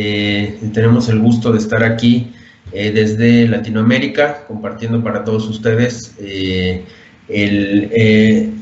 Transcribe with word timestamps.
Eh, 0.00 0.60
tenemos 0.72 1.08
el 1.08 1.18
gusto 1.18 1.50
de 1.50 1.58
estar 1.58 1.82
aquí 1.82 2.32
eh, 2.70 2.92
desde 2.92 3.48
Latinoamérica, 3.48 4.46
compartiendo 4.46 5.02
para 5.02 5.24
todos 5.24 5.48
ustedes 5.48 6.14
eh, 6.20 6.86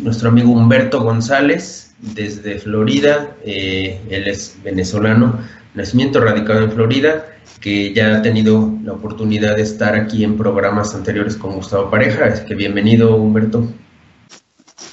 nuestro 0.01 0.31
amigo 0.31 0.53
Humberto 0.53 1.03
González 1.03 1.95
desde 2.01 2.59
Florida. 2.59 3.37
él 3.45 4.29
es 4.29 4.57
venezolano, 4.65 5.39
nacimiento 5.75 6.23
radicado 6.23 6.63
en 6.63 6.73
Florida, 6.73 7.27
que 7.61 7.93
ya 7.93 8.17
ha 8.17 8.23
tenido 8.23 8.73
la 8.83 8.95
oportunidad 8.95 9.57
de 9.57 9.63
estar 9.63 9.95
aquí 9.95 10.25
en 10.25 10.39
programas 10.39 10.95
anteriores 10.95 11.37
con 11.37 11.55
Gustavo 11.55 11.91
Pareja. 11.91 12.29
Es 12.29 12.41
que 12.41 12.55
bienvenido, 12.55 13.15
Humberto. 13.15 13.69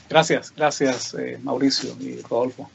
Gracias, 0.10 0.54
gracias, 0.54 1.16
Mauricio 1.42 1.96
y 2.02 2.20
Rodolfo. 2.30 2.70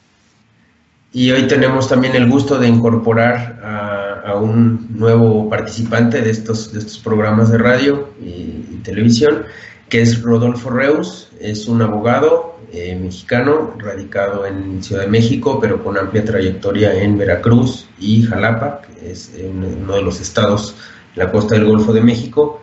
Y 1.12 1.30
hoy 1.30 1.48
tenemos 1.48 1.88
también 1.88 2.14
el 2.14 2.28
gusto 2.28 2.58
de 2.58 2.68
incorporar 2.68 3.60
a, 3.64 4.34
un 4.34 4.88
nuevo 4.90 5.48
participante 5.48 6.20
de 6.20 6.30
estos, 6.30 6.70
de 6.72 6.80
estos 6.80 6.98
programas 6.98 7.50
de 7.50 7.56
radio 7.56 8.10
y, 8.20 8.76
televisión, 8.82 9.44
que 9.88 10.02
es 10.02 10.20
Rodolfo 10.22 10.68
Reus. 10.68 11.30
Es 11.40 11.66
un 11.66 11.80
abogado 11.80 12.58
eh, 12.72 12.94
mexicano 12.94 13.74
radicado 13.78 14.46
en 14.46 14.82
Ciudad 14.82 15.02
de 15.02 15.08
México, 15.08 15.58
pero 15.60 15.82
con 15.82 15.96
amplia 15.96 16.24
trayectoria 16.24 16.94
en 17.02 17.16
Veracruz 17.16 17.88
y 17.98 18.22
Jalapa, 18.22 18.82
que 18.82 19.10
es 19.12 19.32
uno 19.42 19.94
de 19.94 20.02
los 20.02 20.20
estados 20.20 20.76
de 21.16 21.24
la 21.24 21.32
costa 21.32 21.54
del 21.54 21.64
Golfo 21.64 21.94
de 21.94 22.02
México. 22.02 22.60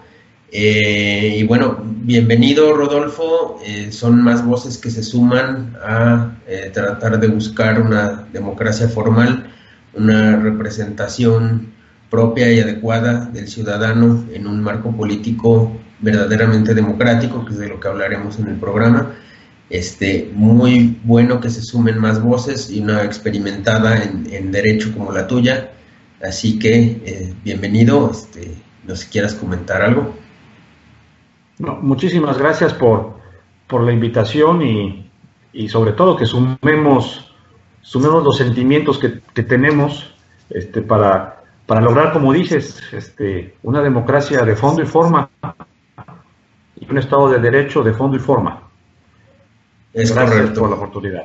Eh, 0.52 1.38
y 1.40 1.44
bueno, 1.44 1.82
bienvenido 1.84 2.74
Rodolfo. 2.74 3.60
Eh, 3.66 3.92
son 3.92 4.22
más 4.24 4.46
voces 4.46 4.78
que 4.78 4.92
se 4.92 5.04
suman 5.04 5.76
a 5.84 6.38
eh, 6.48 6.70
tratar 6.74 7.20
de 7.20 7.28
buscar 7.28 7.82
una 7.82 8.28
democracia 8.32 8.88
formal, 8.88 9.52
una 9.94 10.38
representación 10.38 11.74
propia 12.10 12.52
y 12.52 12.60
adecuada 12.60 13.26
del 13.26 13.48
ciudadano 13.48 14.26
en 14.32 14.48
un 14.48 14.62
marco 14.62 14.96
político 14.96 15.76
verdaderamente 16.00 16.74
democrático, 16.76 17.44
que 17.46 17.54
es 17.54 17.60
de 17.60 17.70
lo 17.70 17.80
que 17.80 17.88
hablaremos 17.88 18.38
en 18.40 18.48
el 18.48 18.56
programa. 18.56 19.14
Este, 19.70 20.30
muy 20.34 21.00
bueno 21.04 21.42
que 21.42 21.50
se 21.50 21.64
sumen 21.64 21.98
más 21.98 22.22
voces 22.22 22.70
y 22.70 22.82
una 22.82 23.04
experimentada 23.04 24.04
en, 24.04 24.52
derecho 24.52 24.94
como 24.94 25.12
la 25.12 25.26
tuya. 25.26 25.72
Así 26.22 26.60
que 26.60 27.34
bienvenido, 27.44 28.12
este, 28.12 28.54
no 28.88 28.96
si 28.96 29.08
quieras 29.08 29.34
comentar 29.34 29.82
algo 29.82 30.25
muchísimas 31.60 32.38
gracias 32.38 32.74
por, 32.74 33.16
la 33.70 33.92
invitación 33.92 34.62
y, 34.62 35.70
sobre 35.70 35.94
todo 35.94 36.16
que 36.16 36.26
sumemos, 36.26 37.34
sumemos 37.82 38.24
los 38.24 38.38
sentimientos 38.38 39.00
que, 39.00 39.44
tenemos 39.44 40.14
este, 40.50 40.82
para, 40.82 41.44
para 41.66 41.82
lograr, 41.82 42.14
como 42.14 42.32
dices, 42.32 42.82
este, 42.92 43.56
una 43.64 43.82
democracia 43.82 44.44
de 44.44 44.56
fondo 44.56 44.82
y 44.82 44.86
forma 44.86 45.30
y 46.80 46.90
un 46.90 46.98
Estado 46.98 47.30
de 47.30 47.40
Derecho 47.40 47.84
de 47.84 47.94
fondo 47.94 48.18
y 48.18 48.20
forma. 48.20 48.62
Es 49.94 50.14
Gracias 50.14 50.38
correcto. 50.38 50.60
por 50.60 50.70
la 50.70 50.76
oportunidad. 50.76 51.24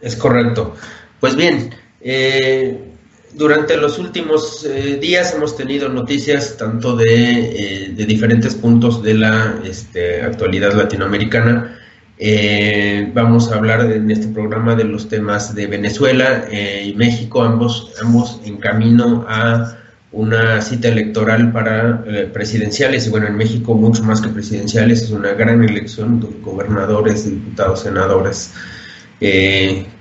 Es 0.00 0.16
correcto. 0.16 0.74
Pues 1.18 1.36
bien, 1.36 1.74
eh, 2.00 2.89
durante 3.34 3.76
los 3.76 3.98
últimos 3.98 4.64
eh, 4.64 4.98
días 5.00 5.34
hemos 5.34 5.56
tenido 5.56 5.88
noticias 5.88 6.56
tanto 6.56 6.96
de, 6.96 7.86
eh, 7.86 8.06
diferentes 8.06 8.54
puntos 8.54 9.02
de 9.02 9.14
la 9.14 9.60
este, 9.64 10.22
actualidad 10.22 10.74
latinoamericana. 10.74 11.78
Eh, 12.18 13.10
vamos 13.14 13.50
a 13.50 13.56
hablar 13.56 13.90
en 13.90 14.10
este 14.10 14.28
programa 14.28 14.74
de 14.74 14.84
los 14.84 15.08
temas 15.08 15.54
de 15.54 15.66
Venezuela 15.66 16.48
y 16.52 16.92
México, 16.94 17.42
ambos, 17.42 17.92
ambos 18.02 18.40
en 18.44 18.58
camino 18.58 19.24
a 19.26 19.76
una 20.12 20.60
cita 20.60 20.88
electoral 20.88 21.50
para 21.50 22.04
presidenciales 22.34 23.06
y 23.06 23.10
bueno, 23.10 23.28
en 23.28 23.36
México 23.36 23.74
mucho 23.74 24.02
más 24.02 24.20
que 24.20 24.28
presidenciales, 24.28 25.02
es 25.04 25.10
una 25.12 25.32
gran 25.32 25.64
elección 25.64 26.20
de 26.20 26.28
gobernadores, 26.42 27.24
diputados, 27.24 27.80
senadores 27.84 28.52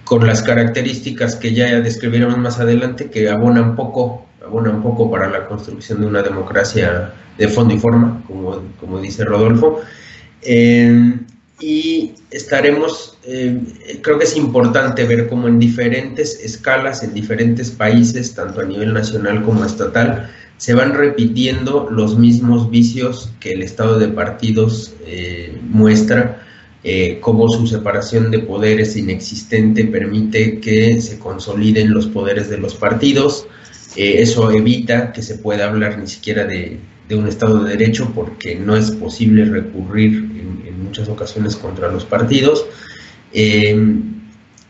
con 0.06 0.25
las 0.25 0.41
características 0.41 1.35
que 1.35 1.53
ya 1.53 1.81
describiremos 1.81 2.38
más 2.38 2.59
adelante, 2.59 3.09
que 3.09 3.30
abonan 3.30 3.75
poco, 3.75 4.25
abonan 4.46 4.81
poco 4.81 5.12
para 5.12 5.30
la 5.30 5.46
construcción 5.46 6.02
de 6.02 6.07
una 6.07 6.22
democracia 6.22 7.13
de 7.38 7.47
fondo 7.47 7.74
y 7.74 7.79
forma, 7.79 8.24
como, 8.28 8.62
como 8.79 9.00
dice 9.00 9.24
Rodolfo. 9.24 9.81
Eh, 10.41 11.16
y 11.59 12.13
estaremos, 12.31 13.18
eh, 13.24 13.62
creo 14.02 14.18
que 14.18 14.24
es 14.24 14.38
importante 14.38 15.03
ver 15.03 15.28
cómo 15.28 15.47
en 15.47 15.59
diferentes 15.59 16.40
escalas, 16.40 17.03
en 17.03 17.13
diferentes 17.13 17.69
países, 17.69 18.34
tanto 18.34 18.62
a 18.62 18.66
nivel 18.66 18.94
nacional 18.94 19.44
como 19.44 19.66
estatal, 19.66 20.29
se 20.58 20.74
van 20.74 20.94
repitiendo 20.94 21.90
los 21.91 22.18
mismos 22.18 22.69
vicios 22.69 23.31
que 23.40 23.53
el 23.53 23.62
estado 23.62 24.00
de 24.00 24.08
partidos 24.08 24.94
eh, 25.06 25.58
muestra 25.69 26.46
eh, 26.84 27.17
cómo 27.19 27.50
su 27.50 27.67
separación 27.67 28.31
de 28.31 28.40
poderes 28.40 28.95
inexistente 28.95 29.84
permite 29.84 30.59
que 30.59 31.01
se 31.01 31.19
consoliden 31.19 31.94
los 31.94 32.07
poderes 32.07 32.50
de 32.50 32.57
los 32.57 32.75
partidos. 32.75 33.47
Eh, 33.95 34.22
eso 34.22 34.50
evita 34.51 35.12
que 35.12 35.22
se 35.22 35.35
pueda 35.35 35.67
hablar 35.67 36.00
ni 36.00 36.07
siquiera 36.07 36.45
de, 36.45 36.79
un 37.12 37.28
Estado 37.28 37.63
de 37.63 37.72
Derecho 37.72 38.12
porque 38.13 38.56
no 38.56 38.75
es 38.75 38.91
posible 38.91 39.44
recurrir 39.45 40.13
en, 40.13 40.50
muchas 40.84 41.09
ocasiones 41.09 41.56
contra 41.56 41.91
los 41.91 42.06
partidos. 42.06 42.66
Eh, 43.34 43.78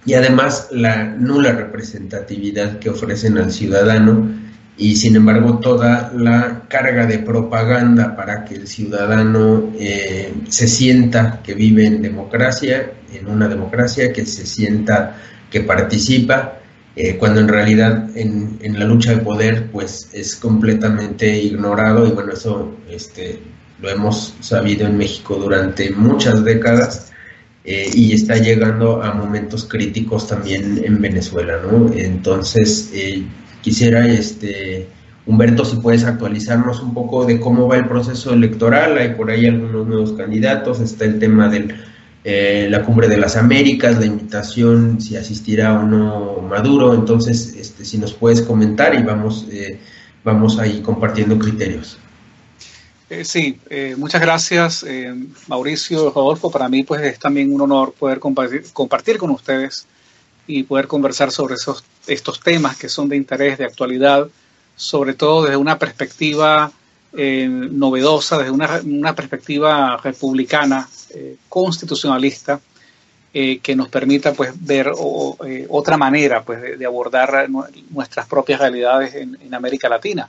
y 0.06 0.14
además 0.16 0.68
la 0.72 1.06
nula 1.06 1.54
representatividad 1.54 2.80
que 2.80 2.90
ofrecen 2.90 3.38
al 3.38 3.52
ciudadano 3.52 4.30
y 4.80 4.96
sin 4.96 5.18
embargo 5.18 5.60
toda 5.60 6.14
la 6.16 6.64
carga 6.70 7.06
de 7.06 7.20
propaganda 7.20 8.16
para 8.16 8.46
que 8.46 8.56
el 8.56 8.66
ciudadano 8.66 9.74
eh, 9.78 10.34
se 10.48 10.70
sienta 10.70 11.42
que 11.44 11.54
vive 11.54 11.86
en 11.86 12.02
democracia, 12.02 12.94
en 13.14 13.28
una 13.28 13.50
democracia, 13.50 14.14
que 14.14 14.26
se 14.26 14.46
sienta 14.46 15.18
que 15.52 15.62
participa, 15.62 16.60
eh, 16.96 17.18
cuando 17.18 17.42
en 17.42 17.50
realidad 17.50 18.10
en, 18.16 18.58
la 18.80 18.86
lucha 18.86 19.12
de 19.12 19.18
poder 19.18 19.70
pues 19.70 20.10
es 20.14 20.38
completamente 20.38 21.38
ignorado 21.38 22.08
y 22.08 22.12
bueno, 22.12 22.32
eso 22.32 22.78
este, 22.90 23.42
lo 23.82 23.90
hemos 23.90 24.36
sabido 24.40 24.88
en 24.88 24.98
México 24.98 25.36
durante 25.36 25.92
muchas 25.92 26.44
décadas. 26.46 27.08
Eh, 27.66 27.90
y 27.94 28.14
está 28.14 28.38
llegando 28.38 29.04
a 29.04 29.14
momentos 29.14 29.66
críticos 29.66 30.28
también 30.28 30.82
en 30.84 31.02
Venezuela, 31.02 31.60
¿no? 31.62 31.92
Entonces, 31.94 32.90
Quisiera, 33.62 34.08
este, 34.08 34.88
Humberto, 35.26 35.64
si 35.64 35.78
puedes 35.78 36.06
actualizarnos 36.06 36.82
un 36.82 36.94
poco 36.94 37.26
de 37.26 37.40
cómo 37.40 37.68
va 37.68 37.78
el 37.78 37.88
proceso 37.88 38.34
electoral. 38.34 38.98
Hay 38.98 39.14
por 39.14 39.30
ahí 39.30 39.46
algunos 39.46 39.86
nuevos 39.86 40.14
candidatos. 40.14 40.80
Está 40.80 41.06
el 41.06 41.20
tema 41.20 41.50
de 41.50 41.76
eh, 42.24 42.68
la 42.70 42.84
cumbre 42.84 43.08
de 43.08 43.18
las 43.18 43.36
Américas, 43.36 44.00
la 44.00 44.06
invitación, 44.06 45.00
si 45.00 45.18
asistirá 45.18 45.80
o 45.80 45.84
no 45.84 46.42
Maduro. 46.50 46.94
Entonces, 46.94 47.56
este, 47.56 47.86
si 47.86 47.98
nos 47.98 48.14
puedes 48.14 48.42
comentar 48.42 48.96
y 48.96 49.04
vamos, 49.04 49.46
eh, 49.52 49.80
vamos 50.24 50.58
ahí 50.58 50.82
compartiendo 50.82 51.38
criterios. 51.38 52.00
Eh, 53.10 53.26
sí, 53.26 53.60
muchas 53.98 54.22
gracias, 54.22 54.86
Mauricio, 55.48 56.12
Rodolfo. 56.12 56.50
Para 56.52 56.70
mí, 56.70 56.84
pues 56.84 57.02
es 57.02 57.20
también 57.20 57.54
un 57.54 57.62
honor 57.62 57.94
poder 57.94 58.20
compartir 58.20 59.18
con 59.18 59.30
ustedes 59.32 59.88
y 60.50 60.64
poder 60.64 60.88
conversar 60.88 61.32
sobre 61.32 61.54
esos, 61.54 61.84
estos 62.08 62.40
temas 62.40 62.76
que 62.76 62.90
son 62.90 63.08
de 63.08 63.16
interés, 63.16 63.60
de 63.60 63.66
actualidad, 63.66 64.28
sobre 64.76 65.14
todo 65.14 65.44
desde 65.44 65.58
una 65.58 65.78
perspectiva 65.78 66.72
eh, 67.14 67.48
novedosa, 67.48 68.40
desde 68.40 68.52
una, 68.52 69.14
perspectiva 69.14 69.98
republicana, 69.98 70.90
eh, 71.12 71.36
constitucionalista, 71.48 72.60
eh, 73.32 73.60
que 73.60 73.76
nos 73.76 73.90
permita 73.90 74.34
pues, 74.34 74.54
ver 74.60 74.92
otra 75.70 75.98
manera 75.98 76.42
pues, 76.42 76.80
de, 76.80 76.84
abordar 76.84 77.48
nuestras 77.92 78.26
propias 78.26 78.60
realidades 78.60 79.14
en, 79.14 79.54
América 79.54 79.88
Latina. 79.88 80.28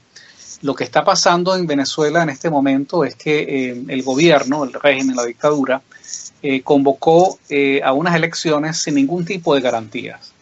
lo 0.61 0.75
que 0.75 0.85
está 0.85 1.03
pasando 1.03 1.57
en 1.57 1.67
Venezuela 1.67 2.23
en 2.23 2.29
este 2.29 2.51
momento 2.51 3.03
es 3.03 3.15
que 3.15 3.39
eh, 3.41 3.85
el 3.89 4.03
gobierno, 4.03 4.65
el 4.65 4.75
régimen, 4.75 5.17
la 5.17 5.25
dictadura, 5.25 5.81
eh, 6.43 6.63
convocó 6.63 7.39
eh, 7.49 7.81
a 7.85 7.93
unas 7.93 8.15
elecciones 8.15 8.79
sin 8.79 8.95
ningún 8.95 9.25
tipo 9.25 9.55
de 9.55 9.61
garantías. 9.61 10.33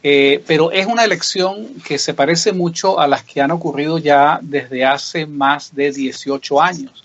pero 0.00 0.70
es 0.72 0.86
una 0.86 1.04
elección 1.04 1.66
que 1.86 1.98
se 1.98 2.14
parece 2.14 2.52
mucho 2.52 2.98
a 2.98 3.06
las 3.06 3.24
que 3.24 3.40
han 3.40 3.50
ocurrido 3.50 3.98
ya 3.98 4.38
desde 4.40 4.84
hace 4.84 5.26
más 5.26 5.74
de 5.74 5.92
18 5.92 6.62
años. 6.62 7.04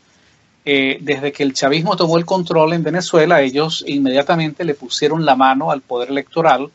desde 0.64 1.32
que 1.34 1.44
el 1.44 1.54
chavismo 1.54 1.98
tomó 1.98 2.18
el 2.18 2.26
control 2.26 2.74
en 2.74 2.84
Venezuela, 2.84 3.42
ellos 3.42 3.84
inmediatamente 3.88 4.64
le 4.64 4.76
pusieron 4.76 5.26
la 5.26 5.36
mano 5.36 5.72
al 5.72 5.82
poder 5.82 6.10
electoral, 6.10 6.70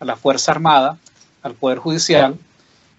a 0.00 0.04
la 0.04 0.16
Fuerza 0.16 0.52
Armada, 0.52 0.98
al 1.42 1.54
Poder 1.54 1.78
Judicial, 1.78 2.36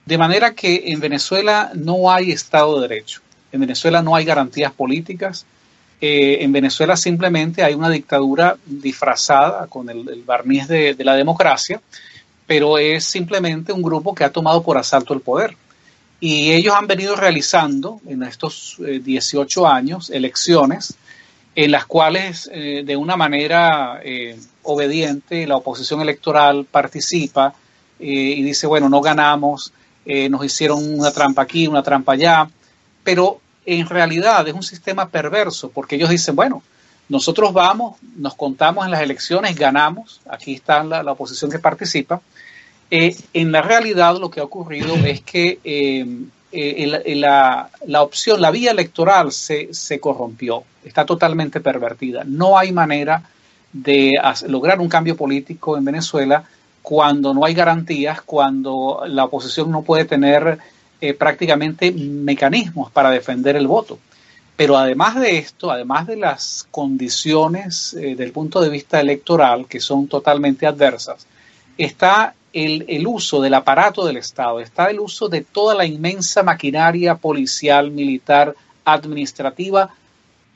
de 0.05 0.17
manera 0.17 0.53
que 0.55 0.83
en 0.87 0.99
Venezuela 0.99 1.71
no 1.75 2.11
hay 2.11 2.31
Estado 2.31 2.75
de 2.75 2.87
Derecho, 2.87 3.21
en 3.51 3.61
Venezuela 3.61 4.01
no 4.01 4.15
hay 4.15 4.25
garantías 4.25 4.71
políticas, 4.71 5.45
eh, 6.01 6.37
en 6.41 6.51
Venezuela 6.53 6.95
simplemente 6.95 7.61
hay 7.61 7.73
una 7.73 7.89
dictadura 7.89 8.57
disfrazada 8.65 9.67
con 9.67 9.89
el, 9.89 10.23
barniz 10.25 10.67
de, 10.67 10.95
la 10.99 11.15
democracia, 11.15 11.81
pero 12.47 12.77
es 12.77 13.03
simplemente 13.03 13.73
un 13.73 13.81
grupo 13.81 14.15
que 14.15 14.23
ha 14.23 14.31
tomado 14.31 14.63
por 14.63 14.77
asalto 14.77 15.13
el 15.13 15.19
poder. 15.19 15.57
Y 16.21 16.51
ellos 16.51 16.73
han 16.75 16.87
venido 16.87 17.15
realizando 17.15 17.99
en 18.07 18.23
estos 18.23 18.77
18 18.79 19.61
eh, 19.65 19.69
años 19.69 20.09
elecciones 20.09 20.95
en 21.55 21.71
las 21.71 21.85
cuales 21.85 22.49
eh, 22.53 22.83
de 22.85 22.95
una 22.95 23.17
manera 23.17 24.01
obediente 24.63 25.47
la 25.47 25.57
oposición 25.57 26.01
electoral 26.01 26.65
participa 26.65 27.53
y 27.99 28.41
dice, 28.43 28.67
bueno, 28.67 28.87
no 28.87 29.01
ganamos, 29.01 29.73
nos 30.05 30.45
hicieron 30.45 30.97
una 30.97 31.11
trampa 31.11 31.41
aquí, 31.41 31.67
una 31.67 31.83
trampa 31.83 32.13
allá, 32.13 32.49
pero 33.03 33.41
en 33.77 33.87
realidad 33.87 34.47
es 34.47 34.53
un 34.53 34.63
sistema 34.63 35.09
perverso, 35.09 35.69
porque 35.69 35.95
ellos 35.95 36.09
dicen, 36.09 36.35
bueno, 36.35 36.63
nosotros 37.09 37.53
vamos, 37.53 37.97
nos 38.15 38.35
contamos 38.35 38.85
en 38.85 38.91
las 38.91 39.01
elecciones, 39.01 39.55
ganamos, 39.55 40.21
aquí 40.29 40.53
está 40.53 40.83
la, 40.83 41.11
oposición 41.11 41.49
que 41.51 41.59
participa. 41.59 42.21
Eh, 42.91 43.15
en 43.33 43.51
la 43.51 43.61
realidad 43.61 44.17
lo 44.19 44.29
que 44.29 44.39
ha 44.39 44.43
ocurrido 44.43 44.95
es 45.05 45.21
que 45.21 45.59
eh, 45.63 46.05
eh, 46.51 47.15
la, 47.15 47.69
la, 47.85 48.01
opción, 48.01 48.41
la 48.41 48.51
vía 48.51 48.71
electoral 48.71 49.31
se, 49.31 49.73
se, 49.73 49.99
corrompió, 49.99 50.63
está 50.83 51.05
totalmente 51.05 51.59
pervertida. 51.59 52.23
No 52.25 52.57
hay 52.57 52.71
manera 52.71 53.23
de 53.73 54.13
lograr 54.47 54.79
un 54.79 54.89
cambio 54.89 55.15
político 55.15 55.77
en 55.77 55.85
Venezuela 55.85 56.43
cuando 56.81 57.33
no 57.33 57.45
hay 57.45 57.53
garantías, 57.53 58.21
cuando 58.21 59.03
la 59.07 59.25
oposición 59.25 59.69
no 59.69 59.83
puede 59.83 60.05
tener 60.05 60.57
eh, 61.01 61.13
prácticamente 61.13 61.91
mecanismos 61.91 62.91
para 62.91 63.09
defender 63.09 63.55
el 63.55 63.67
voto. 63.67 63.99
Pero 64.55 64.77
además 64.77 65.19
de 65.19 65.37
esto, 65.37 65.71
además 65.71 66.07
de 66.07 66.17
las 66.17 66.67
condiciones 66.69 67.93
eh, 67.93 68.15
del 68.15 68.33
punto 68.33 68.59
de 68.59 68.69
vista 68.69 68.99
electoral 68.99 69.67
que 69.67 69.79
son 69.79 70.07
totalmente 70.07 70.67
adversas, 70.67 71.25
está 71.77 72.35
el, 72.51 72.83
el, 72.89 73.07
uso 73.07 73.41
del 73.41 73.53
aparato 73.53 74.05
del 74.05 74.17
Estado, 74.17 74.59
está 74.59 74.89
el 74.89 74.99
uso 74.99 75.29
de 75.29 75.41
toda 75.41 75.75
la 75.75 75.85
inmensa 75.85 76.43
maquinaria 76.43 77.15
policial, 77.15 77.91
militar, 77.91 78.53
administrativa 78.83 79.89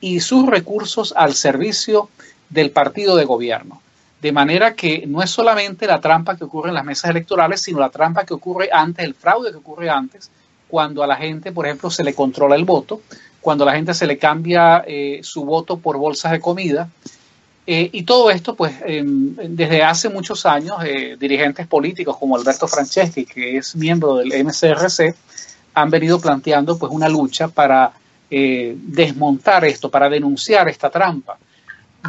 y 0.00 0.20
sus 0.20 0.46
recursos 0.46 1.14
al 1.16 1.34
servicio 1.34 2.10
del 2.50 2.70
partido 2.70 3.16
de 3.16 3.24
gobierno. 3.24 3.80
De 4.24 4.32
manera 4.32 4.74
que 4.74 5.04
no 5.06 5.22
es 5.22 5.28
solamente 5.28 5.86
la 5.86 6.00
trampa 6.00 6.34
que 6.34 6.44
ocurre 6.44 6.70
en 6.70 6.76
las 6.76 6.84
mesas 6.86 7.10
electorales, 7.10 7.60
sino 7.60 7.78
la 7.78 7.90
trampa 7.90 8.24
que 8.24 8.32
ocurre 8.32 8.70
antes, 8.72 9.04
el 9.04 9.12
fraude 9.12 9.50
que 9.50 9.58
ocurre 9.58 9.90
antes, 9.90 10.30
cuando 10.66 11.02
a 11.02 11.06
la 11.06 11.16
gente, 11.16 11.52
por 11.52 11.66
ejemplo, 11.66 11.90
se 11.90 12.02
le 12.02 12.14
controla 12.14 12.56
el 12.56 12.64
voto, 12.64 13.02
cuando 13.42 13.64
a 13.64 13.66
la 13.66 13.74
gente 13.74 13.92
se 13.92 14.06
le 14.06 14.16
cambia 14.16 14.82
eh, 14.86 15.20
su 15.22 15.44
voto 15.44 15.76
por 15.76 15.98
bolsas 15.98 16.32
de 16.32 16.40
comida. 16.40 16.88
Eh, 17.66 17.90
y 17.92 18.04
todo 18.04 18.30
esto, 18.30 18.54
pues, 18.54 18.72
desde 18.80 19.82
hace 19.82 20.08
muchos 20.08 20.46
años, 20.46 20.78
eh, 20.82 21.18
dirigentes 21.20 21.66
políticos 21.66 22.16
como 22.16 22.34
Alberto 22.34 22.66
Franceschi, 22.66 23.26
que 23.26 23.58
es 23.58 23.76
miembro 23.76 24.16
del 24.16 24.32
MCRC, 24.42 25.14
han 25.74 25.90
venido 25.90 26.18
planteando 26.18 26.78
pues 26.78 26.90
una 26.90 27.10
lucha 27.10 27.48
para 27.48 27.92
desmontar 28.30 29.66
esto, 29.66 29.90
para 29.90 30.08
denunciar 30.08 30.66
esta 30.70 30.88
trampa. 30.88 31.36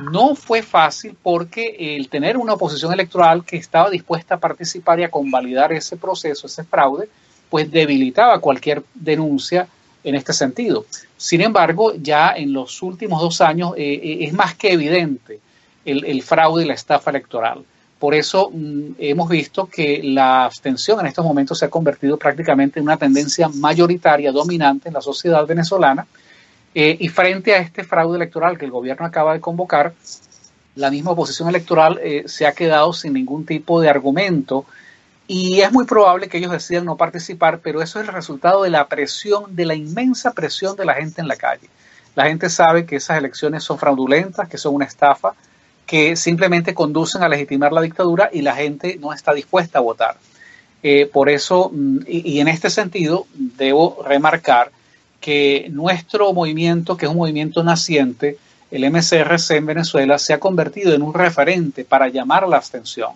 No 0.01 0.35
fue 0.35 0.61
fácil 0.61 1.15
porque 1.21 1.95
el 1.95 2.09
tener 2.09 2.37
una 2.37 2.53
oposición 2.53 2.91
electoral 2.91 3.45
que 3.45 3.57
estaba 3.57 3.89
dispuesta 3.89 4.35
a 4.35 4.39
participar 4.39 4.99
y 4.99 5.03
a 5.03 5.11
convalidar 5.11 5.71
ese 5.71 5.95
proceso, 5.95 6.47
ese 6.47 6.63
fraude, 6.63 7.07
pues 7.49 7.71
debilitaba 7.71 8.39
cualquier 8.39 8.83
denuncia 8.93 9.67
en 10.03 10.15
este 10.15 10.33
sentido. 10.33 10.85
Sin 11.17 11.41
embargo, 11.41 11.93
ya 11.95 12.33
en 12.35 12.51
los 12.51 12.81
últimos 12.81 13.21
dos 13.21 13.41
años 13.41 13.73
eh, 13.77 13.93
eh, 13.93 14.17
es 14.21 14.33
más 14.33 14.55
que 14.55 14.73
evidente 14.73 15.39
el, 15.85 16.21
fraude 16.23 16.63
y 16.63 16.67
la 16.67 16.73
estafa 16.73 17.11
electoral. 17.11 17.63
Por 17.99 18.13
eso 18.15 18.49
mm, 18.51 18.95
hemos 18.99 19.29
visto 19.29 19.67
que 19.67 20.01
la 20.03 20.45
abstención 20.45 20.99
en 20.99 21.07
estos 21.07 21.23
momentos 21.23 21.59
se 21.59 21.65
ha 21.65 21.69
convertido 21.69 22.17
prácticamente 22.17 22.79
en 22.79 22.85
una 22.85 22.97
tendencia 22.97 23.47
mayoritaria, 23.47 24.31
dominante 24.31 24.89
en 24.89 24.95
la 24.95 25.01
sociedad 25.01 25.45
venezolana, 25.45 26.05
eh, 26.77 26.97
y 26.99 27.07
frente 27.07 27.55
a 27.55 27.59
este 27.59 27.85
fraude 27.85 28.17
electoral 28.17 28.57
que 28.57 28.65
el 28.65 28.71
gobierno 28.71 29.05
acaba 29.05 29.31
de 29.31 29.39
convocar, 29.39 29.93
la 30.75 30.91
misma 30.91 31.11
oposición 31.11 31.47
electoral 31.47 32.01
eh, 32.03 32.23
se 32.27 32.45
ha 32.45 32.51
quedado 32.51 32.91
sin 32.91 33.13
ningún 33.13 33.45
tipo 33.45 33.79
de 33.79 33.87
argumento 33.87 34.65
y 35.25 35.61
es 35.61 35.71
muy 35.71 35.85
probable 35.85 36.27
que 36.27 36.37
ellos 36.37 36.51
decidan 36.51 36.83
no 36.83 36.97
participar, 36.97 37.59
pero 37.59 37.81
eso 37.81 38.01
es 38.01 38.07
el 38.09 38.13
resultado 38.13 38.63
de 38.63 38.69
la 38.71 38.87
presión, 38.89 39.55
de 39.55 39.65
la 39.65 39.73
inmensa 39.73 40.33
presión 40.33 40.75
de 40.75 40.83
la 40.83 40.95
gente 40.95 41.21
en 41.21 41.29
la 41.29 41.37
calle. 41.37 41.69
La 42.13 42.25
gente 42.25 42.49
sabe 42.49 42.85
que 42.85 42.97
esas 42.97 43.17
elecciones 43.17 43.63
son 43.63 43.79
fraudulentas, 43.79 44.49
que 44.49 44.57
son 44.57 44.75
una 44.75 44.85
estafa, 44.85 45.33
que 45.85 46.17
simplemente 46.17 46.73
conducen 46.73 47.23
a 47.23 47.29
legitimar 47.29 47.71
la 47.71 47.81
dictadura 47.81 48.29
y 48.33 48.41
la 48.41 48.53
gente 48.53 48.97
no 48.99 49.13
está 49.13 49.33
dispuesta 49.33 49.79
a 49.79 49.81
votar. 49.81 50.17
Eh, 50.83 51.09
por 51.11 51.29
eso, 51.29 51.71
mm, 51.73 51.99
y 52.05 52.39
en 52.41 52.49
este 52.49 52.69
sentido, 52.69 53.27
debo 53.33 54.03
remarcar 54.05 54.71
que 55.25 55.69
nuestro 55.71 56.31
movimiento, 56.33 56.95
que 56.95 57.07
es 57.07 57.11
un 57.11 57.17
movimiento 57.17 57.63
naciente, 57.63 58.37
el 58.69 58.87
MCRC 58.91 59.55
en 59.55 59.65
Venezuela, 59.65 60.19
se 60.19 60.33
ha 60.33 60.39
convertido 60.39 60.93
en 60.93 61.01
un 61.01 61.15
referente 61.15 61.83
para 61.83 62.09
llamar 62.09 62.47
la 62.47 62.57
abstención. 62.57 63.13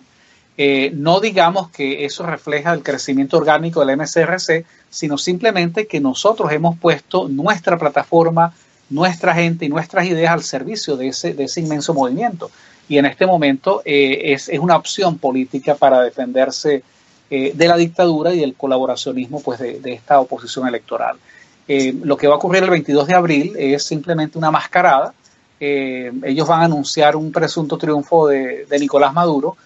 Eh, 0.58 0.90
no 0.92 1.20
digamos 1.20 1.70
que 1.70 2.04
eso 2.04 2.26
refleja 2.26 2.72
el 2.72 2.82
crecimiento 2.82 3.36
orgánico 3.36 3.86
del 3.86 3.96
MCRC, 3.96 4.66
sino 4.90 5.18
simplemente 5.18 5.86
que 5.86 6.00
nosotros 6.00 6.50
hemos 6.50 6.76
puesto 6.80 7.28
nuestra 7.28 7.78
plataforma, 7.78 8.54
nuestra 8.88 9.32
gente 9.32 9.66
y 9.66 9.68
nuestras 9.68 10.04
ideas 10.06 10.32
al 10.32 10.42
servicio 10.42 10.96
de 10.96 11.06
ese, 11.06 11.34
de 11.34 11.44
ese 11.44 11.60
inmenso 11.60 11.94
movimiento. 11.94 12.50
Y 12.88 12.98
en 12.98 13.06
este 13.06 13.24
momento 13.24 13.82
eh, 13.84 14.32
es, 14.32 14.48
una 14.58 14.74
opción 14.74 15.16
política 15.18 15.76
para 15.76 16.02
defenderse 16.02 16.82
eh, 17.30 17.52
de 17.54 17.68
la 17.68 17.76
dictadura 17.76 18.34
y 18.34 18.40
del 18.40 18.56
colaboracionismo 18.56 19.40
pues, 19.40 19.60
de 19.60 19.92
esta 19.92 20.18
oposición 20.18 20.66
electoral. 20.66 21.16
Eh, 21.72 21.94
lo 22.02 22.16
que 22.16 22.26
va 22.26 22.34
a 22.34 22.38
ocurrir 22.38 22.64
el 22.64 22.70
22 22.70 23.06
de 23.06 23.14
abril 23.14 23.54
es 23.56 23.84
simplemente 23.84 24.36
una 24.36 24.50
mascarada. 24.50 25.14
Eh, 25.60 26.10
ellos 26.24 26.48
van 26.48 26.62
a 26.62 26.64
anunciar 26.64 27.14
un 27.14 27.30
presunto 27.30 27.78
triunfo 27.78 28.26
de, 28.26 28.66
Nicolás 28.80 29.14
Maduro, 29.14 29.56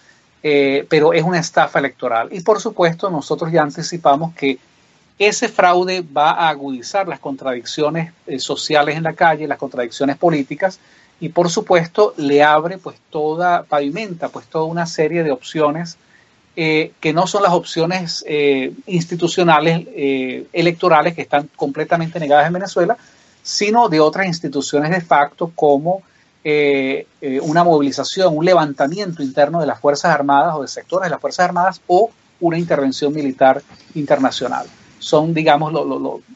eh, 0.43 0.85
pero 0.87 1.13
es 1.13 1.23
una 1.23 1.39
estafa 1.39 1.79
electoral. 1.79 2.29
Y 2.31 2.41
por 2.41 2.61
supuesto, 2.61 3.09
nosotros 3.09 3.51
ya 3.51 3.63
anticipamos 3.63 4.35
que 4.35 4.59
ese 5.17 5.47
fraude 5.47 6.01
va 6.15 6.29
a 6.29 6.49
agudizar 6.49 7.07
las 7.07 7.19
contradicciones 7.19 8.13
sociales 8.37 8.97
en 8.97 9.01
la 9.01 9.13
calle, 9.13 9.47
las 9.47 9.57
contradicciones 9.57 10.15
políticas, 10.15 10.79
y 11.19 11.29
por 11.29 11.49
supuesto 11.49 12.13
le 12.17 12.43
abre 12.43 12.77
pues 12.77 12.97
toda, 13.09 13.63
pavimenta 13.63 14.29
pues 14.29 14.45
toda 14.45 14.65
una 14.65 14.85
serie 14.85 15.23
de 15.23 15.31
opciones 15.31 15.97
eh, 16.57 16.93
que 17.01 17.11
no 17.11 17.27
son 17.27 17.43
las 17.43 17.51
opciones 17.51 18.23
eh, 18.25 18.71
institucionales 18.87 19.85
eh, 19.87 20.47
electorales 20.53 21.13
que 21.13 21.21
están 21.21 21.49
completamente 21.53 22.17
negadas 22.17 22.47
en 22.47 22.53
Venezuela, 22.53 22.95
sino 23.43 23.89
de 23.89 23.99
otras 23.99 24.25
instituciones 24.25 24.91
de 24.91 25.01
facto 25.01 25.51
como 25.53 26.01
una 27.41 27.63
movilización, 27.63 28.37
un 28.37 28.45
levantamiento 28.45 29.23
interno 29.23 29.59
de 29.59 29.65
las 29.65 29.79
Fuerzas 29.79 30.11
Armadas 30.11 30.53
o 30.55 30.61
de 30.61 30.67
sectores 30.67 31.07
de 31.07 31.09
las 31.09 31.19
Fuerzas 31.19 31.45
Armadas 31.45 31.81
o 31.87 32.11
una 32.39 32.59
intervención 32.59 33.11
militar 33.11 33.63
internacional. 33.95 34.67
Son, 34.99 35.33
digamos, 35.33 35.73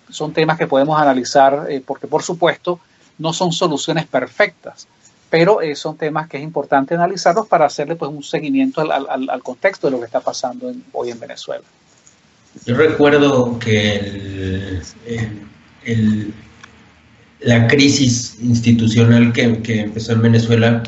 son 0.09 0.33
temas 0.33 0.57
que 0.57 0.65
podemos 0.65 0.99
analizar 0.99 1.67
porque, 1.85 2.07
por 2.07 2.23
supuesto, 2.23 2.79
no 3.19 3.33
son 3.33 3.51
soluciones 3.51 4.07
perfectas, 4.07 4.87
pero 5.29 5.61
eh, 5.61 5.75
son 5.75 5.97
temas 5.97 6.27
que 6.27 6.37
es 6.37 6.43
importante 6.43 6.95
analizarlos 6.95 7.47
para 7.47 7.65
hacerle 7.65 7.95
pues 7.95 8.11
un 8.11 8.23
seguimiento 8.23 8.81
al, 8.81 9.43
contexto 9.43 9.87
de 9.87 9.91
lo 9.91 9.99
que 9.99 10.05
está 10.05 10.19
pasando 10.21 10.71
hoy 10.91 11.11
en 11.11 11.19
Venezuela. 11.19 11.63
Yo 12.65 12.75
recuerdo 12.75 13.59
que 13.59 14.81
el, 15.85 16.33
la 17.41 17.67
crisis 17.67 18.37
institucional 18.41 19.31
que, 19.31 19.61
que, 19.61 19.81
empezó 19.81 20.13
en 20.13 20.23
Venezuela 20.23 20.83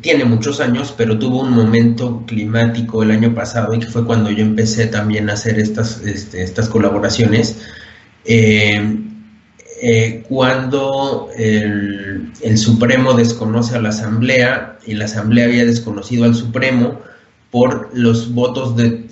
tiene 0.00 0.24
muchos 0.24 0.60
años, 0.60 0.94
pero 0.96 1.18
tuvo 1.18 1.40
un 1.40 1.50
momento 1.50 2.24
climático 2.26 3.02
el 3.02 3.10
año 3.10 3.34
pasado 3.34 3.74
y 3.74 3.80
que 3.80 3.86
fue 3.86 4.06
cuando 4.06 4.30
yo 4.30 4.42
empecé 4.42 4.86
también 4.86 5.28
a 5.28 5.34
hacer 5.34 5.58
estas, 5.58 6.00
este, 6.02 6.42
estas 6.42 6.68
colaboraciones 6.68 7.58
cuando 10.28 11.30
el, 11.36 12.32
Supremo 12.56 13.14
desconoce 13.14 13.76
a 13.76 13.80
la 13.80 13.90
Asamblea 13.90 14.78
y 14.86 14.94
la 14.94 15.06
Asamblea 15.06 15.46
había 15.46 15.64
desconocido 15.64 16.24
al 16.24 16.34
Supremo 16.34 17.00
por 17.50 17.90
los 17.94 18.32
votos 18.34 18.76
de, 18.76 19.08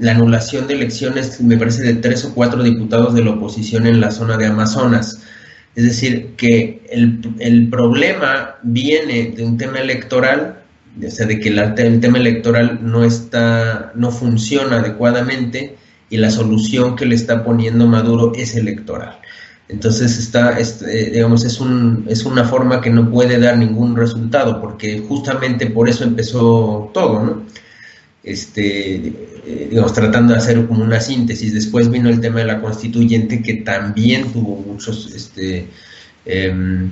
la 0.00 0.12
anulación 0.12 0.66
de 0.66 0.74
elecciones, 0.74 1.40
me 1.40 1.56
parece, 1.56 1.82
de 1.82 1.94
tres 1.94 2.24
o 2.24 2.34
cuatro 2.34 2.62
diputados 2.62 3.14
de 3.14 3.24
la 3.24 3.30
oposición 3.30 3.86
en 3.86 4.00
la 4.00 4.10
zona 4.10 4.36
de 4.36 4.46
Amazonas. 4.46 5.22
Es 5.74 5.84
decir, 5.84 6.34
que 6.36 6.82
el, 6.90 7.20
el 7.38 7.68
problema 7.68 8.56
viene 8.62 9.32
de 9.36 9.44
un 9.44 9.56
tema 9.56 9.78
electoral, 9.78 10.62
o 11.04 11.10
sea, 11.10 11.26
de 11.26 11.38
que 11.38 11.48
el 11.48 12.00
tema 12.00 12.18
electoral 12.18 12.80
no 12.82 13.04
está, 13.04 13.92
no 13.94 14.10
funciona 14.10 14.78
adecuadamente 14.78 15.76
y 16.10 16.16
la 16.16 16.30
solución 16.30 16.96
que 16.96 17.06
le 17.06 17.14
está 17.14 17.44
poniendo 17.44 17.86
Maduro 17.86 18.32
es 18.34 18.56
electoral. 18.56 19.20
Entonces 19.70 20.18
está, 20.18 20.58
este, 20.58 21.10
digamos, 21.10 21.44
es, 21.44 21.60
un, 21.60 22.04
es 22.08 22.24
una 22.24 22.44
forma 22.44 22.80
que 22.80 22.90
no 22.90 23.08
puede 23.08 23.38
dar 23.38 23.56
ningún 23.56 23.96
resultado, 23.96 24.60
porque 24.60 25.04
justamente 25.06 25.66
por 25.66 25.88
eso 25.88 26.02
empezó 26.04 26.90
todo, 26.92 27.22
¿no? 27.22 27.42
Este, 28.24 28.96
eh, 28.96 29.68
digamos, 29.70 29.92
tratando 29.94 30.32
de 30.32 30.40
hacer 30.40 30.66
como 30.66 30.82
una 30.82 31.00
síntesis. 31.00 31.54
Después 31.54 31.88
vino 31.88 32.08
el 32.08 32.20
tema 32.20 32.40
de 32.40 32.46
la 32.46 32.60
constituyente, 32.60 33.42
que 33.42 33.54
también 33.54 34.32
tuvo 34.32 34.56
muchos, 34.56 35.12
este, 35.14 35.68
em, 36.24 36.90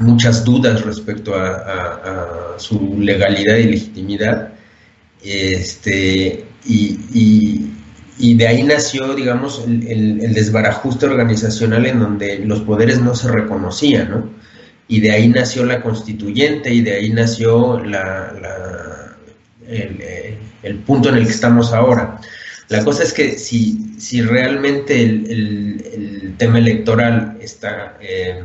muchas 0.00 0.44
dudas 0.44 0.82
respecto 0.82 1.34
a, 1.34 2.56
su 2.58 2.98
legalidad 2.98 3.56
y 3.56 3.64
legitimidad. 3.64 4.52
Este, 5.22 6.46
y 6.64 7.69
de 8.34 8.46
ahí 8.48 8.62
nació, 8.62 9.14
digamos, 9.14 9.64
el, 9.66 10.34
desbarajuste 10.34 11.06
organizacional 11.06 11.86
en 11.86 12.00
donde 12.00 12.38
los 12.40 12.60
poderes 12.60 13.00
no 13.00 13.14
se 13.14 13.28
reconocían, 13.28 14.10
¿no? 14.10 14.30
Y 14.88 15.00
de 15.00 15.12
ahí 15.12 15.28
nació 15.28 15.64
la 15.64 15.80
constituyente 15.80 16.72
y 16.74 16.82
de 16.82 16.94
ahí 16.96 17.10
nació 17.10 17.78
la, 17.82 19.14
el, 19.68 20.76
punto 20.86 21.08
en 21.08 21.16
el 21.16 21.24
que 21.24 21.32
estamos 21.32 21.72
ahora. 21.72 22.20
La 22.68 22.84
cosa 22.84 23.04
es 23.04 23.12
que 23.12 23.38
si, 23.38 23.94
si 23.98 24.20
realmente 24.22 25.00
el, 25.02 26.34
tema 26.36 26.58
electoral 26.58 27.36
está, 27.40 27.98
eh, 28.00 28.42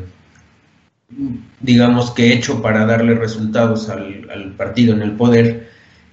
digamos 1.62 2.12
que 2.12 2.34
hecho 2.34 2.62
para 2.62 2.86
darle 2.86 3.15
resultados 3.15 3.88
al, 3.89 4.27
al 4.29 4.51
partido 4.51 4.94
en 4.94 5.01
el 5.01 5.13
poder, 5.13 5.70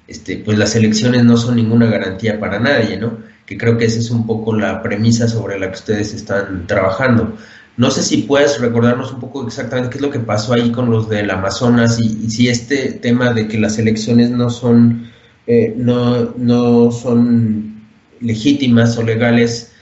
este, 0.06 0.36
pues 0.36 0.58
las 0.58 0.76
elecciones 0.76 1.24
no 1.24 1.36
son 1.36 1.56
ninguna 1.56 1.86
garantía 1.86 2.38
para 2.38 2.60
nadie, 2.60 2.98
¿no? 2.98 3.18
Que 3.46 3.58
creo 3.58 3.76
que 3.76 3.86
esa 3.86 3.98
es 3.98 4.10
un 4.10 4.26
poco 4.26 4.54
la 4.54 4.82
premisa 4.82 5.28
sobre 5.28 5.58
la 5.58 5.68
que 5.68 5.78
ustedes 5.78 6.14
están 6.14 6.66
trabajando. 6.66 7.36
No 7.76 7.90
sé 7.90 8.02
si 8.02 8.18
puedes 8.18 8.60
recordarnos 8.60 9.12
un 9.12 9.20
poco 9.20 9.46
exactamente 9.46 9.90
qué 9.90 9.96
es 9.96 10.02
lo 10.02 10.10
que 10.10 10.18
pasó 10.18 10.52
ahí 10.52 10.70
con 10.70 10.90
los 10.90 11.08
del 11.08 11.30
Amazonas 11.30 11.98
y, 11.98 12.30
si 12.30 12.48
este 12.48 12.92
tema 12.92 13.32
de 13.32 13.48
que 13.48 13.58
las 13.58 13.78
elecciones 13.78 14.30
no 14.30 14.50
son, 14.50 15.10
eh, 15.46 15.72
no, 15.76 16.34
no 16.36 16.92
son 16.92 17.82
legítimas 18.20 18.96
o 18.98 19.02
legales, 19.02 19.72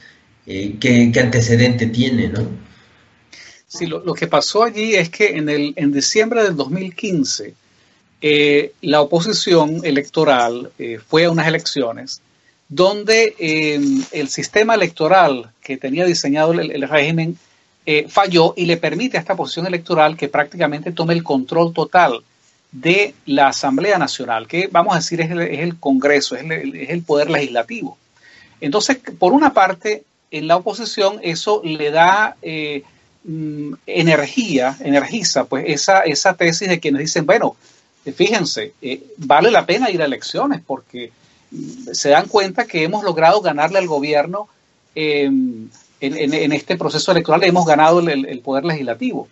eh, 0.47 0.77
¿qué, 0.81 1.13
antecedente 1.21 1.87
tiene, 1.87 2.29
no? 2.29 2.47
Sí, 3.67 3.87
lo, 3.87 4.15
que 4.15 4.27
pasó 4.27 4.65
allí 4.65 4.95
es 4.95 5.11
que 5.11 5.37
en, 5.37 5.49
el, 5.49 5.75
en 5.77 5.93
diciembre 5.93 6.43
del 6.43 6.57
2015 6.57 7.55
eh, 8.21 8.73
la 8.83 9.01
oposición 9.01 9.81
electoral 9.85 10.71
fue 11.07 11.25
a 11.25 11.31
unas 11.31 11.47
elecciones 11.47 12.21
donde 12.71 13.35
em, 13.39 14.03
el 14.13 14.29
sistema 14.29 14.75
electoral 14.75 15.51
que 15.61 15.77
tenía 15.77 16.07
diseñado 16.07 16.53
el, 16.53 16.89
régimen 16.89 17.37
eh, 17.85 18.07
falló 18.09 18.55
y 18.57 18.65
le 18.65 18.77
permite 18.77 19.17
a 19.17 19.21
esta 19.21 19.35
posición 19.35 19.67
electoral 19.67 20.17
que 20.17 20.29
prácticamente 20.29 20.93
tome 20.93 21.15
el 21.15 21.25
control 21.25 21.75
total 21.75 22.21
de 22.71 23.15
la 23.27 23.49
Asamblea 23.49 23.99
Nacional, 23.99 24.47
que 24.47 24.69
vamos 24.71 24.95
a 24.95 24.99
decir 24.99 25.21
es 25.21 25.31
el, 25.33 25.81
Congreso, 25.81 26.37
es 26.37 26.45
el, 26.49 27.03
poder 27.03 27.29
legislativo. 27.29 27.99
Entonces, 28.61 28.99
por 29.19 29.33
una 29.33 29.53
parte, 29.53 30.05
en 30.31 30.47
la 30.47 30.57
oposición 30.57 31.19
eso 31.23 31.63
le 31.65 31.91
da 31.91 32.37
eh, 32.41 32.85
mm, 33.25 33.73
energía, 33.85 34.77
energiza 34.79 35.47
pues 35.47 35.65
esa, 35.67 36.03
esa 36.03 36.35
tesis 36.35 36.69
de 36.69 36.79
quienes 36.79 37.01
dicen, 37.01 37.27
bueno, 37.27 37.57
fíjense, 38.15 38.75
eh, 38.81 39.03
vale 39.17 39.51
la 39.51 39.67
pena 39.67 39.91
ir 39.91 40.01
a 40.03 40.05
elecciones 40.05 40.61
porque 40.65 41.11
se 41.93 42.11
dan 42.11 42.29
cuenta 42.29 42.67
que 42.67 42.85
hemos 42.85 43.03
logrado 43.03 43.41
ganarle 43.41 43.79
al 43.79 43.87
gobierno 43.87 44.49
em, 44.95 45.69
en, 46.01 46.53
este 46.53 46.77
proceso 46.77 47.13
electoral, 47.13 47.45
hemos 47.45 47.67
ganado 47.67 48.01
el, 48.01 48.41
poder 48.41 48.65
legislativo. 48.65 49.29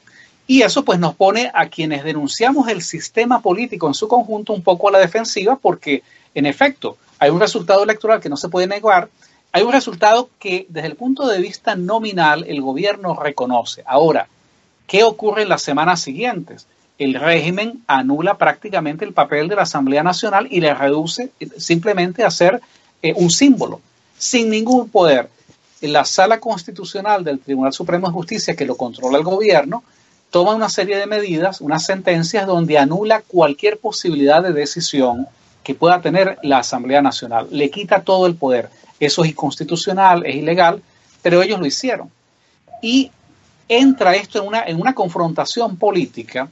Y 0.47 0.63
eso 0.63 0.85
pues 0.85 0.99
nos 0.99 1.15
pone 1.15 1.51
a 1.55 1.69
quienes 1.69 2.05
denunciamos 2.05 2.69
el 2.69 2.83
sistema 2.83 3.41
político 3.41 3.87
en 3.87 3.95
su 3.95 4.09
conjunto 4.09 4.53
un 4.53 4.63
poco 4.63 4.89
a 4.89 4.93
la 4.93 4.99
defensiva 4.99 5.57
porque 5.57 6.03
en 6.35 6.47
efecto 6.47 6.97
hay 7.19 7.31
un 7.31 7.41
resultado 7.41 7.85
electoral 7.85 8.21
que 8.21 8.29
no 8.29 8.37
se 8.37 8.49
puede 8.49 8.67
negar, 8.67 9.09
hay 9.53 9.63
un 9.63 9.73
resultado 9.73 10.31
que 10.39 10.67
desde 10.69 10.89
el 10.89 10.97
punto 10.97 11.27
de 11.27 11.41
vista 11.41 11.75
nominal 11.75 12.45
el 12.49 12.63
gobierno 12.63 13.15
reconoce. 13.15 13.83
Ahora, 13.87 14.29
¿qué 14.87 15.05
ocurre 15.05 15.43
en 15.43 15.49
las 15.49 15.63
semanas 15.63 16.01
siguientes? 16.01 16.67
El 16.99 17.15
régimen 17.15 17.83
anula 17.87 18.37
prácticamente 18.37 19.05
el 19.05 19.13
papel 19.13 19.49
de 19.49 19.57
la 19.57 19.63
Asamblea 19.63 20.03
Nacional 20.03 20.49
y 20.51 20.61
le 20.61 20.75
reduce 20.75 21.31
simplemente 21.57 22.25
a 22.25 22.31
ser 22.31 22.61
eh, 23.03 23.13
un 23.17 23.31
símbolo, 23.31 23.81
sin 24.19 24.51
ningún 24.51 24.89
poder. 24.89 25.31
La 25.81 26.05
sala 26.05 26.41
constitucional 26.41 27.23
del 27.23 27.39
Tribunal 27.39 27.73
Supremo 27.73 28.09
de 28.09 28.13
Justicia, 28.13 28.57
que 28.57 28.67
lo 28.67 28.77
controla 28.77 29.17
el 29.17 29.25
gobierno, 29.25 29.85
toma 30.31 30.57
una 30.57 30.69
serie 30.69 30.97
de 30.97 31.07
medidas, 31.07 31.61
unas 31.61 31.85
sentencias 31.87 32.47
donde 32.47 32.79
anula 32.79 33.23
cualquier 33.23 33.79
posibilidad 33.79 34.43
de 34.43 34.53
decisión 34.53 35.29
que 35.63 35.77
pueda 35.77 36.01
tener 36.01 36.37
la 36.43 36.59
Asamblea 36.59 37.01
Nacional. 37.01 37.47
Le 37.53 37.71
quita 37.71 38.03
todo 38.03 38.27
el 38.27 38.35
poder. 38.35 38.71
Eso 38.99 39.23
es 39.23 39.31
inconstitucional, 39.31 40.27
es 40.27 40.35
ilegal, 40.35 40.83
pero 41.23 41.43
ellos 41.43 41.61
lo 41.61 41.67
hicieron. 41.67 42.11
Y 42.83 43.13
entra 43.69 44.17
esto 44.17 44.41
en 44.41 44.49
una, 44.49 44.65
en 44.65 44.81
una 44.81 44.95
confrontación 44.95 45.77
política 45.77 46.49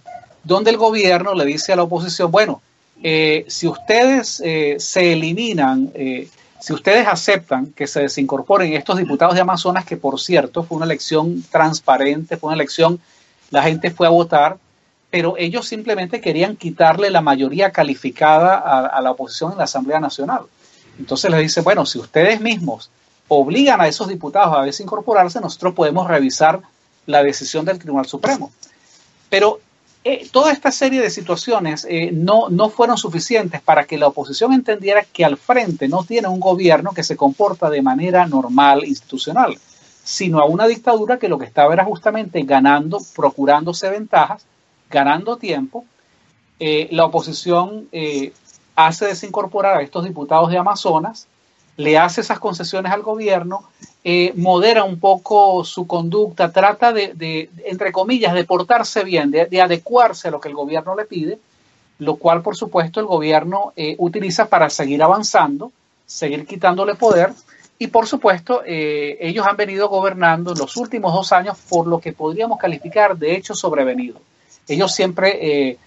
donde 0.46 0.70
el 0.70 0.76
gobierno 0.76 1.34
le 1.34 1.44
dice 1.44 1.72
a 1.72 1.76
la 1.76 1.82
oposición, 1.82 2.30
bueno, 2.30 2.62
eh, 3.02 3.44
si 3.48 3.66
ustedes 3.66 4.40
eh, 4.44 4.76
se 4.78 5.12
eliminan, 5.12 5.90
eh, 5.94 6.28
si 6.60 6.72
ustedes 6.72 7.06
aceptan 7.08 7.72
que 7.72 7.88
se 7.88 8.02
desincorporen 8.02 8.72
estos 8.72 8.96
diputados 8.96 9.34
de 9.34 9.40
Amazonas, 9.40 9.84
que 9.84 9.96
por 9.96 10.20
cierto 10.20 10.62
fue 10.62 10.76
una 10.76 10.86
elección 10.86 11.42
transparente, 11.50 12.36
fue 12.36 12.48
una 12.48 12.54
elección, 12.54 13.00
la 13.50 13.64
gente 13.64 13.90
fue 13.90 14.06
a 14.06 14.10
votar, 14.10 14.58
pero 15.10 15.34
ellos 15.36 15.66
simplemente 15.66 16.20
querían 16.20 16.54
quitarle 16.56 17.10
la 17.10 17.20
mayoría 17.20 17.72
calificada 17.72 18.56
a, 18.56 19.00
la 19.00 19.10
oposición 19.10 19.52
en 19.52 19.58
la 19.58 19.64
Asamblea 19.64 19.98
Nacional. 19.98 20.42
Entonces 20.98 21.30
les 21.30 21.40
dice, 21.40 21.60
bueno, 21.60 21.86
si 21.86 21.98
ustedes 21.98 22.40
mismos 22.40 22.90
obligan 23.28 23.80
a 23.80 23.88
esos 23.88 24.08
diputados 24.08 24.56
a 24.56 24.62
desincorporarse, 24.62 25.40
nosotros 25.40 25.74
podemos 25.74 26.06
revisar 26.06 26.60
la 27.06 27.22
decisión 27.22 27.64
del 27.64 27.78
Tribunal 27.78 28.06
Supremo. 28.06 28.52
Pero 29.28 29.60
eh, 30.08 30.28
toda 30.30 30.52
esta 30.52 30.70
serie 30.70 31.00
de 31.00 31.10
situaciones 31.10 31.84
eh, 31.90 32.12
no, 32.12 32.48
no 32.48 32.68
fueron 32.68 32.96
suficientes 32.96 33.60
para 33.60 33.86
que 33.86 33.98
la 33.98 34.06
oposición 34.06 34.52
entendiera 34.52 35.02
que 35.02 35.25
al 35.25 35.36
frente 35.36 35.88
no 35.88 36.04
tiene 36.04 36.28
un 36.28 36.38
gobierno 36.38 36.92
que 36.92 37.02
se 37.02 37.16
comporta 37.16 37.70
de 37.70 37.82
manera 37.82 38.25
normal, 38.25 38.84
institucional, 38.84 39.58
sino 40.04 40.38
a 40.38 40.44
una 40.44 40.68
dictadura 40.68 41.18
que 41.18 41.28
lo 41.28 41.38
que 41.38 41.46
estaba 41.46 41.75
era 41.75 41.84
justamente 41.84 42.40
ganando, 42.42 43.00
procurándose 43.16 43.90
ventajas, 43.90 44.46
ganando 44.88 45.38
tiempo. 45.38 45.84
Eh, 46.60 46.86
la 46.92 47.06
oposición 47.06 47.88
hace 48.76 49.06
desincorporar 49.06 49.78
a 49.78 49.82
estos 49.82 50.04
diputados 50.04 50.52
de 50.52 50.58
Amazonas, 50.58 51.26
le 51.76 51.98
hace 51.98 52.20
esas 52.20 52.38
concesiones 52.38 52.92
al 52.92 53.02
gobierno, 53.02 53.64
eh, 54.08 54.32
modera 54.36 54.84
un 54.84 55.00
poco 55.00 55.64
su 55.64 55.84
conducta, 55.84 56.52
trata 56.52 56.92
de, 56.92 57.50
entre 57.64 57.90
comillas, 57.90 58.34
de 58.34 58.44
portarse 58.44 59.02
bien, 59.02 59.32
de, 59.32 59.60
adecuarse 59.60 60.28
a 60.28 60.30
lo 60.30 60.40
que 60.40 60.48
el 60.48 60.54
gobierno 60.54 60.94
le 60.94 61.06
pide, 61.06 61.40
lo 61.98 62.14
cual, 62.14 62.40
por 62.40 62.54
supuesto, 62.56 63.00
el 63.00 63.06
gobierno 63.06 63.72
eh, 63.75 63.96
utiliza 63.98 64.48
para 64.48 64.70
seguir 64.70 65.02
avanzando, 65.02 65.72
seguir 66.06 66.46
quitándole 66.46 66.94
poder. 66.94 67.32
Y, 67.80 67.88
por 67.88 68.06
supuesto, 68.06 68.62
eh, 68.64 69.18
ellos 69.20 69.44
han 69.44 69.56
venido 69.56 69.88
gobernando 69.88 70.54
los 70.54 70.76
últimos 70.76 71.12
dos 71.12 71.32
años 71.32 71.58
por 71.68 71.88
lo 71.88 71.98
que 71.98 72.12
podríamos 72.12 72.60
calificar 72.60 73.18
de 73.18 73.34
hecho 73.34 73.56
sobrevenido. 73.56 74.20
Ellos 74.68 74.94
siempre 74.94 75.78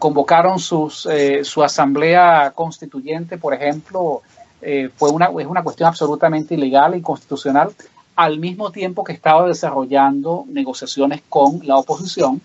convocaron 0.00 0.58
sus, 0.58 1.08
su 1.44 1.62
asamblea 1.62 2.50
constituyente, 2.52 3.38
por 3.38 3.54
ejemplo, 3.54 4.22
eh, 4.62 4.90
fue 4.96 5.10
una, 5.10 5.26
es 5.38 5.46
una 5.46 5.62
cuestión 5.62 5.88
absolutamente 5.88 6.54
ilegal 6.54 6.94
e 6.94 6.98
inconstitucional, 6.98 7.72
al 8.16 8.38
mismo 8.38 8.72
tiempo 8.72 9.04
que 9.04 9.12
estaba 9.12 9.46
desarrollando 9.46 10.44
negociaciones 10.48 11.22
con 11.28 11.60
la 11.64 11.76
oposición. 11.76 12.40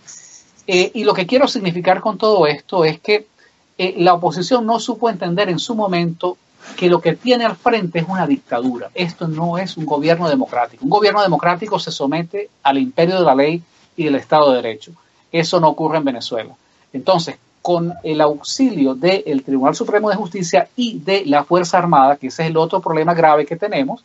Eh, 0.67 0.91
y 0.93 1.03
lo 1.03 1.13
que 1.13 1.25
quiero 1.25 1.47
significar 1.47 1.99
con 1.99 2.17
todo 2.17 2.45
esto 2.47 2.85
es 2.85 2.99
que 2.99 3.27
eh, 3.77 3.95
la 3.97 4.13
oposición 4.13 4.65
no 4.65 4.79
supo 4.79 5.09
entender 5.09 5.49
en 5.49 5.59
su 5.59 5.75
momento 5.75 6.37
que 6.77 6.89
lo 6.89 7.01
que 7.01 7.13
tiene 7.13 7.43
al 7.43 7.55
frente 7.55 7.99
es 7.99 8.05
una 8.07 8.27
dictadura. 8.27 8.89
Esto 8.93 9.27
no 9.27 9.57
es 9.57 9.75
un 9.75 9.85
gobierno 9.85 10.29
democrático. 10.29 10.83
Un 10.83 10.89
gobierno 10.89 11.21
democrático 11.21 11.79
se 11.79 11.91
somete 11.91 12.49
al 12.61 12.77
imperio 12.77 13.15
de 13.15 13.25
la 13.25 13.35
ley 13.35 13.61
y 13.97 14.05
del 14.05 14.15
Estado 14.15 14.51
de 14.51 14.61
Derecho. 14.61 14.91
Eso 15.31 15.59
no 15.59 15.69
ocurre 15.69 15.97
en 15.97 16.05
Venezuela. 16.05 16.53
Entonces, 16.93 17.37
con 17.63 17.93
el 18.03 18.19
auxilio 18.19 18.93
del 18.93 19.41
Tribunal 19.41 19.73
Supremo 19.73 20.09
de 20.09 20.17
Justicia 20.17 20.67
y 20.75 20.99
de 20.99 21.25
la 21.25 21.45
Fuerza 21.45 21.77
Armada, 21.77 22.17
que 22.17 22.27
ese 22.27 22.43
es 22.43 22.49
el 22.49 22.57
otro 22.57 22.81
problema 22.81 23.13
grave 23.13 23.45
que 23.45 23.55
tenemos, 23.55 24.03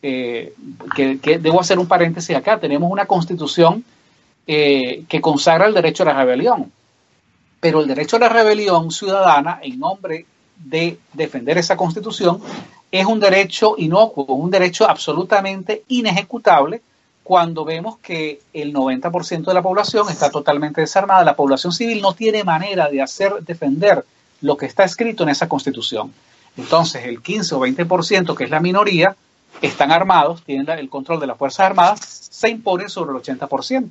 eh, 0.00 0.54
que, 0.94 1.38
debo 1.40 1.60
hacer 1.60 1.80
un 1.80 1.88
paréntesis 1.88 2.36
acá, 2.36 2.60
tenemos 2.60 2.88
una 2.90 3.06
constitución 3.06 3.84
eh, 4.46 5.02
que 5.08 5.20
consagra 5.20 5.66
el 5.66 5.74
derecho 5.74 6.04
a 6.04 6.06
la 6.06 6.14
rebelión, 6.14 6.70
pero 7.58 7.80
el 7.80 7.88
derecho 7.88 8.14
a 8.14 8.20
la 8.20 8.28
rebelión 8.28 8.92
ciudadana, 8.92 9.58
en 9.60 9.80
nombre 9.80 10.24
de 10.56 10.96
defender 11.12 11.58
esa 11.58 11.76
constitución, 11.76 12.40
es 12.92 13.04
un 13.06 13.18
derecho 13.18 13.74
inocuo, 13.76 14.24
un 14.36 14.52
derecho 14.52 14.88
absolutamente 14.88 15.82
inejecutable 15.88 16.80
cuando 17.24 17.64
vemos 17.64 17.98
que 17.98 18.42
el 18.52 18.72
90% 18.72 19.46
de 19.46 19.54
la 19.54 19.62
población 19.62 20.08
está 20.10 20.30
totalmente 20.30 20.82
desarmada, 20.82 21.24
la 21.24 21.34
población 21.34 21.72
civil 21.72 22.02
no 22.02 22.12
tiene 22.12 22.44
manera 22.44 22.88
de 22.88 23.00
hacer 23.00 23.32
defender 23.40 24.04
lo 24.42 24.58
que 24.58 24.66
está 24.66 24.84
escrito 24.84 25.22
en 25.22 25.30
esa 25.30 25.48
constitución. 25.48 26.12
Entonces, 26.58 27.06
el 27.06 27.22
15 27.22 27.54
o 27.54 27.60
20%, 27.60 28.36
que 28.36 28.44
es 28.44 28.50
la 28.50 28.60
minoría, 28.60 29.16
están 29.62 29.90
armados, 29.90 30.44
tienen 30.44 30.68
el 30.78 30.90
control 30.90 31.18
de 31.18 31.26
las 31.26 31.38
Fuerzas 31.38 31.66
Armadas, 31.66 32.00
se 32.30 32.50
imponen 32.50 32.90
sobre 32.90 33.16
el 33.16 33.22
80%. 33.22 33.90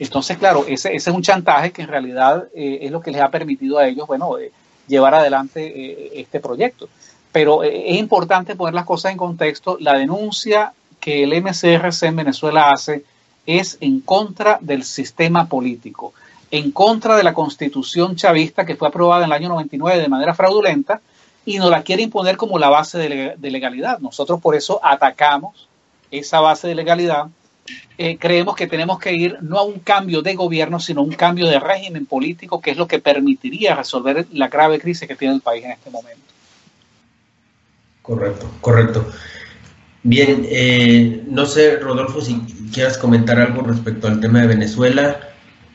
Entonces, 0.00 0.36
claro, 0.36 0.64
ese, 0.66 0.96
es 0.96 1.06
un 1.06 1.22
chantaje 1.22 1.70
que 1.70 1.82
en 1.82 1.88
realidad 1.88 2.48
eh, 2.56 2.80
es 2.82 2.90
lo 2.90 3.00
que 3.00 3.12
les 3.12 3.20
ha 3.20 3.30
permitido 3.30 3.78
a 3.78 3.86
ellos, 3.86 4.08
bueno, 4.08 4.36
eh, 4.36 4.50
llevar 4.88 5.14
adelante 5.14 5.64
eh, 5.64 6.10
este 6.14 6.40
proyecto. 6.40 6.88
Pero 7.30 7.62
es 7.62 7.96
importante 7.96 8.56
poner 8.56 8.74
las 8.74 8.84
cosas 8.84 9.12
en 9.12 9.18
contexto. 9.18 9.76
La 9.80 9.94
denuncia 9.94 10.72
que 11.04 11.22
el 11.22 11.38
MCRC 11.42 12.04
en 12.04 12.16
Venezuela 12.16 12.70
hace 12.70 13.04
es 13.44 13.76
en 13.82 14.00
contra 14.00 14.56
del 14.62 14.84
sistema 14.84 15.50
político, 15.50 16.14
en 16.50 16.70
contra 16.70 17.14
de 17.18 17.22
la 17.22 17.34
constitución 17.34 18.16
chavista 18.16 18.64
que 18.64 18.74
fue 18.74 18.88
aprobada 18.88 19.22
en 19.22 19.30
el 19.30 19.34
año 19.34 19.50
99 19.50 20.00
de 20.00 20.08
manera 20.08 20.32
fraudulenta 20.32 21.02
y 21.44 21.58
nos 21.58 21.68
la 21.68 21.82
quiere 21.82 22.02
imponer 22.02 22.38
como 22.38 22.58
la 22.58 22.70
base 22.70 22.96
de, 22.96 23.50
legalidad. 23.50 23.98
Nosotros 23.98 24.40
por 24.40 24.54
eso 24.54 24.80
atacamos 24.82 25.68
esa 26.10 26.40
base 26.40 26.68
de 26.68 26.74
legalidad. 26.74 27.26
Eh, 27.98 28.16
creemos 28.16 28.56
que 28.56 28.66
tenemos 28.66 28.98
que 28.98 29.12
ir 29.12 29.36
no 29.42 29.58
a 29.58 29.62
un 29.62 29.80
cambio 29.80 30.22
de 30.22 30.34
gobierno, 30.34 30.80
sino 30.80 31.02
a 31.02 31.04
un 31.04 31.12
cambio 31.12 31.46
de 31.48 31.60
régimen 31.60 32.06
político, 32.06 32.62
que 32.62 32.70
es 32.70 32.78
lo 32.78 32.88
que 32.88 32.98
permitiría 32.98 33.74
resolver 33.74 34.26
la 34.32 34.48
grave 34.48 34.80
crisis 34.80 35.06
que 35.06 35.16
tiene 35.16 35.34
el 35.34 35.42
país 35.42 35.66
en 35.66 35.72
este 35.72 35.90
momento. 35.90 36.22
Correcto, 38.00 38.50
correcto. 38.62 39.06
Bien, 40.06 40.46
eh, 40.50 41.24
no 41.28 41.46
sé, 41.46 41.78
Rodolfo, 41.78 42.20
si 42.20 42.38
quieras 42.74 42.98
comentar 42.98 43.38
algo 43.40 43.62
respecto 43.62 44.06
al 44.06 44.20
tema 44.20 44.42
de 44.42 44.48
Venezuela. 44.48 45.18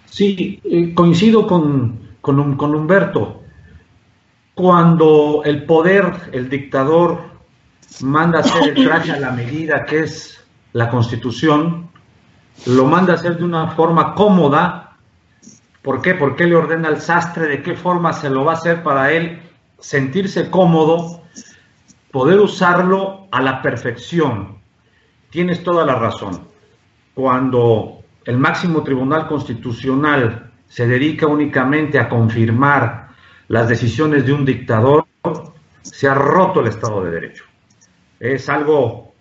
Sí, 0.05 0.61
eh, 0.65 0.93
coincido 0.93 1.47
con, 1.47 1.99
con, 2.21 2.39
Humberto. 2.75 3.41
Cuando 4.53 5.41
el 5.45 5.63
poder, 5.63 6.13
el 6.31 6.47
dictador, 6.47 7.21
manda 8.01 8.41
hacer 8.41 8.77
el 8.77 8.85
traje 8.85 9.13
a 9.13 9.19
la 9.19 9.31
medida 9.31 9.83
que 9.85 10.01
es 10.01 10.39
la 10.73 10.91
constitución, 10.91 11.89
lo 12.67 12.85
manda 12.85 13.13
a 13.13 13.15
hacer 13.15 13.35
de 13.37 13.45
una 13.45 13.71
forma 13.71 14.13
cómoda. 14.13 14.95
¿Por 15.81 16.03
qué? 16.03 16.13
Porque 16.13 16.45
le 16.45 16.55
ordena 16.55 16.89
al 16.89 17.01
sastre 17.01 17.47
de 17.47 17.63
qué 17.63 17.73
forma 17.73 18.13
se 18.13 18.29
lo 18.29 18.45
va 18.45 18.51
a 18.51 18.55
hacer 18.57 18.83
para 18.83 19.11
él 19.11 19.41
sentirse 19.79 20.51
cómodo 20.51 21.23
poder 22.11 22.39
usarlo 22.39 23.27
a 23.31 23.41
la 23.41 23.61
perfección. 23.61 24.59
Tienes 25.29 25.63
toda 25.63 25.85
la 25.85 25.95
razón. 25.95 26.47
Cuando 27.13 27.99
el 28.25 28.37
máximo 28.37 28.83
tribunal 28.83 29.27
constitucional 29.27 30.51
se 30.67 30.87
dedica 30.87 31.27
únicamente 31.27 31.99
a 31.99 32.09
confirmar 32.09 33.09
las 33.47 33.67
decisiones 33.67 34.25
de 34.25 34.33
un 34.33 34.45
dictador, 34.45 35.05
se 35.81 36.07
ha 36.07 36.13
roto 36.13 36.61
el 36.61 36.67
Estado 36.67 37.03
de 37.03 37.11
Derecho. 37.11 37.43
Es 38.19 38.49
algo, 38.49 39.13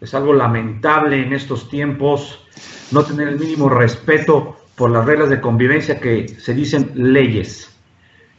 es 0.00 0.14
algo 0.14 0.32
lamentable 0.32 1.22
en 1.22 1.32
estos 1.32 1.68
tiempos 1.68 2.46
no 2.90 3.04
tener 3.04 3.28
el 3.28 3.38
mínimo 3.38 3.68
respeto 3.68 4.56
por 4.76 4.90
las 4.90 5.04
reglas 5.04 5.30
de 5.30 5.40
convivencia 5.40 6.00
que 6.00 6.28
se 6.28 6.54
dicen 6.54 6.92
leyes. 6.94 7.70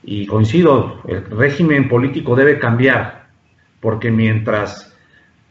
Y 0.03 0.27
coincido, 0.27 1.01
el 1.07 1.25
régimen 1.25 1.89
político 1.89 2.35
debe 2.35 2.59
cambiar 2.59 3.24
porque 3.79 4.11
mientras 4.11 4.93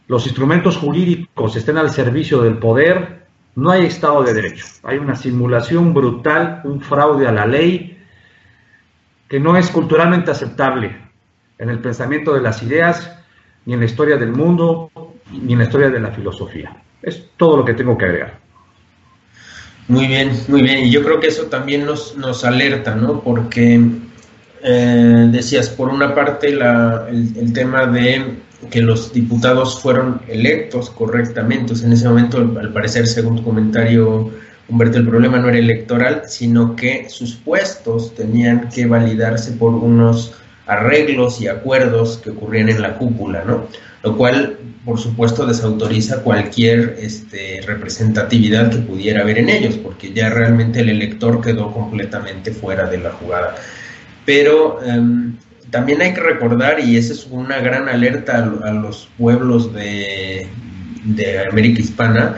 los 0.06 0.26
instrumentos 0.26 0.76
jurídicos 0.76 1.56
estén 1.56 1.78
al 1.78 1.90
servicio 1.90 2.42
del 2.42 2.58
poder, 2.58 3.24
no 3.56 3.70
hay 3.70 3.86
Estado 3.86 4.22
de 4.22 4.34
Derecho. 4.34 4.66
Hay 4.82 4.98
una 4.98 5.14
simulación 5.14 5.94
brutal, 5.94 6.60
un 6.64 6.80
fraude 6.80 7.26
a 7.26 7.32
la 7.32 7.46
ley 7.46 7.98
que 9.28 9.40
no 9.40 9.56
es 9.56 9.70
culturalmente 9.70 10.30
aceptable 10.30 10.96
en 11.58 11.70
el 11.70 11.78
pensamiento 11.78 12.34
de 12.34 12.40
las 12.40 12.62
ideas, 12.62 13.16
ni 13.64 13.74
en 13.74 13.80
la 13.80 13.86
historia 13.86 14.16
del 14.16 14.32
mundo, 14.32 14.90
ni 15.30 15.52
en 15.52 15.58
la 15.60 15.64
historia 15.64 15.88
de 15.88 16.00
la 16.00 16.10
filosofía. 16.10 16.76
Es 17.00 17.30
todo 17.36 17.56
lo 17.56 17.64
que 17.64 17.74
tengo 17.74 17.96
que 17.96 18.04
agregar. 18.04 18.38
Muy 19.88 20.06
bien, 20.06 20.32
muy 20.48 20.62
bien. 20.62 20.86
Y 20.86 20.90
yo 20.90 21.02
creo 21.02 21.20
que 21.20 21.28
eso 21.28 21.44
también 21.44 21.84
nos, 21.84 22.16
nos 22.16 22.44
alerta, 22.44 22.94
¿no? 22.94 23.20
Porque 23.20 23.80
eh, 24.66 25.28
decías, 25.30 25.68
por 25.68 25.90
una 25.90 26.14
parte, 26.14 26.48
el, 26.48 27.52
tema 27.52 27.84
de 27.84 28.38
que 28.70 28.80
los 28.80 29.12
diputados 29.12 29.78
fueron 29.80 30.22
electos 30.26 30.88
correctamente. 30.88 31.74
en 31.84 31.92
ese 31.92 32.08
momento, 32.08 32.38
al 32.38 32.72
parecer, 32.72 33.06
según 33.06 33.36
tu 33.36 33.44
comentario, 33.44 34.30
Humberto, 34.66 34.96
el 34.96 35.06
problema 35.06 35.38
no 35.38 35.50
era 35.50 35.58
electoral, 35.58 36.22
sino 36.26 36.74
que 36.74 37.10
sus 37.10 37.34
puestos 37.34 38.14
tenían 38.14 38.70
que 38.70 38.86
validarse 38.86 39.52
por 39.52 39.74
unos 39.74 40.32
arreglos 40.66 41.42
y 41.42 41.48
acuerdos 41.48 42.16
que 42.24 42.30
ocurrían 42.30 42.70
en 42.70 42.80
la 42.80 42.96
cúpula, 42.96 43.44
¿no? 43.44 43.66
Lo 44.02 44.16
cual, 44.16 44.56
por 44.86 44.98
supuesto, 44.98 45.44
desautoriza 45.44 46.22
cualquier 46.22 46.96
este, 46.98 47.60
representatividad 47.66 48.70
que 48.70 48.78
pudiera 48.78 49.20
haber 49.20 49.36
en 49.36 49.50
ellos, 49.50 49.76
porque 49.76 50.14
ya 50.14 50.30
realmente 50.30 50.80
el 50.80 50.88
elector 50.88 51.42
quedó 51.42 51.70
completamente 51.70 52.50
fuera 52.50 52.88
de 52.88 52.96
la 52.96 53.10
jugada. 53.10 53.56
Pero 54.24 54.82
em, 54.82 55.36
también 55.70 56.00
hay 56.02 56.14
que 56.14 56.20
recordar, 56.20 56.80
y 56.80 56.96
esa 56.96 57.12
es 57.12 57.26
una 57.30 57.58
gran 57.58 57.88
alerta 57.88 58.38
a, 58.38 58.72
los 58.72 59.08
pueblos 59.18 59.72
de, 59.74 60.48
América 61.50 61.80
Hispana, 61.80 62.36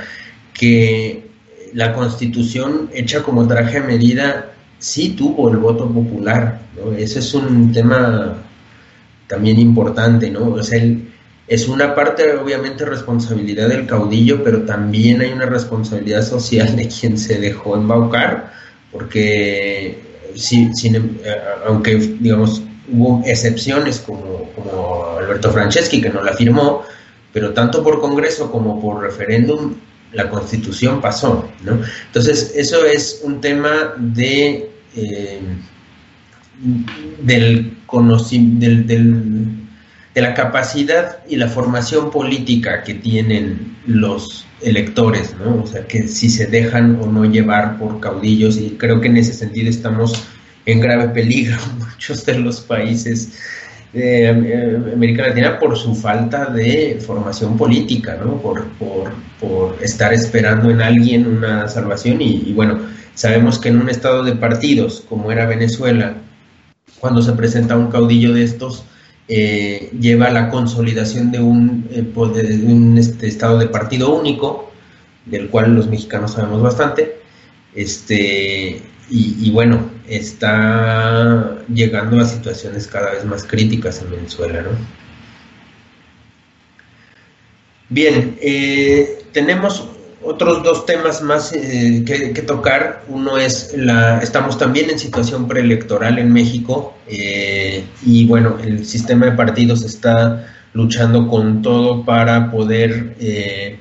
que 0.54 1.26
la 1.74 1.92
constitución 1.92 2.88
hecha 2.94 3.22
como 3.22 3.46
traje 3.46 3.78
a 3.78 3.82
medida 3.82 4.52
sí 4.78 5.10
tuvo 5.10 5.50
el 5.50 5.58
voto 5.58 5.86
popular. 5.88 6.60
Ese 6.96 7.18
es 7.18 7.34
un 7.34 7.72
tema 7.72 8.38
también 9.26 9.58
importante, 9.58 10.30
¿no? 10.30 10.54
O 10.54 10.62
sea, 10.62 10.82
es 11.46 11.68
una 11.68 11.94
parte, 11.94 12.34
obviamente, 12.36 12.84
responsabilidad 12.84 13.68
del 13.68 13.86
caudillo, 13.86 14.42
pero 14.42 14.62
también 14.62 15.20
hay 15.20 15.32
una 15.32 15.46
responsabilidad 15.46 16.22
social 16.22 16.74
de 16.74 16.88
quien 16.88 17.18
se 17.18 17.38
dejó 17.38 17.76
embaucar, 17.76 18.52
porque 18.90 20.05
sin, 20.36 20.72
eh, 21.24 21.36
aunque 21.66 21.96
digamos 21.96 22.62
hubo 22.92 23.22
excepciones 23.26 23.98
como, 24.00 24.50
como 24.54 25.16
Alberto 25.18 25.50
Franceschi 25.50 26.00
que 26.00 26.10
no 26.10 26.22
la 26.22 26.34
firmó, 26.34 26.84
pero 27.32 27.52
tanto 27.52 27.82
por 27.82 28.00
Congreso 28.00 28.50
como 28.50 28.80
por 28.80 29.02
referéndum 29.02 29.74
la 30.12 30.30
Constitución 30.30 31.00
pasó, 31.00 31.48
¿no? 31.64 31.80
Entonces 32.06 32.52
eso 32.54 32.84
es 32.84 33.20
un 33.24 33.40
tema 33.40 33.94
de 33.98 34.70
eh, 34.94 35.40
del, 37.22 37.76
del, 37.88 38.86
del, 38.86 39.65
de 40.16 40.22
la 40.22 40.32
capacidad 40.32 41.18
y 41.28 41.36
la 41.36 41.46
formación 41.46 42.10
política 42.10 42.82
que 42.82 42.94
tienen 42.94 43.76
los 43.86 44.46
electores, 44.62 45.36
¿no? 45.38 45.62
O 45.62 45.66
sea, 45.66 45.86
que 45.86 46.08
si 46.08 46.30
se 46.30 46.46
dejan 46.46 46.98
o 47.02 47.06
no 47.06 47.26
llevar 47.26 47.76
por 47.76 48.00
caudillos 48.00 48.56
y 48.56 48.70
creo 48.78 48.98
que 48.98 49.08
en 49.08 49.18
ese 49.18 49.34
sentido 49.34 49.68
estamos 49.68 50.24
en 50.64 50.80
grave 50.80 51.10
peligro 51.10 51.58
muchos 51.78 52.24
de 52.24 52.38
los 52.38 52.62
países 52.62 53.38
de 53.92 54.28
América 54.94 55.28
Latina 55.28 55.58
por 55.58 55.76
su 55.76 55.94
falta 55.94 56.46
de 56.46 56.98
formación 57.06 57.58
política, 57.58 58.18
¿no? 58.18 58.40
Por, 58.40 58.64
por, 58.78 59.76
estar 59.82 60.14
esperando 60.14 60.70
en 60.70 60.80
alguien 60.80 61.26
una 61.26 61.68
salvación 61.68 62.22
y, 62.22 62.54
bueno, 62.54 62.80
sabemos 63.14 63.58
que 63.58 63.68
en 63.68 63.82
un 63.82 63.90
estado 63.90 64.24
de 64.24 64.34
partidos 64.34 65.04
como 65.10 65.30
era 65.30 65.44
Venezuela, 65.44 66.14
cuando 67.00 67.20
se 67.20 67.34
presenta 67.34 67.76
un 67.76 67.90
caudillo 67.90 68.32
de 68.32 68.42
estos, 68.42 68.86
eh, 69.28 69.90
lleva 69.98 70.26
a 70.26 70.30
la 70.30 70.50
consolidación 70.50 71.32
de 71.32 71.40
un, 71.40 71.88
poder, 72.14 72.46
de 72.46 72.72
un 72.72 72.96
este, 72.96 73.26
estado 73.26 73.58
de 73.58 73.66
partido 73.66 74.14
único, 74.14 74.72
del 75.24 75.48
cual 75.48 75.74
los 75.74 75.88
mexicanos 75.88 76.32
sabemos 76.32 76.62
bastante, 76.62 77.20
este, 77.74 78.82
y, 79.08 79.50
bueno, 79.50 79.90
está 80.08 81.58
llegando 81.72 82.20
a 82.20 82.24
situaciones 82.24 82.86
cada 82.86 83.12
vez 83.12 83.24
más 83.24 83.44
críticas 83.44 84.00
en 84.02 84.10
Venezuela, 84.10 84.62
¿no? 84.62 84.70
Bien, 87.88 88.36
eh, 88.40 89.24
tenemos 89.32 89.88
otros 90.26 90.62
dos 90.62 90.84
temas 90.86 91.22
más 91.22 91.52
eh, 91.52 92.02
que, 92.04 92.42
tocar. 92.42 93.04
Uno 93.08 93.38
es 93.38 93.72
la, 93.76 94.18
estamos 94.18 94.58
también 94.58 94.90
en 94.90 94.98
situación 94.98 95.46
preelectoral 95.46 96.18
en 96.18 96.32
México 96.32 96.94
eh, 97.06 97.84
y 98.04 98.26
bueno, 98.26 98.58
el 98.62 98.84
sistema 98.84 99.26
de 99.26 99.32
partidos 99.32 99.84
está 99.84 100.52
luchando 100.72 101.28
con 101.28 101.62
todo 101.62 102.04
para 102.04 102.50
poder 102.50 103.16
eh, 103.20 103.78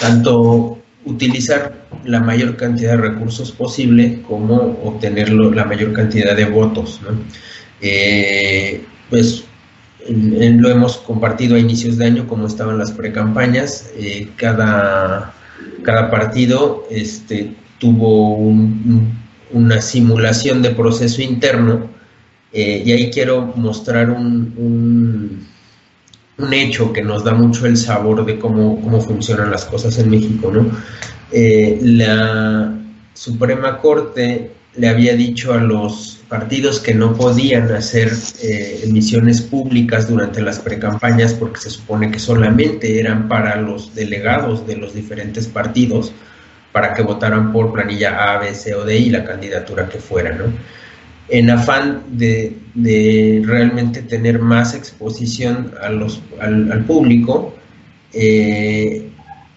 tanto 0.00 0.78
utilizar 1.04 1.86
la 2.04 2.20
mayor 2.20 2.56
cantidad 2.56 2.92
de 2.92 3.08
recursos 3.08 3.52
posible 3.52 4.22
como 4.26 4.80
obtener 4.84 5.30
la 5.32 5.64
mayor 5.64 5.92
cantidad 5.92 6.34
de 6.34 6.46
votos. 6.46 7.00
¿no? 7.02 7.18
pues 9.08 9.44
lo 10.08 10.70
hemos 10.70 10.96
compartido 10.98 11.56
a 11.56 11.58
inicios 11.58 11.96
de 11.98 12.06
año 12.06 12.26
como 12.26 12.46
estaban 12.46 12.78
las 12.78 12.92
precampañas. 12.92 13.90
Eh, 13.96 14.28
cada, 14.36 15.32
cada 15.82 16.10
partido 16.10 16.86
este, 16.90 17.54
tuvo 17.78 18.36
una 19.52 19.80
simulación 19.80 20.62
de 20.62 20.70
proceso 20.70 21.22
interno 21.22 21.88
eh, 22.52 22.82
y 22.84 22.92
ahí 22.92 23.10
quiero 23.10 23.52
mostrar 23.56 24.10
un, 24.10 25.46
un, 26.38 26.52
hecho 26.52 26.92
que 26.92 27.02
nos 27.02 27.22
da 27.22 27.32
mucho 27.32 27.66
el 27.66 27.76
sabor 27.76 28.24
de 28.24 28.38
cómo, 28.38 28.80
cómo 28.80 29.00
funcionan 29.00 29.50
las 29.50 29.66
cosas 29.66 29.98
en 29.98 30.10
México. 30.10 30.50
¿no? 30.50 30.70
Eh, 31.30 31.78
la 31.82 32.76
Suprema 33.14 33.78
Corte 33.78 34.50
le 34.76 34.88
había 34.88 35.14
dicho 35.14 35.52
a 35.52 35.58
los 35.58 36.20
partidos 36.28 36.78
que 36.78 36.94
no 36.94 37.14
podían 37.14 37.72
hacer 37.72 38.12
eh, 38.42 38.82
emisiones 38.84 39.40
públicas 39.40 40.08
durante 40.08 40.40
las 40.40 40.60
precampañas 40.60 41.34
porque 41.34 41.60
se 41.60 41.70
supone 41.70 42.10
que 42.10 42.20
solamente 42.20 43.00
eran 43.00 43.26
para 43.26 43.56
los 43.56 43.94
delegados 43.94 44.66
de 44.66 44.76
los 44.76 44.94
diferentes 44.94 45.48
partidos 45.48 46.12
para 46.72 46.94
que 46.94 47.02
votaran 47.02 47.52
por 47.52 47.72
planilla 47.72 48.32
A, 48.32 48.38
B, 48.38 48.54
C 48.54 48.74
o 48.74 48.84
D 48.84 48.96
y 48.96 49.10
la 49.10 49.24
candidatura 49.24 49.88
que 49.88 49.98
fuera, 49.98 50.30
¿no? 50.32 50.44
En 51.28 51.50
afán 51.50 52.02
de, 52.10 52.56
realmente 53.44 54.02
tener 54.02 54.38
más 54.38 54.74
exposición 54.74 55.72
a 55.80 55.88
los, 55.88 56.22
al, 56.40 56.84
público, 56.84 57.54
eh, 58.12 59.10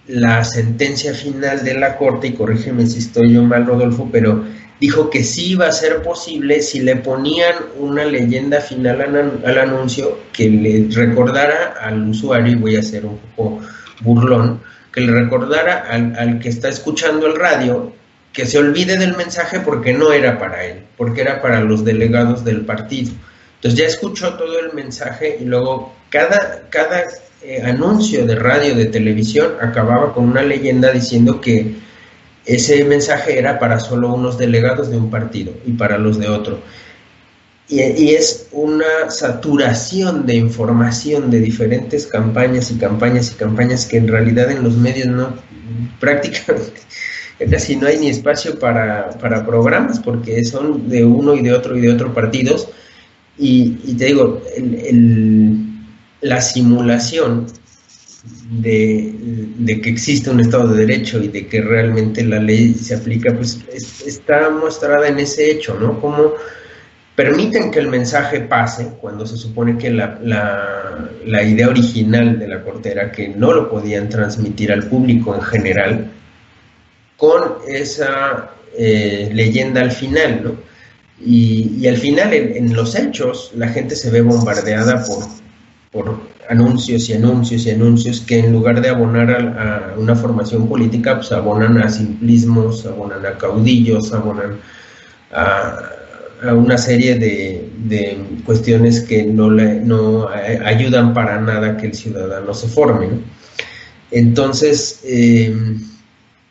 la 0.07 0.43
sentencia 0.43 1.13
final 1.13 1.63
de 1.63 1.75
la 1.75 1.97
Corte, 1.97 2.27
y 2.27 2.33
corrígeme 2.33 2.85
si 2.85 2.99
estoy 2.99 3.33
yo 3.33 3.43
mal, 3.43 3.65
Rodolfo, 3.65 4.09
pero 4.11 4.43
dijo 4.83 5.09
que 5.09 5.23
sí 5.23 5.51
iba 5.51 5.65
a 5.65 5.71
ser 5.71 6.01
posible 6.01 6.61
si 6.61 6.81
le 6.81 6.97
ponían 6.97 7.55
una 7.79 8.03
leyenda 8.03 8.59
final 8.59 8.99
al, 9.45 9.57
anuncio 9.57 10.19
que 10.33 10.49
le 10.49 10.89
recordara 10.93 11.75
al 11.79 12.05
usuario, 12.05 12.51
y 12.51 12.55
voy 12.55 12.75
a 12.75 12.83
ser 12.83 13.05
un 13.05 13.17
poco 13.33 13.61
burlón, 14.01 14.59
que 14.91 14.99
le 14.99 15.13
recordara 15.13 15.85
al, 15.89 16.37
que 16.37 16.49
está 16.49 16.67
escuchando 16.67 17.27
el 17.27 17.37
radio 17.37 17.93
que 18.33 18.45
se 18.45 18.57
olvide 18.57 18.97
del 18.97 19.15
mensaje 19.15 19.61
porque 19.61 19.93
no 19.93 20.11
era 20.11 20.37
para 20.37 20.65
él, 20.65 20.83
porque 20.97 21.21
era 21.21 21.41
para 21.41 21.61
los 21.61 21.85
delegados 21.85 22.43
del 22.43 22.65
partido. 22.65 23.13
Entonces 23.55 23.79
ya 23.79 23.85
escuchó 23.85 24.33
todo 24.33 24.59
el 24.59 24.73
mensaje 24.73 25.37
y 25.39 25.45
luego 25.45 25.95
cada, 26.09 26.63
cada 26.69 27.05
eh, 27.41 27.61
anuncio 27.63 28.25
de 28.25 28.35
radio, 28.35 28.75
de 28.75 28.87
televisión, 28.87 29.53
acababa 29.61 30.13
con 30.13 30.25
una 30.27 30.41
leyenda 30.41 30.91
diciendo 30.91 31.39
que 31.39 31.73
ese 32.45 32.83
mensaje 32.83 33.37
era 33.37 33.59
para 33.59 33.79
solo 33.79 34.13
unos 34.13 34.37
delegados 34.37 34.89
de 34.89 34.97
un 34.97 35.09
partido 35.09 35.53
y 35.65 35.73
para 35.73 35.97
los 35.97 36.19
de 36.19 36.27
otro. 36.27 36.59
Y, 37.69 37.79
es 38.13 38.47
una 38.51 39.09
saturación 39.09 40.25
de 40.25 40.35
información 40.35 41.31
de 41.31 41.39
diferentes 41.39 42.05
campañas 42.05 42.69
y 42.71 42.75
campañas 42.75 43.31
y 43.31 43.35
campañas 43.35 43.85
que 43.85 43.97
en 43.97 44.07
realidad 44.07 44.51
en 44.51 44.63
los 44.63 44.75
medios 44.75 45.07
no, 45.07 45.33
prácticamente, 45.99 46.81
casi 47.49 47.77
no 47.77 47.87
hay 47.87 47.97
ni 47.97 48.09
espacio 48.09 48.59
para, 48.59 49.09
programas 49.45 49.99
porque 49.99 50.43
son 50.43 50.89
de 50.89 51.05
uno 51.05 51.35
y 51.35 51.41
de 51.41 51.53
otro 51.53 51.77
y 51.77 51.81
de 51.81 51.91
otro 51.91 52.13
partidos. 52.13 52.67
Y, 53.37 53.71
te 53.95 54.05
digo, 54.05 54.41
la 56.21 56.41
simulación 56.41 57.47
de, 58.23 59.81
que 59.81 59.89
existe 59.89 60.29
un 60.29 60.39
Estado 60.39 60.69
de 60.69 60.85
Derecho 60.85 61.21
y 61.21 61.27
de 61.27 61.47
que 61.47 61.61
realmente 61.61 62.23
la 62.23 62.39
ley 62.39 62.73
se 62.73 62.95
aplica, 62.95 63.33
pues 63.33 63.59
está 64.05 64.49
mostrada 64.49 65.07
en 65.07 65.19
ese 65.19 65.51
hecho, 65.51 65.77
¿no? 65.79 65.99
Como 65.99 66.33
permiten 67.15 67.69
que 67.69 67.79
el 67.79 67.89
mensaje 67.89 68.41
pase 68.41 68.93
cuando 68.99 69.25
se 69.25 69.37
supone 69.37 69.77
que 69.77 69.91
la, 69.91 70.19
la, 71.25 71.43
idea 71.43 71.67
original 71.67 72.39
de 72.39 72.47
la 72.47 72.63
Corte 72.63 72.91
era 72.91 73.11
que 73.11 73.27
no 73.27 73.53
lo 73.53 73.69
podían 73.69 74.09
transmitir 74.09 74.71
al 74.71 74.87
público 74.87 75.35
en 75.35 75.41
general, 75.41 76.11
con 77.17 77.57
esa 77.67 78.51
eh, 78.75 79.29
leyenda 79.33 79.81
al 79.81 79.91
final, 79.91 80.41
¿no? 80.43 80.73
Y, 81.25 81.87
al 81.87 81.97
final, 81.97 82.33
en, 82.33 82.57
en, 82.57 82.75
los 82.75 82.95
hechos, 82.95 83.51
la 83.55 83.69
gente 83.69 83.95
se 83.95 84.09
ve 84.09 84.21
bombardeada 84.21 85.05
por, 85.05 85.23
por 85.91 86.32
anuncios 86.49 87.09
y 87.09 87.13
anuncios 87.13 87.65
y 87.65 87.71
anuncios 87.71 88.21
que 88.21 88.39
en 88.39 88.51
lugar 88.51 88.81
de 88.81 88.89
abonar 88.89 89.31
a, 89.31 89.95
una 89.97 90.15
formación 90.15 90.67
política, 90.67 91.15
pues 91.17 91.31
abonan 91.31 91.77
a 91.77 91.89
simplismos, 91.89 92.85
abonan 92.85 93.25
a 93.25 93.37
caudillos, 93.37 94.13
abonan 94.13 94.57
a, 95.31 95.89
una 96.53 96.77
serie 96.77 97.15
de, 97.15 98.21
cuestiones 98.45 99.01
que 99.01 99.23
no, 99.23 99.49
le, 99.49 99.75
no 99.75 100.27
ayudan 100.27 101.13
para 101.13 101.39
nada 101.39 101.77
que 101.77 101.87
el 101.87 101.93
ciudadano 101.93 102.53
se 102.53 102.67
forme. 102.67 103.07
Entonces, 104.11 104.99
em, 105.05 105.81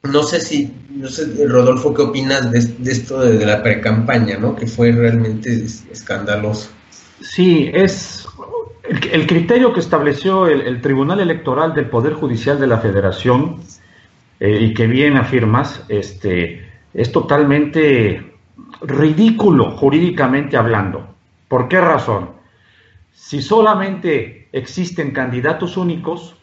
no 0.03 0.23
sé 0.23 0.41
si, 0.41 0.73
no 0.91 1.09
sé, 1.09 1.27
Rodolfo, 1.47 1.93
¿qué 1.93 2.03
opinas 2.03 2.51
de, 2.51 2.59
esto 2.91 3.21
de, 3.21 3.37
de 3.37 3.45
la 3.45 3.63
precampaña, 3.63 4.39
¿no? 4.39 4.57
que 4.57 4.67
fue 4.67 4.93
realmente 4.93 5.67
escandaloso? 5.93 6.71
Sí, 7.21 7.71
es 7.73 8.22
el, 8.85 9.27
criterio 9.27 9.73
que 9.73 9.81
estableció 9.81 10.47
el, 10.47 10.81
Tribunal 10.81 11.21
Electoral 11.21 11.75
del 11.75 11.89
Poder 11.89 12.15
Judicial 12.15 12.59
de 12.59 12.67
la 12.67 12.79
Federación 12.79 13.61
eh, 14.41 14.59
y 14.61 14.75
que 14.75 14.87
bien 14.87 15.17
afirmas, 15.17 15.85
este, 15.89 16.69
es 16.93 17.13
totalmente 17.13 18.35
ridículo 18.83 19.73
jurídicamente 19.73 20.57
hablando. 20.57 21.15
¿Por 21.49 21.69
qué 21.69 21.81
razón? 21.81 22.31
Si 23.13 23.41
solamente 23.41 24.49
existen 24.53 25.13
candidatos 25.13 25.77
únicos, 25.77 26.37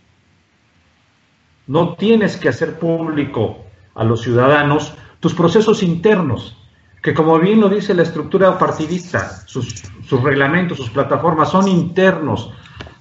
no 1.68 1.96
tienes 1.96 2.38
que 2.38 2.50
hacer 2.50 2.80
público 2.80 3.66
a 3.96 4.04
los 4.04 4.22
ciudadanos 4.22 4.96
tus 5.20 5.34
procesos 5.34 5.84
internos, 5.84 6.58
que 7.02 7.14
como 7.14 7.40
bien 7.40 7.62
lo 7.62 7.70
dice 7.70 7.94
la 7.94 8.04
estructura 8.04 8.58
partidista, 8.58 9.44
sus, 9.46 9.84
reglamentos, 10.22 10.78
sus 10.78 10.90
plataformas 10.90 11.50
son 11.50 11.68
internos. 11.68 12.52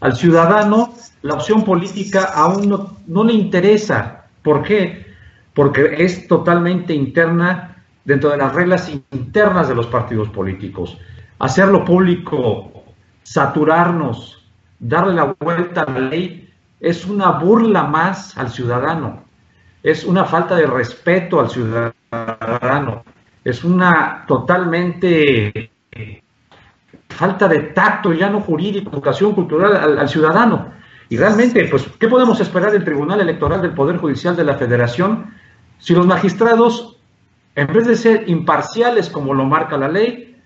Al 0.00 0.16
ciudadano 0.16 0.94
la 1.22 1.34
opción 1.34 1.64
política 1.64 2.30
aún 2.34 2.88
no, 3.06 3.24
le 3.24 3.32
interesa. 3.32 4.26
¿Por 4.42 4.62
qué? 4.62 5.06
Porque 5.52 5.96
es 5.98 6.28
totalmente 6.28 6.94
interna 6.94 7.76
dentro 8.04 8.30
de 8.30 8.37
las 8.37 8.54
reglas 8.54 8.90
internas 9.11 9.68
de 9.68 9.74
los 9.74 9.87
partidos 9.88 10.28
políticos. 10.28 10.96
Hacerlo 11.40 11.84
público, 11.84 12.84
saturarnos, 13.24 14.48
darle 14.78 15.14
la 15.14 15.34
vuelta 15.40 15.82
a 15.82 15.90
la 15.90 16.00
ley, 16.00 16.54
es 16.80 17.04
una 17.04 17.30
burla 17.32 17.82
más 17.82 18.38
al 18.38 18.50
ciudadano, 18.50 19.24
es 19.82 20.04
una 20.04 20.24
falta 20.24 20.54
de 20.54 20.66
respeto 20.66 21.40
al 21.40 21.50
ciudadano 21.50 23.02
es 23.50 23.64
una 23.64 24.24
totalmente 24.26 25.70
falta 27.08 27.48
de 27.48 27.61
tacto, 27.74 28.12
ya 28.12 28.30
no 28.30 28.40
jurídico, 28.40 28.90
educación 28.90 29.32
cultural 29.34 29.98
al, 29.98 30.08
ciudadano. 30.08 30.72
Y 31.08 31.16
realmente, 31.16 31.64
pues, 31.64 31.87
¿qué 31.98 32.06
podemos 32.06 32.40
esperar 32.40 32.70
del 32.70 32.84
Tribunal 32.84 33.20
Electoral 33.20 33.62
del 33.62 33.72
Poder 33.72 33.96
Judicial 33.96 34.37
de 34.37 34.44
la 34.44 34.54
Federación 34.54 35.34
si 35.78 35.94
los 35.94 36.06
magistrados, 36.06 36.96
en 37.54 37.66
vez 37.68 37.87
de 37.87 37.96
ser 37.96 38.28
imparciales 38.28 39.08
como 39.08 39.34
lo 39.34 39.44
marca 39.44 39.78
la 39.78 39.88
ley, 39.88 40.37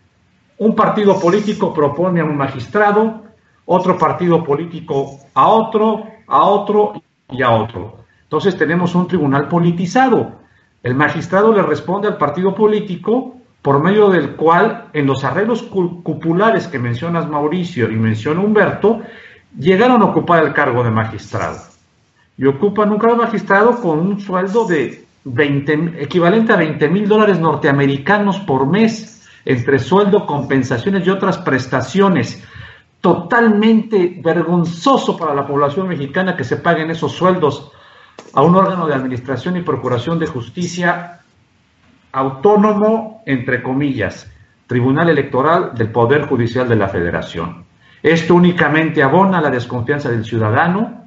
un 0.58 0.74
partido 0.76 1.18
político 1.18 1.74
propone 1.74 2.20
a 2.20 2.24
un 2.24 2.36
magistrado, 2.36 3.24
otro 3.64 3.98
partido 3.98 4.44
político 4.44 5.18
a 5.34 5.48
otro, 5.48 6.06
a 6.26 6.44
otro 6.44 7.02
y 7.30 7.42
a 7.42 7.50
otro. 7.50 8.04
Entonces 8.22 8.56
tenemos 8.56 8.94
un 8.94 9.08
tribunal 9.08 9.48
politizado 9.48 10.41
el 10.82 10.94
magistrado 10.94 11.52
le 11.52 11.62
responde 11.62 12.08
al 12.08 12.16
partido 12.16 12.54
político 12.54 13.36
por 13.62 13.82
medio 13.82 14.10
del 14.10 14.34
cual 14.34 14.88
en 14.92 15.06
los 15.06 15.22
arreglos 15.22 15.62
cupulares 15.62 16.66
que 16.66 16.80
mencionas 16.80 17.28
Mauricio 17.28 17.90
y 17.90 17.96
menciona 17.96 18.40
Humberto, 18.40 19.00
llegaron 19.56 20.02
a 20.02 20.06
ocupar 20.06 20.44
el 20.44 20.52
cargo 20.52 20.82
de 20.82 20.90
magistrado. 20.90 21.58
Y 22.36 22.46
ocupan 22.46 22.90
un 22.90 22.98
cargo 22.98 23.16
de 23.16 23.24
magistrado 23.24 23.80
con 23.80 24.00
un 24.00 24.20
sueldo 24.20 24.66
de 24.66 25.04
20, 25.24 26.02
equivalente 26.02 26.52
a 26.52 26.56
20 26.56 26.88
mil 26.88 27.08
dólares 27.08 27.38
norteamericanos 27.38 28.40
por 28.40 28.66
mes, 28.66 29.28
entre 29.44 29.78
sueldo, 29.78 30.26
compensaciones 30.26 31.06
y 31.06 31.10
otras 31.10 31.38
prestaciones. 31.38 32.42
totalmente 33.00 34.20
vergonzoso 34.22 35.16
para 35.16 35.34
la 35.34 35.44
población 35.44 35.88
mexicana 35.88 36.36
que 36.36 36.44
se 36.44 36.58
paguen 36.58 36.88
esos 36.88 37.10
sueldos 37.10 37.72
a 38.34 38.42
un 38.42 38.54
órgano 38.54 38.86
de 38.86 38.94
administración 38.94 39.56
y 39.56 39.62
procuración 39.62 40.18
de 40.18 40.26
justicia 40.26 41.20
autónomo, 42.12 43.22
entre 43.26 43.62
comillas, 43.62 44.30
Tribunal 44.66 45.08
Electoral 45.10 45.74
del 45.74 45.90
Poder 45.90 46.26
Judicial 46.26 46.68
de 46.68 46.76
la 46.76 46.88
Federación. 46.88 47.64
Esto 48.02 48.34
únicamente 48.34 49.02
abona 49.02 49.40
la 49.40 49.50
desconfianza 49.50 50.10
del 50.10 50.24
ciudadano, 50.24 51.06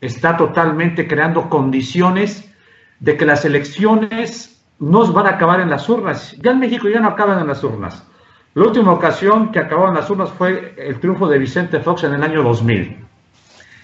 está 0.00 0.36
totalmente 0.36 1.08
creando 1.08 1.48
condiciones 1.48 2.52
de 3.00 3.16
que 3.16 3.26
las 3.26 3.44
elecciones 3.44 4.62
no 4.78 5.10
van 5.12 5.26
a 5.26 5.30
acabar 5.30 5.60
en 5.60 5.70
las 5.70 5.88
urnas. 5.88 6.36
Ya 6.42 6.52
en 6.52 6.60
México 6.60 6.88
ya 6.88 7.00
no 7.00 7.08
acaban 7.08 7.40
en 7.40 7.46
las 7.46 7.64
urnas. 7.64 8.06
La 8.54 8.64
última 8.64 8.92
ocasión 8.92 9.52
que 9.52 9.58
acabaron 9.58 9.94
las 9.94 10.08
urnas 10.08 10.30
fue 10.30 10.74
el 10.78 10.98
triunfo 11.00 11.28
de 11.28 11.38
Vicente 11.38 11.80
Fox 11.80 12.04
en 12.04 12.14
el 12.14 12.22
año 12.22 12.42
2000. 12.42 13.05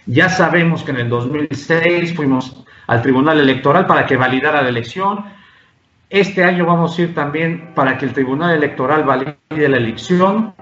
Ya 0.06 0.28
sabemos 0.28 0.82
que 0.82 0.90
en 0.90 0.98
el 0.98 1.08
2006 1.08 2.14
fuimos 2.14 2.64
al 2.86 3.02
Tribunal 3.02 3.38
Electoral 3.40 3.86
para 3.86 4.06
que 4.06 4.16
validara 4.16 4.62
la 4.62 4.68
elección. 4.68 5.24
Este 6.10 6.44
año 6.44 6.66
vamos 6.66 6.98
a 6.98 7.02
ir 7.02 7.14
también 7.14 7.72
para 7.74 7.96
que 7.96 8.06
el 8.06 8.12
Tribunal 8.12 8.56
Electoral 8.56 9.04
valide 9.04 9.36
la 9.68 9.76
elección. 9.76 10.54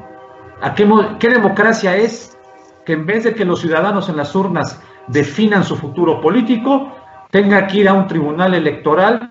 ¿A 0.60 0.74
qué, 0.74 0.86
qué 1.18 1.28
democracia 1.28 1.96
es 1.96 2.36
que 2.84 2.92
en 2.92 3.06
vez 3.06 3.24
de 3.24 3.34
que 3.34 3.44
los 3.44 3.60
ciudadanos 3.60 4.08
en 4.08 4.16
las 4.16 4.34
urnas 4.34 4.80
definan 5.08 5.64
su 5.64 5.76
futuro 5.76 6.20
político, 6.20 6.94
tenga 7.30 7.66
que 7.66 7.78
ir 7.78 7.88
a 7.88 7.94
un 7.94 8.06
tribunal 8.06 8.54
electoral 8.54 9.30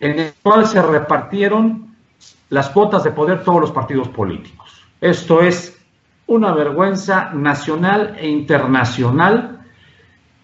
en 0.00 0.18
el 0.18 0.32
cual 0.42 0.66
se 0.66 0.80
repartieron 0.80 1.94
las 2.50 2.70
cuotas 2.70 3.04
de 3.04 3.10
poder 3.10 3.44
todos 3.44 3.60
los 3.60 3.72
partidos 3.72 4.08
políticos. 4.08 4.86
Esto 5.00 5.42
es 5.42 5.77
una 6.28 6.52
vergüenza 6.52 7.30
nacional 7.34 8.16
e 8.18 8.28
internacional 8.28 9.60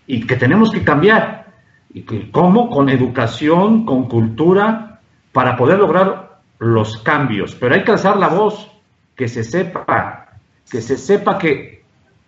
y 0.06 0.26
que 0.26 0.36
tenemos 0.36 0.70
que 0.70 0.82
cambiar. 0.82 1.52
¿Y 1.92 2.02
que, 2.02 2.30
cómo? 2.30 2.68
Con 2.68 2.88
educación, 2.88 3.84
con 3.84 4.08
cultura, 4.08 5.00
para 5.32 5.56
poder 5.56 5.78
lograr 5.78 6.40
los 6.58 6.98
cambios. 6.98 7.54
Pero 7.54 7.74
hay 7.74 7.84
que 7.84 7.92
alzar 7.92 8.16
la 8.16 8.28
voz, 8.28 8.70
que 9.14 9.28
se 9.28 9.44
sepa, 9.44 10.28
que 10.68 10.80
se 10.80 10.96
sepa 10.96 11.38
que 11.38 11.84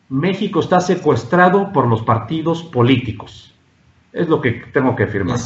México 0.08 0.60
está 0.60 0.78
secuestrado 0.80 1.72
por 1.72 1.88
los 1.88 2.02
partidos 2.02 2.62
políticos. 2.62 3.54
Es 4.12 4.28
lo 4.28 4.40
que 4.40 4.52
tengo 4.72 4.94
que 4.94 5.04
afirmar. 5.04 5.38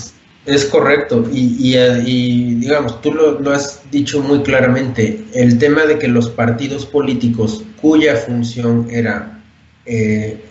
Es 0.51 0.65
correcto, 0.65 1.29
y, 1.33 1.77
y, 2.05 2.55
digamos, 2.57 3.01
tú 3.01 3.13
lo, 3.13 3.53
has 3.53 3.83
dicho 3.93 4.21
muy 4.21 4.43
claramente, 4.43 5.25
el 5.33 5.59
tema 5.59 5.87
de 5.87 5.97
que 5.97 6.09
los 6.09 6.29
partidos 6.29 6.87
políticos 6.87 7.63
cuya 7.81 8.17
función 8.17 8.89
era 8.91 9.41
eh, 9.87 10.43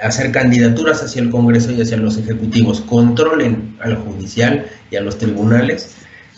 hacer 0.00 0.32
candidaturas 0.32 1.02
hacia 1.02 1.20
el 1.20 1.28
Congreso 1.28 1.70
y 1.70 1.82
hacia 1.82 1.98
los 1.98 2.16
ejecutivos 2.16 2.80
controlen 2.80 3.76
al 3.80 3.96
judicial 3.96 4.64
y 4.90 4.96
a 4.96 5.02
los 5.02 5.18
tribunales, 5.18 5.94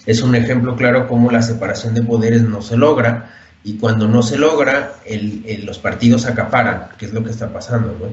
es 0.06 0.20
un 0.20 0.34
ejemplo 0.34 0.74
claro 0.74 1.06
cómo 1.06 1.30
la 1.30 1.42
separación 1.42 1.94
de 1.94 2.02
poderes 2.02 2.42
no 2.42 2.62
se 2.62 2.76
logra, 2.76 3.32
y 3.62 3.74
cuando 3.74 4.08
no 4.08 4.24
se 4.24 4.38
logra, 4.38 4.94
el, 5.06 5.64
los 5.64 5.78
partidos 5.78 6.26
acaparan, 6.26 6.88
que 6.98 7.06
es 7.06 7.12
lo 7.12 7.22
que 7.22 7.30
está 7.30 7.52
pasando, 7.52 7.96
¿no? 8.00 8.06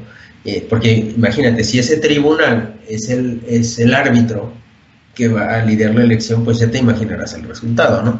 Eh, 0.43 0.63
porque 0.69 0.93
imagínate, 0.93 1.63
si 1.63 1.80
ese 1.80 1.98
tribunal 1.98 2.76
es 2.88 3.10
el, 3.10 3.41
es 3.48 3.80
el 3.80 3.95
árbitro, 3.95 4.54
que 5.15 5.28
va 5.30 5.56
a 5.56 5.65
liderar 5.65 5.95
la 5.95 6.04
elección, 6.04 6.43
pues 6.43 6.60
ya 6.60 6.69
te 6.69 6.78
imaginarás 6.78 7.34
el 7.34 7.43
resultado, 7.43 8.04
¿no? 8.04 8.19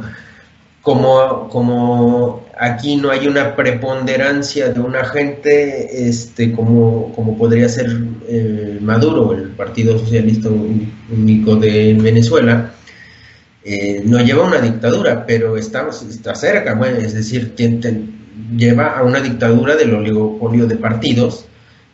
Como, 0.81 1.49
como 1.49 2.45
aquí 2.60 2.95
no 2.95 3.10
hay 3.10 3.27
una 3.27 3.55
preponderancia 3.55 4.69
de 4.69 4.79
un 4.79 4.95
agente, 4.95 6.08
este, 6.08 6.51
como, 6.51 7.12
como 7.13 7.38
podría 7.38 7.67
ser 7.67 7.91
eh, 8.27 8.77
Maduro, 8.81 9.34
el 9.34 9.49
Partido 9.49 9.97
Socialista 9.97 10.49
Único 10.49 11.55
de 11.55 11.95
Venezuela, 11.99 12.71
eh, 13.63 14.03
no 14.05 14.19
lleva 14.19 14.45
una 14.45 14.62
dictadura, 14.62 15.25
pero 15.25 15.58
está, 15.58 15.89
está 15.89 16.36
cerca, 16.36 16.75
bueno, 16.75 16.97
es 16.97 17.15
decir, 17.15 17.55
lleva 18.55 18.97
a 18.97 19.03
una 19.03 19.21
dictadura 19.21 19.75
del 19.75 19.95
oligopolio 19.95 20.67
de 20.67 20.75
partidos, 20.75 21.45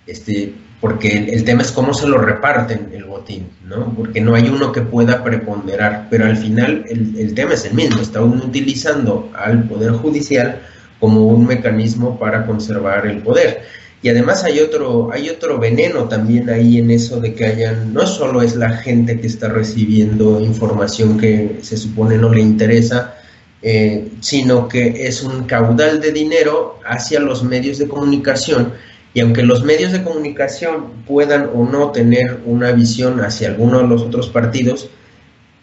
este, 0.06 0.54
porque 0.82 1.30
el, 1.32 1.44
tema 1.44 1.62
es 1.62 1.72
cómo 1.72 1.94
se 1.94 2.08
lo 2.08 2.18
reparten 2.18 2.90
el 2.92 3.06
botín, 3.06 3.48
¿no? 3.68 3.94
Porque 3.96 4.20
no 4.20 4.34
hay 4.34 4.50
uno 4.50 4.72
que 4.72 4.82
pueda 4.82 5.24
preponderar, 5.24 6.08
pero 6.10 6.26
al 6.26 6.36
final 6.36 6.84
el, 6.90 7.36
tema 7.36 7.54
es 7.54 7.66
el 7.66 7.76
mismo, 7.76 8.02
está 8.02 8.24
uno 8.24 8.44
utilizando 8.44 9.30
al 9.36 9.66
Poder 9.66 9.92
Judicial 9.92 10.60
como 11.00 11.28
un 11.28 11.46
mecanismo 11.46 12.18
para 12.18 12.48
conservar 12.48 13.06
el 13.06 13.20
poder. 13.20 13.62
Y 14.02 14.10
además 14.10 14.44
hay 14.44 14.60
otro, 14.60 15.12
hay 15.14 15.30
otro 15.30 15.60
veneno 15.60 16.06
también 16.06 16.50
ahí 16.50 16.80
en 16.80 16.90
eso 16.90 17.20
de 17.20 17.36
que 17.36 17.46
hayan, 17.46 17.94
no 17.94 18.08
solo 18.08 18.42
es 18.42 18.56
la 18.56 18.72
gente 18.78 19.22
que 19.22 19.28
está 19.28 19.50
recibiendo 19.50 20.42
información 20.42 21.20
que 21.20 21.60
se 21.62 21.78
supone 21.78 22.18
no 22.18 22.34
le 22.34 22.42
interesa, 22.42 23.18
eh, 23.62 24.10
sino 24.20 24.68
que 24.68 25.08
es 25.08 25.22
un 25.22 25.44
caudal 25.44 26.02
de 26.02 26.12
dinero 26.12 26.80
hacia 26.84 27.20
los 27.20 27.44
medios 27.44 27.78
de 27.78 27.88
comunicación 27.88 28.74
y 29.14 29.20
aunque 29.20 29.44
los 29.44 29.64
medios 29.64 29.92
de 29.92 30.04
comunicación 30.04 31.04
puedan 31.06 31.50
o 31.54 31.66
no 31.66 31.92
tener 31.92 32.40
una 32.46 32.72
visión 32.72 33.20
hacia 33.22 33.50
alguno 33.50 33.80
de 33.80 33.88
los 33.88 34.04
otros 34.04 34.30
partidos, 34.30 34.90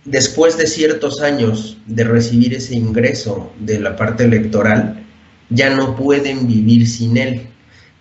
después 0.04 0.58
de 0.58 0.66
ciertos 0.66 1.22
años 1.22 1.78
de 1.86 2.04
recibir 2.04 2.54
ese 2.54 2.74
ingreso 2.74 3.50
de 3.58 3.80
la 3.80 3.96
parte 3.96 4.24
electoral, 4.24 5.04
ya 5.48 5.70
no 5.70 5.96
pueden 5.96 6.46
vivir 6.46 6.86
sin 6.86 7.16
él. 7.16 7.46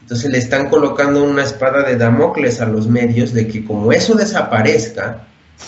Entonces 0.01 0.31
le 0.31 0.37
están 0.37 0.69
colocando 0.69 1.23
una 1.23 1.43
espada 1.43 1.83
de 1.83 1.97
Damocles 1.97 2.61
a 2.61 2.65
los 2.65 2.87
medios 2.87 3.33
de 3.33 3.47
que 3.47 3.63
como 3.63 3.91
eso 3.91 4.15
desaparezca, 4.15 5.27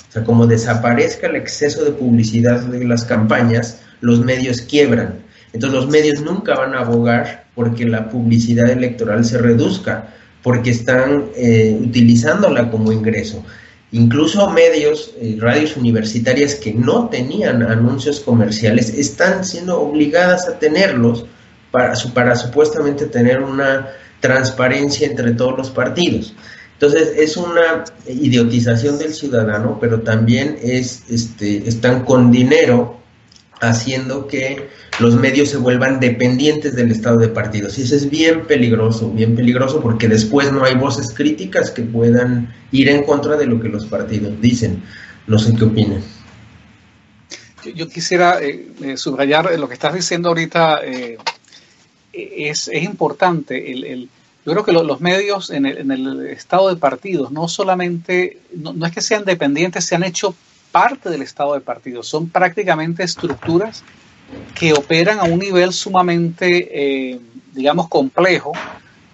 o 0.09 0.11
sea, 0.11 0.23
como 0.23 0.45
desaparezca 0.45 1.27
el 1.27 1.35
exceso 1.35 1.83
de 1.83 1.91
publicidad 1.91 2.61
de 2.61 2.85
las 2.85 3.05
campañas, 3.05 3.81
los 4.01 4.23
medios 4.23 4.61
quiebran. 4.61 5.23
Entonces 5.53 5.79
los 5.79 5.89
medios 5.89 6.21
nunca 6.21 6.55
van 6.55 6.75
a 6.75 6.79
abogar 6.79 7.45
porque 7.55 7.85
la 7.85 8.09
publicidad 8.09 8.69
electoral 8.69 9.25
se 9.25 9.37
reduzca, 9.37 10.13
porque 10.43 10.69
están 10.69 11.25
eh, 11.35 11.77
utilizándola 11.81 12.69
como 12.69 12.91
ingreso. 12.91 13.43
Incluso 13.91 14.49
medios, 14.51 15.13
eh, 15.19 15.37
radios 15.39 15.75
universitarias 15.75 16.55
que 16.55 16.73
no 16.73 17.09
tenían 17.09 17.63
anuncios 17.63 18.19
comerciales 18.19 18.89
están 18.89 19.43
siendo 19.43 19.81
obligadas 19.81 20.47
a 20.47 20.59
tenerlos 20.59 21.25
para, 21.71 21.93
para 22.13 22.35
supuestamente 22.35 23.07
tener 23.07 23.41
una 23.41 23.87
transparencia 24.19 25.07
entre 25.07 25.31
todos 25.31 25.57
los 25.57 25.69
partidos. 25.71 26.35
Entonces 26.73 27.13
es 27.17 27.35
una 27.35 27.83
idiotización 28.07 28.97
del 28.99 29.13
ciudadano, 29.13 29.79
pero 29.81 30.01
también 30.01 30.57
es, 30.61 31.03
este, 31.09 31.67
están 31.67 32.05
con 32.05 32.31
dinero 32.31 32.98
haciendo 33.61 34.27
que 34.27 34.69
los 34.99 35.15
medios 35.15 35.49
se 35.49 35.57
vuelvan 35.57 35.99
dependientes 35.99 36.75
del 36.75 36.91
estado 36.91 37.17
de 37.17 37.29
partidos. 37.29 37.77
Y 37.77 37.83
eso 37.83 37.95
es 37.95 38.09
bien 38.09 38.45
peligroso, 38.45 39.09
bien 39.11 39.35
peligroso 39.35 39.81
porque 39.81 40.07
después 40.07 40.51
no 40.51 40.63
hay 40.63 40.75
voces 40.75 41.13
críticas 41.13 41.71
que 41.71 41.81
puedan 41.81 42.53
ir 42.71 42.89
en 42.89 43.03
contra 43.03 43.35
de 43.37 43.45
lo 43.45 43.59
que 43.59 43.69
los 43.69 43.85
partidos 43.85 44.39
dicen. 44.41 44.83
No 45.27 45.37
sé 45.37 45.53
qué 45.55 45.65
opinan. 45.65 46.01
Yo, 47.75 47.87
quisiera 47.89 48.41
eh, 48.41 48.69
eh, 48.81 48.97
subrayar 48.97 49.57
lo 49.59 49.67
que 49.67 49.73
estás 49.73 49.93
diciendo 49.93 50.29
ahorita. 50.29 50.79
Eh, 50.83 51.17
es, 52.13 52.69
importante. 52.73 53.71
El, 53.71 54.09
yo 54.45 54.53
creo 54.53 54.65
que 54.65 54.71
los 54.71 55.01
medios 55.01 55.49
en 55.49 55.65
el, 55.65 56.27
estado 56.27 56.69
de 56.69 56.77
partidos 56.77 57.31
no 57.31 57.47
solamente, 57.47 58.39
no, 58.55 58.73
no 58.73 58.85
es 58.85 58.93
que 58.93 59.01
sean 59.01 59.25
dependientes, 59.25 59.85
se 59.85 59.95
han 59.95 60.03
hecho 60.03 60.35
parte 60.71 61.09
del 61.09 61.21
estado 61.21 61.53
de 61.53 61.61
partidos, 61.61 62.07
son 62.07 62.29
prácticamente 62.29 63.03
estructuras 63.03 63.83
que 64.55 64.73
operan 64.73 65.19
a 65.19 65.23
un 65.23 65.39
nivel 65.39 65.73
sumamente, 65.73 66.69
eh, 67.11 67.19
digamos, 67.53 67.87
complejo, 67.87 68.51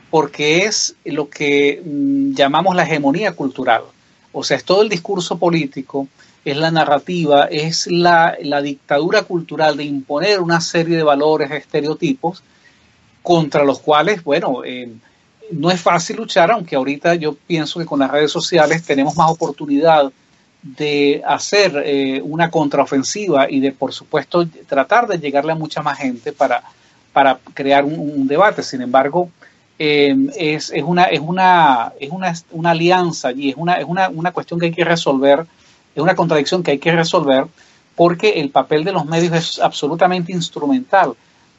porque 0.10 0.60
es 0.60 0.96
lo 1.06 1.30
que 1.30 1.82
mm, 1.84 2.34
llamamos 2.34 2.76
la 2.76 2.84
hegemonía 2.84 3.34
cultural. 3.34 3.84
O 4.32 4.44
sea, 4.44 4.58
es 4.58 4.64
todo 4.64 4.82
el 4.82 4.90
discurso 4.90 5.38
político, 5.38 6.08
es 6.44 6.58
la 6.58 6.72
narrativa, 6.72 7.46
es 7.46 7.88
la, 7.88 8.38
dictadura 8.62 9.24
cultural 9.24 9.78
de 9.78 9.86
imponer 9.86 10.42
una 10.42 10.62
serie 10.62 10.98
de 10.98 11.04
valores, 11.04 11.50
estereotipos, 11.52 12.44
contra 13.24 13.64
los 13.64 13.80
cuales, 13.80 14.24
bueno, 14.24 14.64
eh, 14.64 14.92
no 15.52 15.72
es 15.72 15.82
fácil 15.82 16.18
luchar, 16.18 16.52
aunque 16.52 16.76
ahorita 16.76 17.16
yo 17.16 17.34
pienso 17.34 17.80
que 17.80 17.86
con 17.86 18.00
las 18.00 18.12
redes 18.12 18.32
sociales 18.32 18.84
tenemos 18.84 19.16
más 19.16 19.32
oportunidad 19.32 20.12
de 20.66 21.22
hacer 21.28 21.84
eh, 21.86 22.20
una 22.24 22.50
contraofensiva 22.50 23.50
y 23.50 23.60
de, 23.60 23.72
por 23.72 23.94
supuesto, 23.94 24.48
tratar 24.68 25.08
de 25.08 25.20
llegarle 25.20 25.52
a 25.52 25.56
mucha 25.56 25.84
más 25.84 26.00
gente 26.00 26.34
para, 26.34 26.64
para 27.14 27.38
crear 27.54 27.86
un, 27.86 28.28
debate. 28.28 28.64
Sin 28.64 28.82
embargo, 28.82 29.30
em, 29.78 30.28
es, 30.36 30.72
es, 30.72 30.82
una, 30.82 31.04
es, 31.04 31.20
una, 31.20 31.94
es 32.00 32.10
una, 32.10 32.34
una 32.52 32.72
alianza 32.72 33.32
y 33.32 33.52
es, 33.52 33.56
una, 33.56 33.76
es 33.76 33.86
una, 33.86 34.10
una 34.10 34.32
cuestión 34.32 34.60
que 34.60 34.66
hay 34.66 34.72
que 34.72 34.84
resolver, 34.84 35.46
es 35.94 36.02
una 36.02 36.16
contradicción 36.16 36.64
que 36.64 36.72
hay 36.72 36.80
que 36.80 36.92
resolver 36.92 37.46
porque 37.96 38.32
el 38.42 38.50
papel 38.50 38.84
de 38.84 38.92
los 38.92 39.06
medios 39.06 39.34
es 39.34 39.60
absolutamente 39.60 40.32
instrumental 40.32 41.14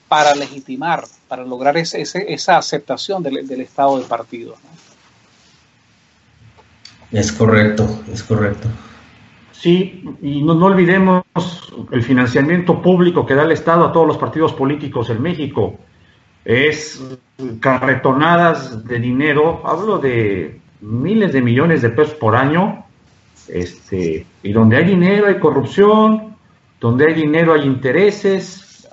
para 0.08 0.34
legitimar, 0.34 1.04
para 1.28 1.44
lograr 1.44 1.76
ese, 1.76 2.02
esa 2.02 2.58
aceptación 2.58 3.22
del, 3.22 3.46
del 3.46 3.60
Estado 3.60 3.98
de 3.98 4.04
partido. 4.04 4.56
Es 7.12 7.30
correcto, 7.30 8.02
es 8.12 8.24
correcto. 8.24 8.68
Sí, 9.58 10.04
y 10.20 10.42
no, 10.42 10.54
no, 10.54 10.66
olvidemos 10.66 11.24
el 11.90 12.02
financiamiento 12.02 12.82
público 12.82 13.24
que 13.24 13.34
da 13.34 13.44
el 13.44 13.52
Estado 13.52 13.86
a 13.86 13.92
todos 13.92 14.06
los 14.06 14.18
partidos 14.18 14.52
políticos 14.52 15.08
en 15.08 15.22
México. 15.22 15.78
Es 16.44 17.02
carretonadas 17.60 18.84
de 18.84 18.98
dinero, 19.00 19.62
hablo 19.64 19.98
de 19.98 20.60
miles 20.82 21.32
de 21.32 21.42
millones 21.42 21.82
de 21.82 21.90
pesos 21.90 22.14
por 22.14 22.36
año, 22.36 22.84
este, 23.48 24.26
y 24.42 24.52
donde 24.52 24.76
hay 24.76 24.84
dinero 24.84 25.26
hay 25.26 25.38
corrupción, 25.38 26.36
donde 26.78 27.06
hay 27.06 27.14
dinero 27.14 27.54
hay 27.54 27.62
intereses, 27.62 28.88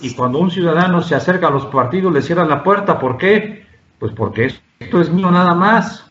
y 0.00 0.14
cuando 0.14 0.38
un 0.38 0.50
ciudadano 0.50 1.02
se 1.02 1.14
acerca 1.14 1.48
a 1.48 1.50
los 1.50 1.66
partidos 1.66 2.12
le 2.12 2.22
cierran 2.22 2.48
la 2.48 2.62
puerta, 2.62 2.98
¿por 2.98 3.16
qué? 3.16 3.66
Pues 3.98 4.12
porque 4.12 4.52
esto 4.78 5.00
es 5.00 5.10
mío 5.10 5.30
nada 5.30 5.54
más, 5.54 6.04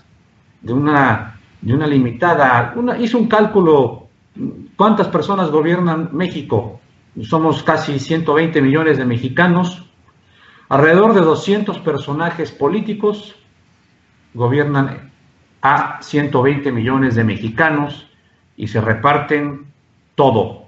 de 0.62 0.74
una, 0.74 1.39
de 1.62 1.74
una 1.74 1.88
limitada, 1.88 2.74
una, 2.76 2.98
hizo 2.98 3.18
un 3.18 3.28
cálculo, 3.28 4.08
¿cuántas 4.76 5.08
personas 5.08 5.52
gobiernan 5.52 6.10
México? 6.14 6.80
Somos 7.22 7.64
casi 7.64 8.00
120 8.00 8.62
millones 8.62 8.98
de 8.98 9.06
mexicanos, 9.06 9.86
alrededor 10.70 11.14
de 11.14 11.22
200 11.22 11.80
personajes 11.80 12.52
políticos 12.52 13.36
gobiernan 14.34 15.12
a 15.62 16.02
120 16.02 16.72
millones 16.72 17.16
de 17.16 17.24
mexicanos 17.24 18.08
y 18.56 18.68
se 18.68 18.80
reparten 18.80 19.66
todo, 20.16 20.68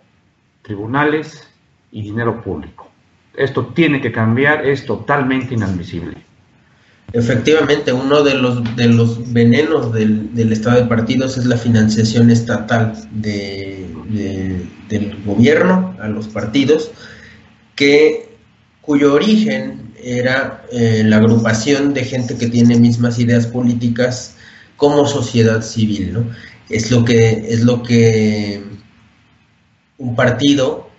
tribunales 0.62 1.54
y 1.92 2.02
dinero 2.02 2.42
público. 2.42 2.90
Esto 3.34 3.68
tiene 3.68 4.02
que 4.02 4.12
cambiar, 4.12 4.66
es 4.66 4.86
totalmente 4.86 5.54
inadmisible. 5.54 6.18
Efectivamente, 7.14 7.92
uno 7.92 8.24
de 8.24 8.36
los, 8.36 8.76
de 8.78 8.88
los 8.88 9.34
venenos 9.34 9.92
del, 9.94 10.34
del 10.34 10.54
Estado 10.54 10.82
de 10.82 10.88
partidos 10.88 11.38
es 11.38 11.46
la 11.46 11.58
financiación 11.58 12.32
estatal 12.32 12.94
de, 13.12 13.86
del 14.88 15.22
gobierno 15.26 15.96
a 16.00 16.08
los 16.08 16.30
partidos, 16.30 16.92
que, 17.76 18.30
cuyo 18.82 19.14
origen 19.14 19.94
era 20.02 20.66
eh, 20.72 21.04
la 21.06 21.18
agrupación 21.18 21.94
de 21.94 22.06
gente 22.06 22.38
que 22.38 22.48
tiene 22.48 22.80
mismas 22.80 23.20
ideas 23.20 23.46
políticas 23.46 24.36
como 24.78 25.06
sociedad 25.06 25.62
civil, 25.62 26.14
¿no? 26.14 26.26
Es 26.70 26.90
lo 26.92 27.04
que, 27.04 27.46
es 27.50 27.62
lo 27.62 27.84
que 27.84 28.64
un 29.98 30.16
partido 30.16 30.90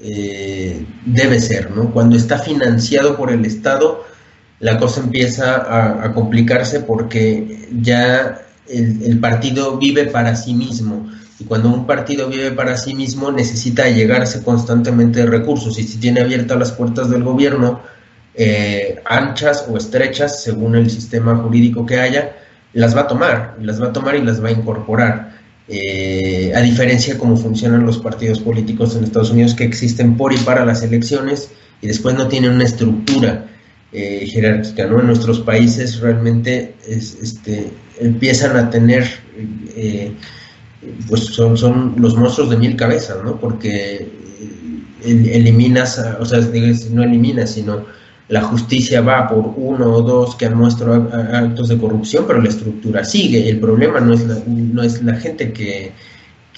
eh, 0.00 0.86
debe 1.04 1.40
ser, 1.40 1.72
¿no? 1.72 1.92
Cuando 1.92 2.16
está 2.16 2.38
financiado 2.38 3.16
por 3.16 3.30
el 3.30 3.44
Estado, 3.44 4.05
la 4.60 4.78
cosa 4.78 5.00
empieza 5.00 6.04
a, 6.04 6.12
complicarse 6.14 6.80
porque 6.80 7.68
ya 7.80 8.42
el, 8.68 9.18
partido 9.20 9.76
vive 9.76 10.06
para 10.06 10.34
sí 10.34 10.54
mismo. 10.54 11.10
Y 11.38 11.44
cuando 11.44 11.68
un 11.68 11.86
partido 11.86 12.28
vive 12.28 12.52
para 12.52 12.78
sí 12.78 12.94
mismo, 12.94 13.30
necesita 13.30 13.88
llegarse 13.88 14.42
constantemente 14.42 15.20
de 15.20 15.26
recursos. 15.26 15.78
Y 15.78 15.82
si 15.82 15.98
tiene 15.98 16.22
abiertas 16.22 16.58
las 16.58 16.72
puertas 16.72 17.10
del 17.10 17.22
gobierno, 17.22 17.82
eh, 18.34 19.02
anchas 19.04 19.66
o 19.68 19.76
estrechas, 19.76 20.42
según 20.42 20.76
el 20.76 20.90
sistema 20.90 21.36
jurídico 21.36 21.84
que 21.84 22.00
haya, 22.00 22.36
las 22.72 22.96
va 22.96 23.02
a 23.02 23.06
tomar, 23.06 23.56
las 23.60 23.80
va 23.80 23.88
a 23.88 23.92
tomar 23.92 24.16
y 24.16 24.22
las 24.22 24.42
va 24.42 24.48
a 24.48 24.52
incorporar. 24.52 25.36
Eh, 25.68 26.52
a 26.54 26.60
diferencia 26.60 27.14
de 27.14 27.18
cómo 27.18 27.36
funcionan 27.36 27.84
los 27.84 27.98
partidos 27.98 28.40
políticos 28.40 28.96
en 28.96 29.04
Estados 29.04 29.30
Unidos 29.30 29.54
que 29.54 29.64
existen 29.64 30.16
por 30.16 30.32
y 30.32 30.36
para 30.38 30.64
las 30.64 30.82
elecciones 30.82 31.50
y 31.82 31.88
después 31.88 32.14
no 32.14 32.28
tienen 32.28 32.52
una 32.52 32.64
estructura 32.64 33.46
eh, 33.92 34.26
jerárquica, 34.26 34.86
¿no? 34.86 35.00
En 35.00 35.06
nuestros 35.06 35.40
países 35.40 36.00
realmente 36.00 36.74
este, 36.88 37.70
empiezan 38.00 38.56
a 38.56 38.70
tener, 38.70 39.06
eh, 39.76 40.12
pues 41.08 41.26
son, 41.26 41.56
son 41.56 41.94
los 41.98 42.16
monstruos 42.16 42.50
de 42.50 42.56
mil 42.56 42.76
cabezas, 42.76 43.18
¿no? 43.24 43.38
Porque 43.38 44.08
eliminas, 45.04 46.02
o 46.18 46.24
sea, 46.24 46.40
no 46.90 47.02
eliminas, 47.02 47.50
sino 47.50 47.84
la 48.28 48.42
justicia 48.42 49.00
va 49.02 49.28
por 49.28 49.54
uno 49.56 49.92
o 49.92 50.02
dos 50.02 50.34
que 50.34 50.46
han 50.46 50.56
mostrado 50.56 51.08
actos 51.14 51.68
de 51.68 51.78
corrupción, 51.78 52.24
pero 52.26 52.40
la 52.42 52.48
estructura 52.48 53.04
sigue. 53.04 53.48
El 53.48 53.60
problema 53.60 54.00
no 54.00 54.14
es 54.14 54.26
la, 54.26 54.36
no 54.46 54.82
es 54.82 55.02
la 55.02 55.14
gente 55.14 55.52
que, 55.52 55.92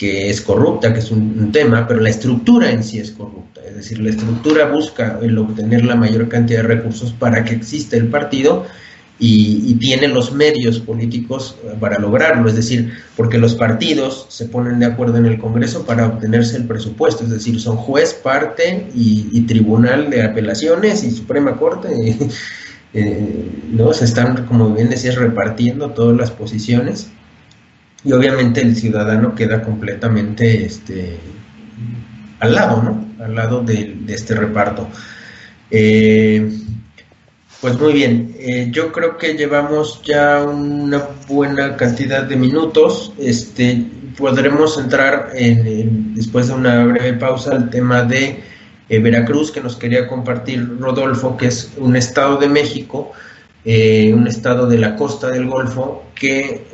es 0.01 0.41
corrupta, 0.41 0.93
que 0.93 1.01
es 1.01 1.11
un, 1.11 1.51
tema, 1.53 1.87
pero 1.87 2.01
la 2.01 2.11
estructura 2.11 2.71
en 2.71 2.85
sí 2.85 2.99
es 2.99 3.11
corrupta. 3.11 3.61
Es 3.67 3.75
decir, 3.75 3.99
la 4.01 4.11
estructura 4.11 4.67
busca 4.67 5.19
el 5.23 5.37
obtener 5.39 5.85
la 5.85 5.97
mayor 5.97 6.29
cantidad 6.29 6.63
de 6.63 6.69
recursos 6.69 7.13
para 7.13 7.45
que 7.45 7.55
exista 7.55 7.97
el 7.97 8.09
partido 8.09 8.67
y, 9.19 9.75
tiene 9.75 10.09
los 10.09 10.33
medios 10.33 10.79
políticos 10.79 11.57
para 11.81 11.99
lograrlo, 11.99 12.49
es 12.49 12.55
decir, 12.55 12.93
porque 13.17 13.39
los 13.39 13.55
partidos 13.55 14.27
se 14.29 14.47
ponen 14.47 14.79
de 14.79 14.87
acuerdo 14.87 15.19
en 15.19 15.27
el 15.27 15.39
Congreso 15.39 15.85
para 15.85 16.07
obtenerse 16.07 16.57
el 16.57 16.65
presupuesto, 16.65 17.25
es 17.25 17.31
decir, 17.31 17.61
son 17.61 17.77
juez, 17.77 18.15
parte 18.15 18.89
y, 18.95 19.41
tribunal 19.43 20.11
de 20.11 20.23
apelaciones 20.23 21.03
y 21.05 21.11
Suprema 21.11 21.57
Corte, 21.57 21.89
eh, 22.95 23.51
¿no? 23.73 23.93
Se 23.93 24.05
están, 24.05 24.47
como 24.47 24.73
bien 24.73 24.91
decías, 24.91 25.17
repartiendo 25.17 25.91
todas 25.91 26.17
las 26.17 26.31
posiciones 26.31 27.09
y 28.05 28.13
obviamente 28.13 28.61
el 28.61 28.77
ciudadano 28.77 29.35
queda 29.35 29.63
completamente 29.63 30.65
este, 30.65 31.19
al 32.41 32.55
lado, 32.55 32.83
¿no? 32.83 33.25
Al 33.25 33.35
lado 33.35 33.63
de, 33.63 33.97
este 34.09 34.35
reparto. 34.35 34.89
Eh, 35.71 36.51
pues 37.61 37.79
muy 37.79 37.93
bien, 37.93 38.37
eh, 38.39 38.69
yo 38.71 38.93
creo 38.93 39.19
que 39.19 39.35
llevamos 39.35 40.01
ya 40.05 40.45
una 40.45 41.03
buena 41.27 41.77
cantidad 41.77 42.23
de 42.23 42.37
minutos. 42.37 43.13
Este, 43.19 43.85
podremos 44.17 44.79
entrar 44.79 45.31
en, 45.35 46.15
después 46.15 46.47
de 46.47 46.55
una 46.55 46.85
breve 46.85 47.15
pausa 47.15 47.53
al 47.53 47.69
tema 47.69 48.03
de 48.03 48.45
eh, 48.89 48.99
Veracruz 49.01 49.51
que 49.51 49.61
nos 49.61 49.75
quería 49.75 50.07
compartir 50.07 50.79
Rodolfo, 50.79 51.37
que 51.37 51.47
es 51.47 51.73
un 51.79 51.97
estado 51.97 52.37
de 52.37 52.49
México, 52.49 53.13
eh, 53.71 54.15
un 54.15 54.27
estado 54.27 54.67
de 54.67 54.79
la 54.79 54.97
costa 54.97 55.29
del 55.29 55.45
Golfo 55.45 56.05
que, 56.15 56.65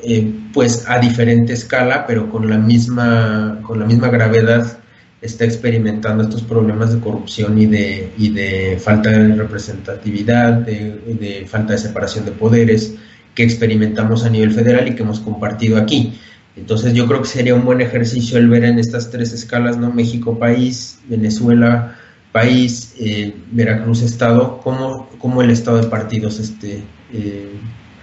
pues 0.52 0.84
a 0.88 1.00
diferente 1.00 1.52
escala, 1.52 2.06
pero 2.06 2.30
con 2.30 2.48
la 2.48 2.56
misma 2.56 3.58
con 3.62 3.80
la 3.80 3.84
misma 3.84 4.10
gravedad 4.10 4.78
está 5.20 5.44
experimentando 5.44 6.22
estos 6.22 6.44
problemas 6.44 6.94
de 6.94 7.00
corrupción 7.00 7.58
y 7.58 7.66
de, 7.66 8.12
y 8.16 8.28
de 8.28 8.78
falta 8.78 9.10
de 9.10 9.34
representatividad, 9.34 10.52
de, 10.52 11.44
falta 11.48 11.72
de 11.72 11.80
separación 11.80 12.26
de 12.26 12.30
poderes 12.30 12.94
que 13.34 13.42
experimentamos 13.42 14.24
a 14.24 14.30
nivel 14.30 14.52
federal 14.52 14.86
y 14.86 14.94
que 14.94 15.02
hemos 15.02 15.18
compartido 15.18 15.78
aquí. 15.78 16.16
Entonces 16.54 16.94
yo 16.94 17.08
creo 17.08 17.22
que 17.22 17.28
sería 17.28 17.56
un 17.56 17.64
buen 17.64 17.80
ejercicio 17.80 18.38
el 18.38 18.48
ver 18.48 18.62
en 18.62 18.78
estas 18.78 19.10
tres 19.10 19.32
escalas, 19.32 19.76
¿no? 19.76 19.90
México 19.90 20.38
país, 20.38 21.00
Venezuela 21.08 21.96
país, 22.34 22.96
eh, 22.98 23.32
Veracruz 23.52 24.02
estado, 24.02 24.60
cómo, 24.64 25.08
cómo, 25.18 25.40
el 25.40 25.50
estado 25.50 25.76
de 25.76 25.86
partidos 25.86 26.40
este, 26.40 26.82
eh, 27.12 27.52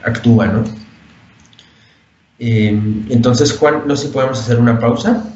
actúa, 0.06 0.48
¿no? 0.48 0.64
Eh, 2.40 2.70
entonces, 3.10 3.52
Juan, 3.58 3.84
no 3.86 3.98
sé 3.98 4.08
si 4.08 4.14
podemos 4.14 4.40
hacer 4.40 4.58
una 4.58 4.80
pausa. 4.80 5.28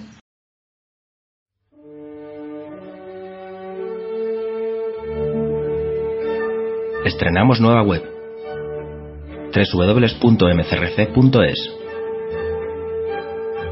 estrenamos 7.06 7.62
nueva 7.62 7.82
web 7.84 8.02
www.mcrc.es. 9.54 10.16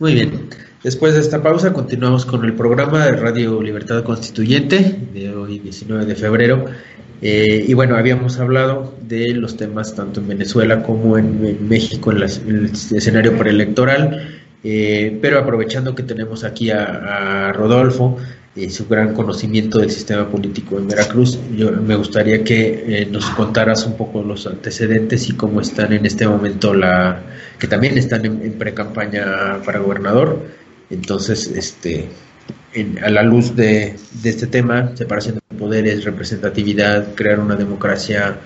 Muy 0.00 0.14
bien, 0.14 0.48
después 0.82 1.14
de 1.14 1.20
esta 1.20 1.40
pausa 1.40 1.72
continuamos 1.72 2.26
con 2.26 2.44
el 2.44 2.54
programa 2.54 3.06
de 3.06 3.12
Radio 3.12 3.62
Libertad 3.62 4.02
Constituyente 4.02 4.80
de 5.12 5.32
hoy 5.32 5.60
19 5.60 6.04
de 6.04 6.16
febrero. 6.16 6.64
Eh, 7.22 7.64
y 7.68 7.74
bueno, 7.74 7.96
habíamos 7.96 8.40
hablado 8.40 8.92
de 9.02 9.28
los 9.34 9.56
temas 9.56 9.94
tanto 9.94 10.18
en 10.18 10.26
Venezuela 10.26 10.82
como 10.82 11.16
en, 11.16 11.68
México 11.68 12.10
en, 12.10 12.16
el 12.18 12.64
escenario 12.64 13.38
preelectoral, 13.38 14.40
eh, 14.64 15.16
pero 15.22 15.38
aprovechando 15.38 15.94
que 15.94 16.02
tenemos 16.02 16.42
aquí 16.42 16.72
a 16.72 17.52
Rodolfo, 17.52 18.18
su 18.68 18.86
gran 18.86 19.14
conocimiento 19.14 19.78
del 19.78 19.90
sistema 19.90 20.28
político 20.28 20.78
en 20.78 20.86
Veracruz. 20.86 21.38
Yo 21.56 21.72
me 21.72 21.96
gustaría 21.96 22.44
que 22.44 23.02
eh, 23.02 23.06
nos 23.06 23.28
contaras 23.30 23.84
un 23.84 23.96
poco 23.96 24.22
los 24.22 24.46
antecedentes 24.46 25.28
y 25.28 25.32
cómo 25.32 25.60
están 25.60 25.92
en 25.92 26.06
este 26.06 26.26
momento 26.26 26.72
la 26.72 27.20
que 27.58 27.66
también 27.66 27.98
están 27.98 28.24
en, 28.24 28.52
pre-campaña 28.52 29.60
para 29.64 29.80
gobernador. 29.80 30.40
Entonces, 30.88 31.48
este 31.48 32.08
a 33.02 33.10
la 33.10 33.22
luz 33.22 33.54
de, 33.54 33.96
este 34.24 34.46
tema, 34.46 34.96
separación 34.96 35.36
de 35.36 35.56
poderes, 35.56 36.04
representatividad, 36.04 37.14
crear 37.14 37.38
una 37.38 37.54
democracia 37.54 38.38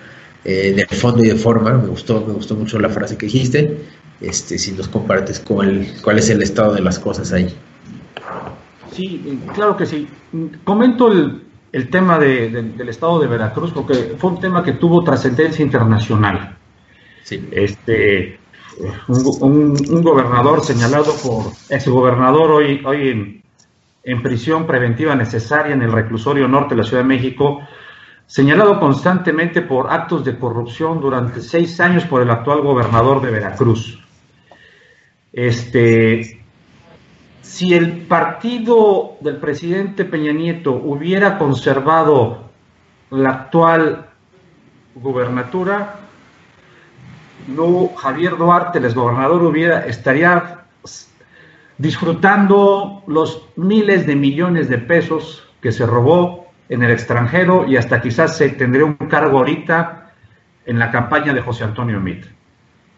eh, 0.44 0.74
de 0.74 0.86
fondo 0.86 1.24
y 1.24 1.28
de 1.28 1.34
forma, 1.34 1.72
me 1.78 1.88
gustó, 1.88 2.24
me 2.26 2.34
gustó 2.34 2.54
mucho 2.54 2.78
la 2.78 2.90
frase 2.90 3.16
que 3.16 3.26
dijiste, 3.26 3.78
este, 4.20 4.58
si 4.58 4.72
nos 4.72 4.88
compartes 4.88 5.40
cuál, 5.40 5.86
cuál 6.02 6.18
es 6.18 6.28
el 6.28 6.42
estado 6.42 6.74
de 6.74 6.82
las 6.82 6.98
cosas 6.98 7.32
ahí. 7.32 7.54
Sí, 8.92 9.40
claro 9.54 9.76
que 9.76 9.86
sí. 9.86 10.08
Comento 10.64 11.12
el, 11.12 11.42
el 11.72 11.90
tema 11.90 12.18
del 12.18 12.88
estado 12.88 13.20
de 13.20 13.26
Veracruz 13.26 13.72
porque 13.72 14.16
fue 14.18 14.30
un 14.30 14.40
tema 14.40 14.62
que 14.62 14.72
tuvo 14.72 15.02
trascendencia 15.04 15.64
internacional. 15.64 16.56
Sí. 17.22 17.46
Este, 17.50 18.38
un, 19.08 19.76
un, 19.90 20.02
gobernador 20.02 20.62
señalado 20.64 21.12
por 21.22 21.52
exgobernador 21.68 22.50
hoy, 22.50 22.82
hoy 22.84 23.08
en, 23.08 23.42
en 24.04 24.22
prisión 24.22 24.66
preventiva 24.66 25.14
necesaria 25.14 25.74
en 25.74 25.82
el 25.82 25.92
reclusorio 25.92 26.48
norte 26.48 26.74
de 26.74 26.82
la 26.82 26.88
Ciudad 26.88 27.02
de 27.02 27.08
México, 27.08 27.60
señalado 28.26 28.78
constantemente 28.78 29.62
por 29.62 29.90
actos 29.90 30.24
de 30.24 30.38
corrupción 30.38 31.00
durante 31.00 31.40
seis 31.40 31.80
años 31.80 32.04
por 32.04 32.22
el 32.22 32.30
actual 32.30 32.62
gobernador 32.62 33.20
de 33.20 33.30
Veracruz. 33.30 33.98
Este, 35.32 36.37
si 37.58 37.74
el 37.74 38.02
partido 38.02 39.16
del 39.20 39.38
presidente 39.38 40.04
Peña 40.04 40.30
Nieto 40.30 40.70
hubiera 40.74 41.38
conservado 41.38 42.44
la 43.10 43.30
actual 43.30 44.06
gubernatura, 44.94 45.96
no 47.48 47.88
Javier 47.96 48.36
Duarte, 48.36 48.78
el 48.78 48.94
gobernador, 48.94 49.42
hubiera, 49.42 49.86
estaría 49.86 50.66
disfrutando 51.78 53.02
los 53.08 53.48
miles 53.56 54.06
de 54.06 54.14
millones 54.14 54.68
de 54.68 54.78
pesos 54.78 55.48
que 55.60 55.72
se 55.72 55.84
robó 55.84 56.46
en 56.68 56.84
el 56.84 56.92
extranjero 56.92 57.66
y 57.66 57.76
hasta 57.76 58.00
quizás 58.00 58.36
se 58.36 58.50
tendría 58.50 58.84
un 58.84 58.94
cargo 58.94 59.38
ahorita 59.38 60.12
en 60.64 60.78
la 60.78 60.92
campaña 60.92 61.34
de 61.34 61.40
José 61.40 61.64
Antonio 61.64 61.98
Mit. 61.98 62.24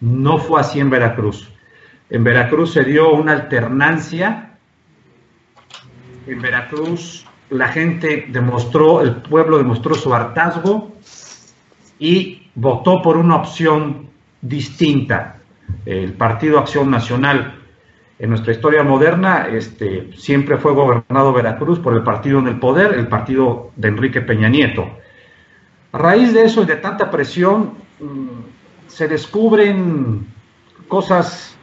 No 0.01 0.37
fue 0.37 0.61
así 0.61 0.81
en 0.81 0.91
Veracruz. 0.91 1.51
En 2.11 2.25
Veracruz 2.25 2.75
se 2.75 2.85
dio 2.85 3.15
una 3.15 3.33
alternancia. 3.33 4.50
En 6.27 6.41
Veracruz 6.41 7.27
la 7.51 7.69
gente 7.69 8.27
demostró, 8.29 9.01
el 9.01 9.17
pueblo 9.17 9.59
demostró 9.59 9.95
su 9.95 10.15
hartazgo 10.15 10.93
y 11.99 12.49
votó 12.55 13.03
por 13.03 13.17
una 13.17 13.37
opción 13.37 14.09
distinta. 14.41 15.39
El 15.85 16.13
Partido 16.15 16.59
Acción 16.59 16.91
Nacional 16.91 17.61
en 18.19 18.29
nuestra 18.29 18.53
historia 18.53 18.83
moderna 18.83 19.49
este, 19.49 20.11
siempre 20.17 20.59
fue 20.59 20.73
gobernado 20.73 21.33
Veracruz 21.33 21.79
por 21.79 21.95
el 21.95 22.03
partido 22.03 22.39
en 22.39 22.49
el 22.49 22.59
poder, 22.59 22.93
el 22.93 23.09
partido 23.09 23.71
de 23.77 23.89
Enrique 23.89 24.21
Peña 24.21 24.49
Nieto. 24.49 24.87
A 25.93 25.99
raíz 25.99 26.33
de 26.35 26.45
eso 26.45 26.63
y 26.63 26.67
de 26.67 26.77
tanta 26.77 27.11
presión, 27.11 27.75
mm, 27.99 28.89
se 28.89 29.09
descubren 29.09 30.27
cosas 30.87 31.57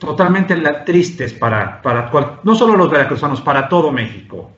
totalmente 0.00 0.56
tristes 0.84 1.32
para, 1.34 1.80
para 1.80 2.10
no 2.42 2.54
solo 2.56 2.76
los 2.76 2.90
veracruzanos, 2.90 3.40
para 3.40 3.68
todo 3.68 3.92
México. 3.92 4.50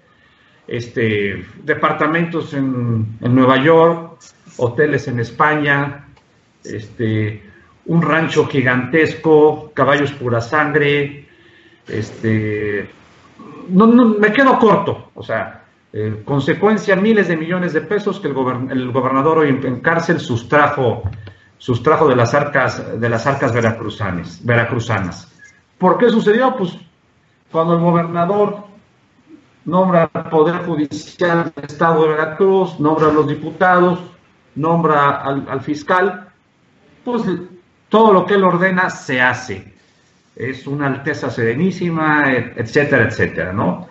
Este, 0.66 1.44
departamentos 1.62 2.54
en, 2.54 3.18
en 3.20 3.34
Nueva 3.34 3.62
York, 3.62 4.18
hoteles 4.56 5.08
en 5.08 5.20
España, 5.20 6.06
este, 6.64 7.42
un 7.86 8.00
rancho 8.00 8.46
gigantesco, 8.46 9.72
caballos 9.74 10.12
pura 10.12 10.40
sangre, 10.40 11.26
este, 11.88 12.88
no, 13.68 13.86
me 13.86 14.32
quedo 14.32 14.58
corto, 14.58 15.10
o 15.14 15.22
sea, 15.22 15.64
eh, 15.92 16.22
consecuencia 16.24 16.96
miles 16.96 17.28
de 17.28 17.36
millones 17.36 17.72
de 17.72 17.82
pesos 17.82 18.20
que 18.20 18.28
el, 18.28 18.92
gobernador 18.92 19.38
hoy 19.38 19.48
en, 19.48 19.80
cárcel 19.80 20.20
sustrajo, 20.20 21.02
sustrajo 21.58 22.08
de 22.08 22.16
las 22.16 22.32
arcas, 22.34 23.00
de 23.00 23.08
las 23.08 23.26
arcas 23.26 23.52
veracruzanas. 23.52 25.31
¿Por 25.82 25.98
qué 25.98 26.10
sucedió? 26.10 26.54
Pues 26.56 26.78
cuando 27.50 27.74
el 27.74 27.80
gobernador 27.80 28.58
nombra 29.64 30.08
al 30.12 30.28
Poder 30.28 30.64
Judicial 30.64 31.52
del 31.56 31.64
Estado 31.64 32.02
de 32.04 32.08
Veracruz, 32.10 32.78
nombra 32.78 33.08
a 33.08 33.12
los 33.12 33.26
diputados, 33.26 33.98
nombra 34.54 35.16
al, 35.16 35.44
al 35.48 35.60
fiscal, 35.60 36.28
pues 37.04 37.24
todo 37.88 38.12
lo 38.12 38.24
que 38.24 38.34
él 38.34 38.44
ordena 38.44 38.90
se 38.90 39.20
hace. 39.20 39.74
Es 40.36 40.68
una 40.68 40.86
Alteza 40.86 41.30
Serenísima, 41.30 42.30
etcétera, 42.32 43.08
etcétera, 43.08 43.52
¿no? 43.52 43.88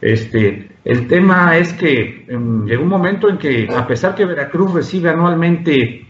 Este, 0.00 0.70
el 0.86 1.06
tema 1.06 1.58
es 1.58 1.74
que 1.74 2.24
em, 2.30 2.64
llegó 2.64 2.82
un 2.82 2.88
momento 2.88 3.28
en 3.28 3.36
que, 3.36 3.68
a 3.70 3.86
pesar 3.86 4.14
que 4.14 4.24
Veracruz 4.24 4.72
recibe 4.72 5.10
anualmente 5.10 6.06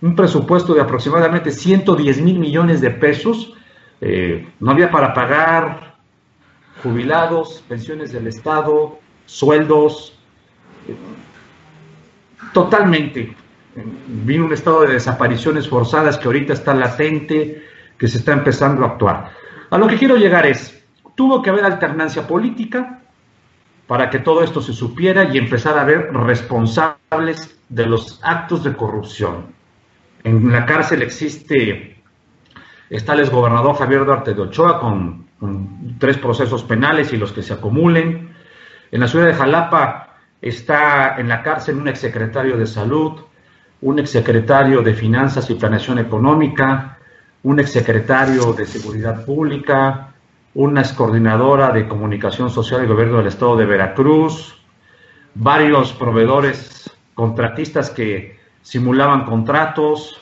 un 0.00 0.16
presupuesto 0.16 0.72
de 0.72 0.80
aproximadamente 0.80 1.50
110 1.50 2.22
mil 2.22 2.38
millones 2.38 2.80
de 2.80 2.92
pesos, 2.92 3.58
eh, 4.02 4.52
no 4.60 4.72
había 4.72 4.90
para 4.90 5.14
pagar 5.14 5.94
jubilados, 6.82 7.64
pensiones 7.68 8.12
del 8.12 8.26
Estado, 8.26 8.98
sueldos, 9.24 10.18
eh, 10.88 10.94
totalmente 12.52 13.34
vino 13.74 14.46
un 14.46 14.52
estado 14.52 14.82
de 14.82 14.94
desapariciones 14.94 15.68
forzadas 15.68 16.18
que 16.18 16.26
ahorita 16.26 16.52
está 16.52 16.74
latente, 16.74 17.62
que 17.96 18.08
se 18.08 18.18
está 18.18 18.32
empezando 18.32 18.84
a 18.84 18.88
actuar. 18.88 19.30
A 19.70 19.78
lo 19.78 19.86
que 19.86 19.96
quiero 19.96 20.16
llegar 20.16 20.46
es, 20.46 20.84
tuvo 21.14 21.40
que 21.40 21.50
haber 21.50 21.64
alternancia 21.64 22.26
política 22.26 23.00
para 23.86 24.10
que 24.10 24.18
todo 24.18 24.42
esto 24.42 24.60
se 24.60 24.72
supiera 24.72 25.24
y 25.32 25.38
empezar 25.38 25.78
a 25.78 25.82
haber 25.82 26.12
responsables 26.12 27.58
de 27.68 27.86
los 27.86 28.20
actos 28.22 28.64
de 28.64 28.74
corrupción. 28.74 29.46
En 30.24 30.52
la 30.52 30.66
cárcel 30.66 31.02
existe, 31.02 32.01
está 32.92 33.14
el 33.14 33.20
exgobernador 33.20 33.74
Javier 33.76 34.04
Duarte 34.04 34.34
de 34.34 34.42
Ochoa 34.42 34.78
con, 34.78 35.26
tres 35.98 36.18
procesos 36.18 36.62
penales 36.62 37.12
y 37.12 37.16
los 37.16 37.32
que 37.32 37.42
se 37.42 37.54
acumulen. 37.54 38.32
En 38.92 39.00
la 39.00 39.08
ciudad 39.08 39.26
de 39.26 39.34
Jalapa 39.34 40.14
está 40.40 41.16
en 41.18 41.28
la 41.28 41.42
cárcel 41.42 41.76
un 41.76 41.88
exsecretario 41.88 42.56
de 42.56 42.66
salud, 42.66 43.22
un 43.80 43.98
exsecretario 43.98 44.82
de 44.82 44.94
Finanzas 44.94 45.50
y 45.50 45.54
Planeación 45.54 45.98
Económica, 45.98 46.98
un 47.42 47.58
exsecretario 47.58 48.52
de 48.52 48.66
Seguridad 48.66 49.24
Pública, 49.24 50.12
una 50.54 50.82
excoordinadora 50.82 51.72
de 51.72 51.88
Comunicación 51.88 52.50
Social 52.50 52.84
y 52.84 52.88
Gobierno 52.88 53.16
del 53.16 53.26
Estado 53.28 53.56
de 53.56 53.64
Veracruz, 53.64 54.62
varios 55.34 55.92
proveedores 55.94 56.90
contratistas 57.14 57.90
que 57.90 58.38
simulaban 58.60 59.24
contratos, 59.24 60.21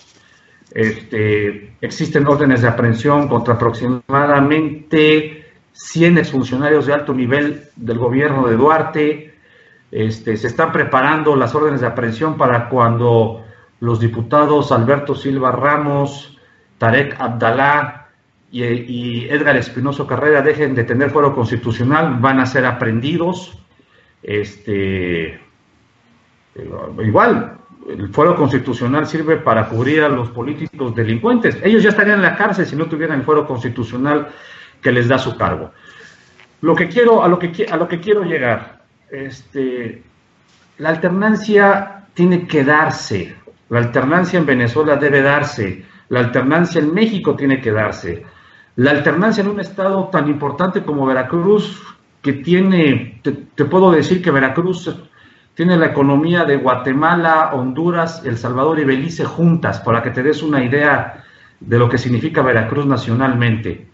este, 0.73 1.75
existen 1.81 2.27
órdenes 2.27 2.63
de 2.63 2.69
aprehensión 2.69 3.29
contra 3.29 3.55
aproximadamente 3.55 5.45
100 5.73 6.19
exfuncionarios 6.19 6.87
de 6.87 6.93
alto 6.93 7.15
nivel 7.15 7.65
del 7.77 7.99
gobierno 7.99 8.47
de 8.47 8.57
Duarte, 8.57 9.35
este, 9.91 10.37
se 10.37 10.47
están 10.47 10.73
preparando 10.73 11.35
las 11.35 11.55
órdenes 11.55 11.81
de 11.81 11.87
aprehensión 11.89 12.37
para 12.37 12.69
cuando 12.69 13.45
los 13.81 13.99
diputados 13.99 14.71
Alberto 14.73 15.15
Silva 15.15 15.53
Ramos, 15.53 16.39
Tarek 16.79 17.17
Abdalá 17.19 18.09
y, 18.53 19.27
Edgar 19.29 19.57
Espinoso 19.57 20.07
Carrera 20.07 20.43
dejen 20.43 20.75
de 20.75 20.85
tener 20.85 21.11
fuero 21.11 21.35
constitucional, 21.35 22.19
van 22.21 22.41
a 22.41 22.47
ser 22.47 22.67
aprendidos. 22.67 23.59
Este, 24.23 25.41
igual, 27.03 27.60
el 27.99 28.09
fuero 28.09 28.37
constitucional 28.37 29.07
sirve 29.07 29.37
para 29.37 29.69
cubrir 29.69 30.03
a 30.03 30.09
los 30.09 30.31
políticos 30.31 30.95
delincuentes. 30.95 31.59
Ellos 31.63 31.83
ya 31.83 31.91
estarían 31.91 32.17
en 32.17 32.23
la 32.23 32.37
cárcel 32.37 32.67
si 32.67 32.77
no 32.77 32.87
tuvieran 32.87 33.19
el 33.19 33.25
fuero 33.25 33.47
constitucional 33.47 34.29
que 34.81 34.93
les 34.93 35.09
da 35.09 35.19
su 35.19 35.37
cargo. 35.37 35.73
Lo 36.63 36.75
que 36.75 36.89
quiero, 36.89 37.23
a 37.23 37.29
lo 37.29 37.39
que, 37.39 37.67
a 37.71 37.77
lo 37.77 37.89
que 37.89 38.01
quiero 38.01 38.23
llegar, 38.23 38.83
este, 39.11 40.03
la 40.79 40.91
alternancia 40.91 42.05
tiene 42.15 42.47
que 42.47 42.65
darse. 42.65 43.35
La 43.69 43.79
alternancia 43.79 44.39
en 44.39 44.47
Venezuela 44.47 44.97
debe 44.97 45.23
darse, 45.23 45.85
la 46.09 46.21
alternancia 46.21 46.81
en 46.81 46.93
México 46.93 47.37
tiene 47.37 47.61
que 47.61 47.71
darse, 47.71 48.25
la 48.77 48.91
alternancia 48.91 49.43
en 49.43 49.49
un 49.49 49.61
estado 49.61 50.09
tan 50.09 50.29
importante 50.29 50.83
como 50.83 51.07
Veracruz, 51.07 51.83
que 52.23 52.35
tiene, 52.35 53.21
te, 53.23 53.65
puedo 53.65 53.93
decir 53.93 54.23
que 54.23 54.31
Veracruz 54.31 54.91
tiene 55.61 55.77
la 55.77 55.89
economía 55.89 56.47
de 56.47 56.57
Guatemala, 56.57 57.51
Honduras, 57.53 58.23
El 58.25 58.39
Salvador 58.39 58.81
y 58.81 58.85
Belice 58.87 59.27
juntas, 59.27 59.79
para 59.81 60.03
que 60.03 60.09
te 60.09 60.23
des 60.23 60.43
una 60.43 60.65
idea 60.65 61.23
de 61.61 61.79
lo 61.79 61.87
que 61.87 61.99
significa 61.99 62.41
Veracruz 62.41 62.87
nacionalmente. 62.87 63.87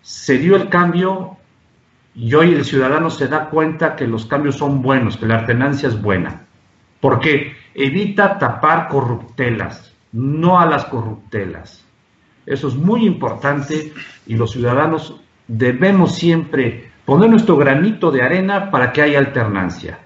Se 0.00 0.38
dio 0.38 0.56
el 0.56 0.70
cambio 0.70 1.36
Y 2.14 2.32
hoy 2.32 2.54
el 2.54 2.64
ciudadano 2.64 3.10
se 3.10 3.28
da 3.28 3.50
cuenta 3.50 3.94
que 3.94 4.06
los 4.06 4.24
cambios 4.24 4.56
son 4.56 4.80
buenos, 4.80 5.18
que 5.18 5.26
la 5.26 5.40
alternancia 5.40 5.86
es 5.86 6.00
buena. 6.00 6.46
Porque 6.98 7.56
evita 7.74 8.38
tapar 8.38 8.88
corruptelas, 8.88 9.94
no 10.12 10.60
a 10.60 10.64
las 10.64 10.86
corruptelas. 10.86 11.84
Eso 12.46 12.68
es 12.68 12.74
muy 12.74 13.04
importante 13.04 13.92
y 14.26 14.34
los 14.34 14.52
ciudadanos 14.52 15.20
debemos 15.46 16.14
siempre 16.14 16.90
poner 17.04 17.28
nuestro 17.28 17.58
granito 17.58 18.10
de 18.10 18.22
arena 18.22 18.70
para 18.70 18.94
que 18.94 19.02
haya 19.02 19.18
alternancia. 19.18 19.98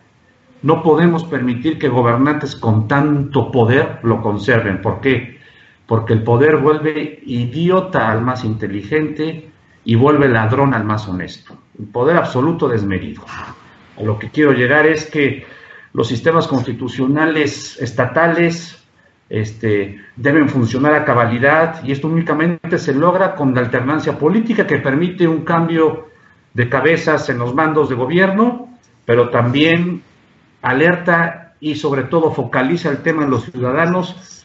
No 0.67 0.83
podemos 0.83 1.23
permitir 1.23 1.79
que 1.79 1.89
gobernantes 1.89 2.57
con 2.57 2.89
tanto 2.89 3.53
poder 3.53 4.01
lo 4.03 4.21
conserven. 4.21 4.83
¿Por 4.83 5.01
qué? 5.01 5.39
Porque 5.87 6.12
el 6.12 6.25
poder 6.25 6.57
vuelve 6.57 7.21
idiota 7.25 8.11
al 8.11 8.21
más 8.21 8.43
inteligente 8.43 9.49
y 9.85 9.95
vuelve 9.95 10.29
ladrón 10.29 10.75
al 10.75 10.83
más 10.83 11.07
honesto. 11.07 11.57
El 11.79 11.87
poder 11.87 12.17
absoluto 12.17 12.67
desmedido. 12.67 13.23
A 13.97 14.03
lo 14.03 14.19
que 14.19 14.31
quiero 14.31 14.51
llegar 14.55 14.89
es 14.89 15.09
que 15.09 15.47
los 15.93 16.09
sistemas 16.09 16.49
constitucionales 16.49 17.81
estatales 17.81 18.85
este, 19.31 20.01
deben 20.17 20.49
funcionar 20.49 20.95
a 20.95 21.05
cabalidad 21.05 21.85
y 21.85 21.93
esto 21.93 22.09
únicamente 22.09 22.79
se 22.79 22.93
logra 22.93 23.37
con 23.37 23.55
la 23.55 23.61
alternancia 23.61 24.19
política 24.19 24.67
que 24.67 24.79
permite 24.79 25.29
un 25.29 25.45
cambio 25.45 26.09
de 26.55 26.69
cabezas 26.69 27.29
en 27.29 27.39
los 27.39 27.55
mandos 27.55 27.89
de 27.89 27.95
gobierno, 27.95 28.77
pero 29.05 29.31
también 29.31 30.03
alerta 30.63 31.55
y 31.61 31.75
sobre 31.77 32.05
todo 32.05 32.33
focaliza 32.33 32.91
el 32.91 32.99
tema 32.99 33.25
en 33.25 33.31
los 33.31 33.45
ciudadanos 33.45 34.45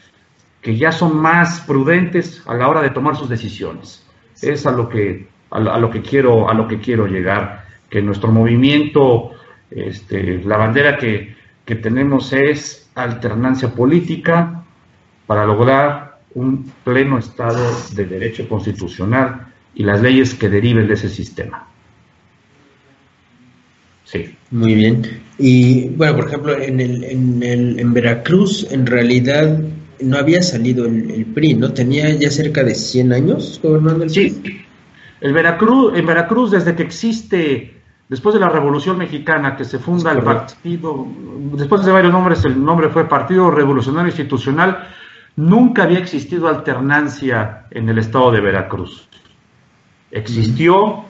que 0.60 0.76
ya 0.76 0.92
son 0.92 1.16
más 1.16 1.60
prudentes 1.60 2.42
a 2.46 2.54
la 2.54 2.68
hora 2.68 2.80
de 2.80 2.90
tomar 2.90 3.16
sus 3.16 3.28
decisiones. 3.28 4.06
Es 4.40 4.66
a 4.66 4.70
lo 4.70 4.88
que, 4.88 5.26
a 5.50 5.58
lo, 5.60 5.90
que, 5.90 6.02
quiero, 6.02 6.48
a 6.48 6.54
lo 6.54 6.68
que 6.68 6.78
quiero 6.78 7.06
llegar, 7.06 7.66
que 7.90 8.00
nuestro 8.00 8.30
movimiento, 8.30 9.32
este, 9.70 10.40
la 10.44 10.56
bandera 10.56 10.96
que, 10.96 11.36
que 11.64 11.74
tenemos 11.74 12.32
es 12.32 12.90
alternancia 12.94 13.74
política 13.74 14.62
para 15.26 15.44
lograr 15.44 16.18
un 16.34 16.72
pleno 16.84 17.18
Estado 17.18 17.64
de 17.94 18.04
Derecho 18.04 18.48
Constitucional 18.48 19.48
y 19.74 19.82
las 19.84 20.00
leyes 20.00 20.34
que 20.34 20.48
deriven 20.48 20.86
de 20.86 20.94
ese 20.94 21.08
sistema. 21.08 21.66
Sí. 24.12 24.36
Muy 24.50 24.74
bien. 24.74 25.22
Y 25.38 25.88
bueno, 25.88 26.16
por 26.16 26.26
ejemplo, 26.26 26.60
en, 26.60 26.80
el, 26.80 27.02
en, 27.02 27.42
el, 27.42 27.80
en 27.80 27.94
Veracruz, 27.94 28.66
en 28.70 28.84
realidad 28.86 29.58
no 30.00 30.18
había 30.18 30.42
salido 30.42 30.84
el, 30.84 31.24
PRI, 31.34 31.54
¿no? 31.54 31.72
Tenía 31.72 32.10
ya 32.10 32.30
cerca 32.30 32.62
de 32.62 32.74
100 32.74 33.12
años 33.12 33.58
gobernando 33.62 34.04
el 34.04 34.10
PRI. 34.10 34.30
Sí. 34.30 34.66
El 35.22 35.32
Veracruz, 35.32 35.96
en 35.96 36.04
Veracruz, 36.04 36.50
desde 36.50 36.74
que 36.74 36.82
existe, 36.82 37.80
después 38.06 38.34
de 38.34 38.40
la 38.40 38.50
Revolución 38.50 38.98
Mexicana, 38.98 39.56
que 39.56 39.64
se 39.64 39.78
funda 39.78 40.12
el 40.12 40.20
partido, 40.22 41.06
después 41.54 41.82
de 41.82 41.92
varios 41.92 42.12
nombres, 42.12 42.44
el 42.44 42.62
nombre 42.62 42.90
fue 42.90 43.08
Partido 43.08 43.50
Revolucionario 43.50 44.08
Institucional, 44.08 44.88
nunca 45.36 45.84
había 45.84 46.00
existido 46.00 46.48
alternancia 46.48 47.64
en 47.70 47.88
el 47.88 47.98
estado 47.98 48.30
de 48.32 48.40
Veracruz. 48.42 49.08
Existió 50.10 51.06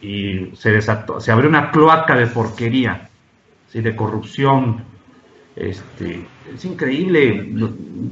y 0.00 0.54
se 0.56 0.72
desató, 0.72 1.20
se 1.20 1.32
abrió 1.32 1.48
una 1.48 1.70
cloaca 1.70 2.14
de 2.14 2.26
porquería, 2.26 3.08
¿sí? 3.68 3.80
de 3.80 3.96
corrupción, 3.96 4.84
este, 5.56 6.26
es 6.54 6.64
increíble, 6.64 7.48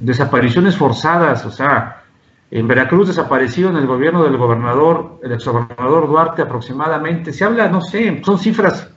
desapariciones 0.01 0.77
forzadas, 0.77 1.45
o 1.45 1.51
sea, 1.51 2.03
en 2.51 2.67
Veracruz 2.67 3.09
desapareció 3.09 3.69
en 3.69 3.77
el 3.77 3.87
gobierno 3.87 4.23
del 4.25 4.37
gobernador, 4.37 5.21
el 5.23 5.33
exgobernador 5.33 6.09
Duarte 6.09 6.43
aproximadamente, 6.43 7.33
se 7.33 7.45
habla, 7.45 7.69
no 7.69 7.81
sé, 7.81 8.23
son 8.25 8.39
cifras, 8.39 8.89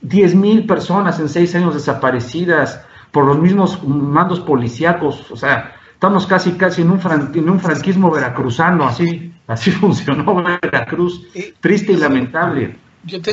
10 0.00 0.34
mil 0.36 0.66
personas 0.66 1.18
en 1.18 1.28
seis 1.28 1.54
años 1.54 1.74
desaparecidas 1.74 2.84
por 3.10 3.24
los 3.24 3.38
mismos 3.38 3.82
mandos 3.82 4.40
policíacos, 4.40 5.30
o 5.30 5.36
sea, 5.36 5.74
estamos 5.92 6.26
casi 6.26 6.52
casi 6.52 6.82
en 6.82 6.90
un, 6.90 7.00
en 7.34 7.50
un 7.50 7.58
franquismo 7.58 8.10
veracruzano, 8.10 8.86
así, 8.86 9.34
así 9.46 9.70
funcionó 9.72 10.44
Veracruz, 10.88 11.22
triste 11.60 11.92
y 11.92 11.96
lamentable. 11.96 12.76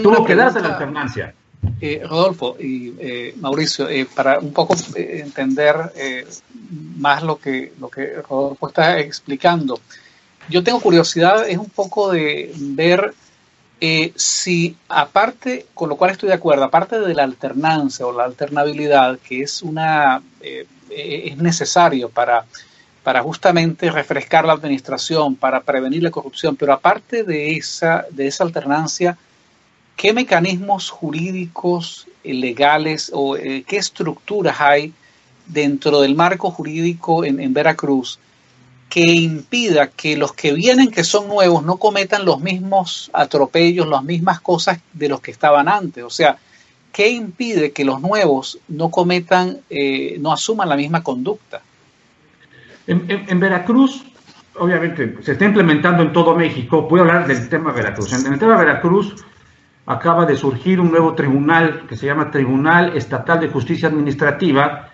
Tuvo 0.01 0.26
que 0.26 0.36
darse 0.36 0.60
la 0.60 0.74
alternancia. 0.74 1.34
Eh, 1.82 2.03
Rodolfo 2.08 2.58
y 2.60 2.93
eh, 2.99 3.34
Mauricio, 3.39 3.89
eh, 3.89 4.06
para 4.14 4.39
un 4.39 4.53
poco 4.53 4.76
entender 4.95 5.76
más 6.97 7.24
lo 7.24 7.38
que, 7.38 7.74
lo 7.80 7.89
que 7.89 8.22
Rodolfo 8.22 8.68
está 8.68 8.99
explicando, 8.99 9.80
yo 10.47 10.64
tengo 10.64 10.80
curiosidad, 10.80 11.47
es 11.47 11.58
un 11.58 11.70
poco 11.70 12.12
de 12.12 12.51
ver 12.56 13.14
si 14.16 14.76
aparte, 14.89 15.66
con 15.74 15.89
lo 15.89 15.95
cual 15.95 16.12
estoy 16.12 16.30
de 16.30 16.36
acuerdo, 16.36 16.64
aparte 16.64 16.99
de 16.99 17.14
la 17.14 17.24
alternancia 17.24 18.06
o 18.06 18.12
la 18.12 18.26
alternabilidad, 18.26 19.20
que 19.20 19.41
es 19.41 19.62
una 19.62 20.22
es 20.89 21.38
necesario 21.38 22.10
para, 22.10 22.45
para 23.06 23.22
justamente 23.22 23.91
refrescar 23.91 24.45
la 24.45 24.53
administración, 24.53 25.36
para 25.36 25.62
prevenir 25.62 26.01
la 26.01 26.10
corrupción, 26.10 26.56
pero 26.56 26.74
aparte 26.74 27.24
de 27.24 27.56
esa, 27.56 28.03
de 28.10 28.26
esa 28.26 28.43
alternancia, 28.43 29.16
¿qué 29.95 30.12
mecanismos 30.12 30.89
jurídicos, 30.89 32.08
eh, 32.24 32.34
legales 32.34 33.12
o 33.14 33.38
eh, 33.38 33.64
qué 33.68 33.78
estructuras 33.78 34.60
hay 34.60 34.91
dentro 35.45 36.01
del 36.01 36.16
marco 36.16 36.49
jurídico 36.49 37.24
en, 37.24 37.53
Veracruz 37.53 38.18
que 38.89 39.03
impida 39.03 39.86
que 39.91 40.18
los 40.18 40.34
que 40.34 40.53
vienen, 40.53 40.89
que 40.89 41.03
son 41.03 41.28
nuevos, 41.28 41.64
no 41.64 41.78
cometan 41.78 42.26
los 42.26 42.39
mismos 42.39 43.12
atropellos, 43.14 43.88
las 43.88 44.03
mismas 44.03 44.41
cosas 44.41 44.80
de 44.93 45.10
los 45.10 45.22
que 45.22 45.30
estaban 45.30 45.68
antes? 45.68 46.03
O 46.03 46.10
sea, 46.10 46.39
¿qué 46.91 47.10
impide 47.10 47.72
que 47.72 47.86
los 47.86 48.01
nuevos 48.01 48.58
no 48.68 48.89
cometan, 48.89 49.60
eh, 49.70 50.18
no 50.20 50.34
asuman 50.34 50.70
la 50.70 50.76
misma 50.76 51.03
conducta? 51.03 51.62
En, 52.88 53.40
Veracruz, 53.40 54.06
obviamente, 54.60 55.18
se 55.22 55.34
está 55.34 55.46
implementando 55.46 56.04
en 56.04 56.14
todo 56.14 56.36
México. 56.36 56.84
Voy 56.84 57.00
a 57.00 57.04
hablar 57.04 57.28
del 57.28 57.50
tema 57.50 57.72
Veracruz. 57.72 58.14
En 58.14 58.32
el 58.32 58.40
tema 58.40 58.58
Veracruz, 58.58 59.26
acaba 59.86 60.26
de 60.26 60.36
surgir 60.36 60.80
un 60.80 60.92
nuevo 60.92 61.14
tribunal 61.14 61.86
que 61.88 61.96
se 61.96 62.06
llama 62.06 62.32
Tribunal 62.32 62.96
Estatal 62.96 63.40
de 63.40 63.50
Justicia 63.50 63.90
Administrativa, 63.90 64.90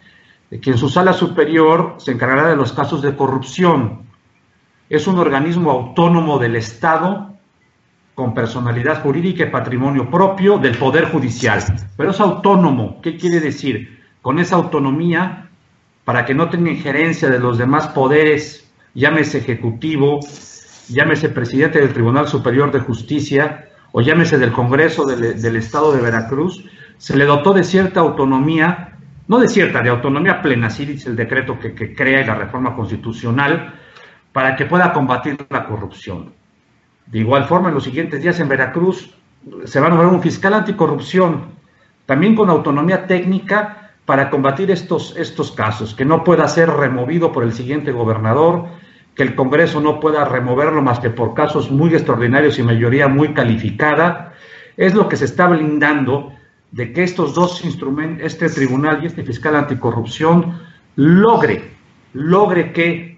que 0.50 0.72
en 0.72 0.78
su 0.78 0.90
sala 0.90 1.14
superior 1.14 1.96
se 1.98 2.12
encargará 2.12 2.50
de 2.50 2.56
los 2.56 2.74
casos 2.74 3.02
de 3.02 3.16
corrupción. 3.16 4.04
Es 4.90 5.08
un 5.08 5.18
organismo 5.18 5.72
autónomo 5.72 6.40
del 6.40 6.58
Estado 6.58 7.32
con 8.16 8.34
personalidad 8.34 9.02
jurídica 9.02 9.44
y 9.44 9.50
patrimonio 9.50 10.10
propio 10.10 10.58
del 10.58 10.78
Poder 10.78 11.06
Judicial. 11.06 11.64
Pero 11.96 12.12
es 12.12 12.20
autónomo. 12.20 13.02
¿Qué 13.02 13.18
quiere 13.18 13.40
decir? 13.40 14.02
Con 14.22 14.40
esa 14.40 14.58
autonomía, 14.58 15.50
para 16.12 16.26
que 16.26 16.34
no 16.34 16.50
tenga 16.50 16.70
injerencia 16.70 17.30
de 17.30 17.40
los 17.40 17.58
demás 17.58 17.88
poderes, 17.88 18.70
llámese 18.94 19.38
Ejecutivo, 19.38 20.20
llámese 20.90 21.30
Presidente 21.30 21.80
del 21.80 21.94
Tribunal 21.94 22.28
Superior 22.28 22.70
de 22.70 22.82
Justicia, 22.82 23.70
o 23.94 24.02
llámese 24.02 24.38
del 24.38 24.52
Congreso 24.52 25.06
del, 25.06 25.56
Estado 25.56 25.94
de 25.94 26.02
Veracruz, 26.02 26.66
se 26.98 27.16
le 27.16 27.24
dotó 27.24 27.54
de 27.54 27.64
cierta 27.64 28.02
autonomía, 28.02 28.98
no 29.30 29.40
de 29.40 29.48
cierta, 29.48 29.82
de 29.82 29.88
autonomía 29.88 30.42
plena, 30.42 30.68
así 30.68 30.86
dice 30.86 31.08
el 31.08 31.16
decreto 31.16 31.58
que, 31.58 31.74
que 31.74 31.96
crea 31.96 32.28
la 32.28 32.36
reforma 32.36 32.76
constitucional, 32.76 33.74
para 34.34 34.58
que 34.58 34.66
pueda 34.66 34.92
combatir 34.92 35.38
la 35.50 35.64
corrupción. 35.64 36.34
De 37.06 37.20
igual 37.20 37.46
forma, 37.46 37.70
en 37.70 37.76
los 37.76 37.86
siguientes 37.86 38.22
días 38.22 38.38
en 38.42 38.50
Veracruz 38.50 39.16
se 39.64 39.80
va 39.80 39.88
a 39.88 39.90
nombrar 39.90 40.12
un 40.12 40.22
fiscal 40.22 40.56
anticorrupción, 40.56 41.52
también 42.06 42.36
con 42.36 42.50
autonomía 42.50 43.08
técnica 43.08 43.81
para 44.12 44.30
combatir 44.30 44.70
estos, 44.72 45.16
estos 45.16 45.54
casos, 45.54 45.96
que 45.96 46.04
no 46.04 46.26
pueda 46.26 46.46
ser 46.50 46.70
removido 46.70 47.32
por 47.32 47.46
el 47.46 47.54
siguiente 47.54 47.94
gobernador, 47.94 48.66
que 49.16 49.24
el 49.24 49.36
Congreso 49.36 49.80
no 49.80 50.02
pueda 50.02 50.26
removerlo 50.26 50.82
más 50.82 51.00
que 51.00 51.10
por 51.10 51.34
casos 51.34 51.72
muy 51.72 51.94
extraordinarios 51.94 52.60
y 52.60 52.64
mayoría 52.64 53.08
muy 53.08 53.34
calificada, 53.34 54.34
es 54.76 54.96
lo 54.96 55.08
que 55.08 55.16
se 55.16 55.24
está 55.24 55.48
blindando 55.48 56.34
de 56.72 56.92
que 56.92 57.04
estos 57.04 57.34
dos 57.34 57.64
instrumentos, 57.64 58.26
este 58.26 58.50
tribunal 58.50 59.02
y 59.02 59.06
este 59.06 59.24
fiscal 59.24 59.56
anticorrupción, 59.56 60.60
logre, 60.98 61.72
logre 62.12 62.74
que 62.74 63.18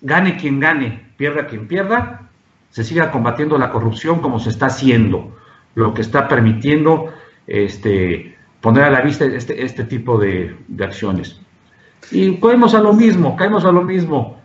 gane 0.00 0.38
quien 0.38 0.60
gane, 0.60 1.10
pierda 1.18 1.46
quien 1.46 1.68
pierda, 1.68 2.30
se 2.70 2.84
siga 2.84 3.10
combatiendo 3.10 3.58
la 3.58 3.68
corrupción 3.68 4.20
como 4.20 4.38
se 4.38 4.48
está 4.48 4.64
haciendo, 4.64 5.36
lo 5.74 5.92
que 5.92 6.00
está 6.00 6.26
permitiendo 6.26 7.12
este, 7.46 8.31
poner 8.62 8.84
a 8.84 8.90
la 8.90 9.02
vista 9.02 9.26
este, 9.26 9.62
este 9.62 9.84
tipo 9.84 10.16
de, 10.16 10.56
acciones. 10.80 11.38
Y 12.10 12.40
caemos 12.40 12.74
a 12.74 12.80
lo 12.80 12.94
mismo, 12.94 13.36
caemos 13.36 13.66
a 13.66 13.72
lo 13.72 13.82
mismo 13.82 14.42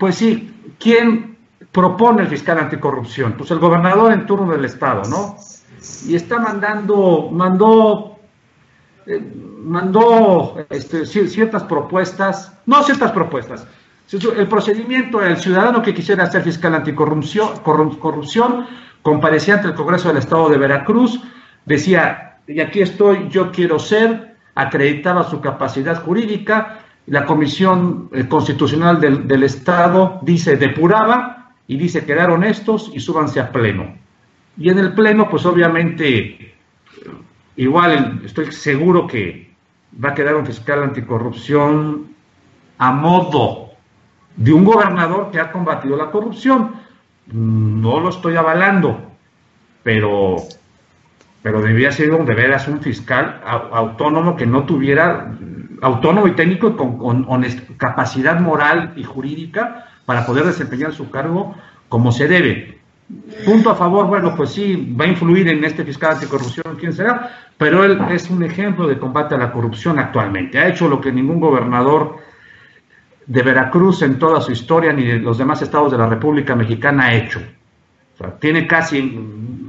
pues 0.00 0.16
sí, 0.16 0.50
¿quién 0.80 1.36
propone 1.70 2.22
el 2.22 2.28
fiscal 2.28 2.58
anticorrupción? 2.58 3.34
Pues 3.34 3.50
el 3.50 3.58
gobernador 3.58 4.12
en 4.12 4.24
turno 4.24 4.50
del 4.50 4.64
estado, 4.64 5.02
¿no? 5.08 5.36
Y 6.08 6.14
está 6.14 6.38
mandando, 6.38 7.28
mandó, 7.30 8.18
eh, 9.06 9.22
mandó 9.62 10.56
este, 10.70 11.04
ciertas 11.04 11.64
propuestas, 11.64 12.50
no 12.64 12.82
ciertas 12.82 13.12
propuestas, 13.12 13.66
El 14.10 14.48
procedimiento, 14.48 15.22
el 15.22 15.36
ciudadano 15.36 15.82
que 15.82 15.94
quisiera 15.94 16.28
ser 16.30 16.42
fiscal 16.42 16.74
anticorrupción 16.74 17.60
corrupción, 17.62 18.66
comparecía 19.02 19.54
ante 19.54 19.68
el 19.68 19.74
Congreso 19.74 20.08
del 20.08 20.16
Estado 20.16 20.48
de 20.48 20.58
Veracruz, 20.58 21.20
decía, 21.66 22.29
y 22.50 22.60
aquí 22.60 22.82
estoy, 22.82 23.28
yo 23.28 23.52
quiero 23.52 23.78
ser, 23.78 24.34
acreditaba 24.54 25.28
su 25.28 25.40
capacidad 25.40 26.02
jurídica, 26.02 26.80
la 27.06 27.24
Comisión 27.24 28.08
eh, 28.12 28.26
Constitucional 28.28 29.00
del, 29.00 29.26
del 29.26 29.44
Estado 29.44 30.18
dice 30.22 30.56
depuraba 30.56 31.52
y 31.66 31.76
dice 31.76 32.04
quedar 32.04 32.30
honestos 32.30 32.90
y 32.92 33.00
súbanse 33.00 33.40
a 33.40 33.52
pleno. 33.52 33.94
Y 34.56 34.68
en 34.68 34.78
el 34.78 34.92
pleno, 34.92 35.30
pues 35.30 35.46
obviamente, 35.46 36.54
igual 37.56 38.20
estoy 38.24 38.50
seguro 38.52 39.06
que 39.06 39.50
va 40.02 40.10
a 40.10 40.14
quedar 40.14 40.34
un 40.34 40.46
fiscal 40.46 40.82
anticorrupción 40.82 42.08
a 42.78 42.92
modo 42.92 43.70
de 44.36 44.52
un 44.52 44.64
gobernador 44.64 45.30
que 45.30 45.40
ha 45.40 45.52
combatido 45.52 45.96
la 45.96 46.10
corrupción. 46.10 46.72
No 47.32 48.00
lo 48.00 48.08
estoy 48.08 48.36
avalando, 48.36 49.12
pero, 49.82 50.36
pero 51.42 51.62
debía 51.62 51.90
ser 51.90 52.10
de 52.10 52.34
veras 52.34 52.68
un 52.68 52.80
fiscal 52.80 53.40
autónomo 53.44 54.36
que 54.36 54.46
no 54.46 54.64
tuviera, 54.64 55.32
autónomo 55.80 56.26
y 56.26 56.32
técnico 56.32 56.68
y 56.68 56.76
con, 56.76 57.44
capacidad 57.78 58.38
moral 58.40 58.92
y 58.96 59.04
jurídica 59.04 59.86
para 60.04 60.26
poder 60.26 60.44
desempeñar 60.44 60.92
su 60.92 61.10
cargo 61.10 61.54
como 61.88 62.12
se 62.12 62.28
debe. 62.28 62.78
Punto 63.44 63.70
a 63.70 63.74
favor, 63.74 64.06
bueno, 64.06 64.36
pues 64.36 64.50
sí, 64.50 64.94
va 64.98 65.04
a 65.04 65.08
influir 65.08 65.48
en 65.48 65.64
este 65.64 65.84
fiscal 65.84 66.12
anticorrupción, 66.12 66.76
quién 66.78 66.92
será, 66.92 67.30
pero 67.56 67.84
él 67.84 68.00
es 68.10 68.30
un 68.30 68.44
ejemplo 68.44 68.86
de 68.86 68.98
combate 68.98 69.34
a 69.34 69.38
la 69.38 69.50
corrupción 69.50 69.98
actualmente. 69.98 70.58
Ha 70.58 70.68
hecho 70.68 70.88
lo 70.88 71.00
que 71.00 71.10
ningún 71.10 71.40
gobernador 71.40 72.18
de 73.26 73.42
Veracruz 73.42 74.02
en 74.02 74.18
toda 74.18 74.40
su 74.40 74.52
historia 74.52 74.92
ni 74.92 75.04
de 75.04 75.18
los 75.18 75.38
demás 75.38 75.62
estados 75.62 75.90
de 75.90 75.98
la 75.98 76.06
República 76.06 76.54
Mexicana 76.54 77.06
ha 77.06 77.14
hecho. 77.14 77.40
tiene 78.38 78.66
casi 78.66 78.98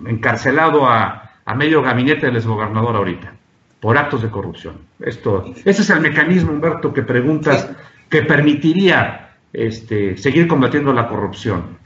encarcelado 0.05 0.87
a, 0.87 1.20
medio 1.55 1.81
gabinete 1.81 2.27
del 2.27 2.37
exgobernador 2.37 2.95
ahorita 2.95 3.33
por 3.79 3.97
actos 3.97 4.21
de 4.21 4.29
corrupción. 4.29 4.77
Esto, 4.99 5.45
ese 5.65 5.81
es 5.81 5.89
el 5.89 6.01
mecanismo, 6.01 6.51
Humberto, 6.51 6.93
que 6.93 7.01
preguntas 7.01 7.67
que 8.09 8.21
permitiría 8.21 9.31
este, 9.51 10.17
seguir 10.17 10.47
combatiendo 10.47 10.93
la 10.93 11.07
corrupción. 11.07 11.77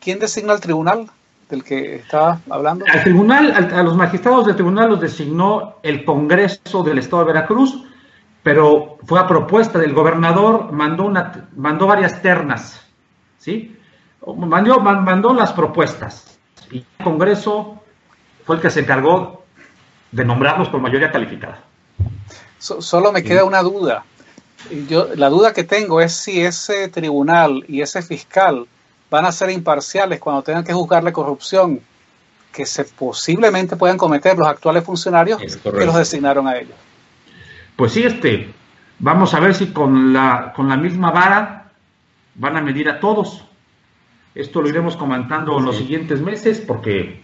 ¿Quién 0.00 0.18
designa 0.18 0.54
el 0.54 0.60
tribunal 0.60 1.10
del 1.50 1.62
que 1.62 1.96
está 1.96 2.40
hablando? 2.48 2.86
Al 2.90 3.04
tribunal, 3.04 3.52
a 3.52 3.82
los 3.82 3.96
magistrados 3.96 4.46
del 4.46 4.54
tribunal 4.54 4.90
los 4.90 5.00
designó 5.00 5.76
el 5.82 6.04
Congreso 6.04 6.82
del 6.82 6.98
Estado 6.98 7.24
de 7.24 7.32
Veracruz 7.32 7.86
pero 8.42 8.98
fue 9.04 9.20
a 9.20 9.26
propuesta 9.26 9.78
del 9.78 9.94
gobernador, 9.94 10.72
mandó, 10.72 11.04
una, 11.04 11.48
mandó 11.56 11.86
varias 11.86 12.20
ternas, 12.22 12.84
¿sí? 13.38 13.76
Mandó, 14.36 14.80
mandó 14.80 15.32
las 15.32 15.52
propuestas 15.52 16.38
y 16.70 16.78
el 16.78 17.04
Congreso 17.04 17.81
fue 18.44 18.56
el 18.56 18.62
que 18.62 18.70
se 18.70 18.80
encargó 18.80 19.44
de 20.10 20.24
nombrarlos 20.24 20.68
por 20.68 20.80
mayoría 20.80 21.10
calificada. 21.10 21.62
solo 22.58 23.12
me 23.12 23.22
queda 23.22 23.44
una 23.44 23.62
duda. 23.62 24.04
Yo, 24.88 25.08
la 25.16 25.28
duda 25.28 25.52
que 25.52 25.64
tengo 25.64 26.00
es 26.00 26.12
si 26.12 26.40
ese 26.40 26.88
tribunal 26.88 27.64
y 27.66 27.80
ese 27.80 28.00
fiscal 28.02 28.66
van 29.10 29.24
a 29.24 29.32
ser 29.32 29.50
imparciales 29.50 30.20
cuando 30.20 30.42
tengan 30.42 30.64
que 30.64 30.72
juzgar 30.72 31.02
la 31.02 31.12
corrupción 31.12 31.80
que 32.52 32.64
se 32.66 32.84
posiblemente 32.84 33.76
puedan 33.76 33.98
cometer 33.98 34.36
los 34.36 34.46
actuales 34.46 34.84
funcionarios 34.84 35.40
que 35.40 35.84
los 35.84 35.96
designaron 35.96 36.46
a 36.46 36.58
ellos 36.58 36.76
pues 37.76 37.92
sí, 37.92 38.04
este, 38.04 38.52
vamos 38.98 39.34
a 39.34 39.40
ver 39.40 39.54
si 39.54 39.68
con 39.68 40.12
la, 40.12 40.52
con 40.54 40.68
la 40.68 40.76
misma 40.76 41.10
vara 41.10 41.72
van 42.34 42.56
a 42.56 42.60
medir 42.60 42.88
a 42.88 43.00
todos. 43.00 43.44
Esto 44.34 44.62
lo 44.62 44.68
iremos 44.68 44.96
comentando 44.96 45.58
en 45.58 45.64
los 45.64 45.76
siguientes 45.76 46.20
meses 46.20 46.60
porque 46.60 47.22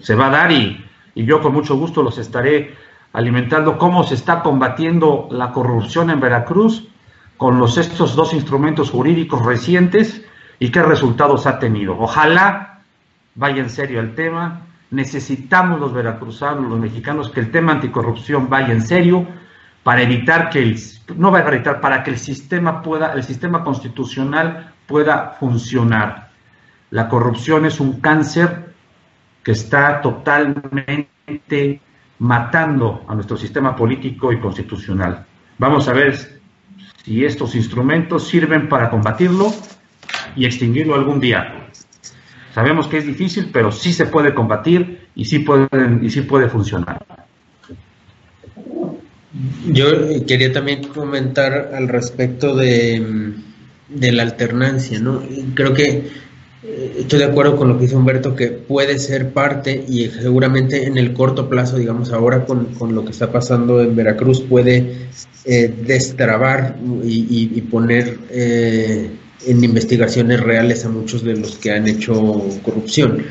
se 0.00 0.14
va 0.14 0.26
a 0.26 0.30
dar 0.30 0.52
y, 0.52 0.84
y 1.14 1.24
yo 1.24 1.40
con 1.40 1.52
mucho 1.52 1.76
gusto 1.76 2.02
los 2.02 2.18
estaré 2.18 2.74
alimentando 3.12 3.78
cómo 3.78 4.04
se 4.04 4.14
está 4.14 4.42
combatiendo 4.42 5.28
la 5.30 5.52
corrupción 5.52 6.10
en 6.10 6.20
Veracruz 6.20 6.88
con 7.36 7.62
estos 7.64 8.14
dos 8.14 8.34
instrumentos 8.34 8.90
jurídicos 8.90 9.44
recientes 9.44 10.24
y 10.58 10.70
qué 10.70 10.82
resultados 10.82 11.46
ha 11.46 11.58
tenido. 11.58 11.98
Ojalá 11.98 12.82
vaya 13.34 13.62
en 13.62 13.70
serio 13.70 14.00
el 14.00 14.14
tema. 14.14 14.66
Necesitamos 14.90 15.80
los 15.80 15.92
veracruzanos, 15.92 16.68
los 16.68 16.78
mexicanos, 16.78 17.30
que 17.30 17.40
el 17.40 17.50
tema 17.50 17.72
anticorrupción 17.72 18.48
vaya 18.50 18.72
en 18.72 18.82
serio 18.82 19.26
para 19.82 20.02
evitar 20.02 20.50
que 20.50 20.62
el, 20.62 20.78
no 21.16 21.30
va 21.30 21.38
a 21.38 21.48
evitar, 21.48 21.80
para 21.80 22.02
que 22.02 22.10
el 22.10 22.18
sistema 22.18 22.82
pueda, 22.82 23.14
el 23.14 23.22
sistema 23.22 23.64
constitucional 23.64 24.74
pueda 24.86 25.36
funcionar. 25.40 26.30
La 26.90 27.08
corrupción 27.08 27.64
es 27.64 27.80
un 27.80 28.00
cáncer 28.00 28.69
que 29.42 29.52
está 29.52 30.00
totalmente 30.00 31.80
matando 32.18 33.04
a 33.08 33.14
nuestro 33.14 33.36
sistema 33.36 33.74
político 33.74 34.32
y 34.32 34.40
constitucional. 34.40 35.24
Vamos 35.58 35.88
a 35.88 35.92
ver 35.92 36.40
si 37.04 37.24
estos 37.24 37.54
instrumentos 37.54 38.28
sirven 38.28 38.68
para 38.68 38.90
combatirlo 38.90 39.52
y 40.36 40.44
extinguirlo 40.44 40.94
algún 40.94 41.20
día. 41.20 41.68
Sabemos 42.54 42.88
que 42.88 42.98
es 42.98 43.06
difícil, 43.06 43.50
pero 43.52 43.70
sí 43.70 43.92
se 43.92 44.06
puede 44.06 44.34
combatir 44.34 45.08
y 45.14 45.24
sí, 45.24 45.44
y 46.02 46.10
sí 46.10 46.22
puede 46.22 46.48
funcionar. 46.48 47.04
Yo 49.66 49.86
quería 50.26 50.52
también 50.52 50.88
comentar 50.88 51.70
al 51.72 51.88
respecto 51.88 52.56
de, 52.56 53.34
la 53.88 54.22
alternancia, 54.22 54.98
¿no? 54.98 55.22
Creo 55.54 55.72
que 55.72 56.10
estoy 56.62 57.20
de 57.20 57.24
acuerdo 57.24 57.56
con 57.56 57.68
lo 57.68 57.76
que 57.76 57.84
dice 57.84 57.96
Humberto, 57.96 58.36
que 58.36 58.48
puede 58.48 58.98
ser 58.98 59.32
parte 59.32 59.84
y 59.88 60.08
seguramente 60.08 60.86
en 60.86 60.98
el 60.98 61.14
corto 61.14 61.48
plazo, 61.48 61.76
digamos 61.76 62.12
ahora 62.12 62.44
con, 62.44 62.94
lo 62.94 63.04
que 63.04 63.12
está 63.12 63.32
pasando 63.32 63.80
en 63.80 63.96
Veracruz, 63.96 64.42
puede 64.42 65.08
eh, 65.44 65.74
destrabar 65.86 66.76
y, 67.02 67.60
poner 67.62 68.18
eh, 68.30 69.10
en 69.46 69.64
investigaciones 69.64 70.40
reales 70.40 70.84
a 70.84 70.90
muchos 70.90 71.24
de 71.24 71.36
los 71.36 71.56
que 71.56 71.72
han 71.72 71.88
hecho 71.88 72.14
corrupción. 72.62 73.24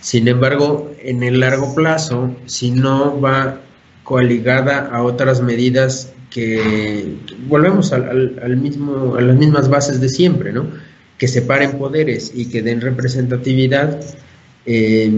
Sin 0.00 0.28
embargo, 0.28 0.92
en 1.02 1.22
el 1.22 1.40
largo 1.40 1.74
plazo, 1.74 2.34
si 2.46 2.70
no 2.70 3.20
va 3.20 3.60
coaligada 4.02 4.88
a 4.92 5.02
otras 5.02 5.40
medidas 5.40 6.12
que 6.30 7.16
volvemos 7.46 7.92
al, 7.92 8.56
mismo, 8.56 9.14
a 9.16 9.20
las 9.20 9.36
mismas 9.36 9.68
bases 9.70 10.00
de 10.00 10.08
siempre, 10.08 10.52
¿no? 10.52 10.66
Que 11.18 11.28
separen 11.28 11.78
poderes 11.78 12.32
y 12.34 12.46
que 12.46 12.62
den 12.62 12.80
representatividad, 12.80 14.00
eh, 14.66 15.12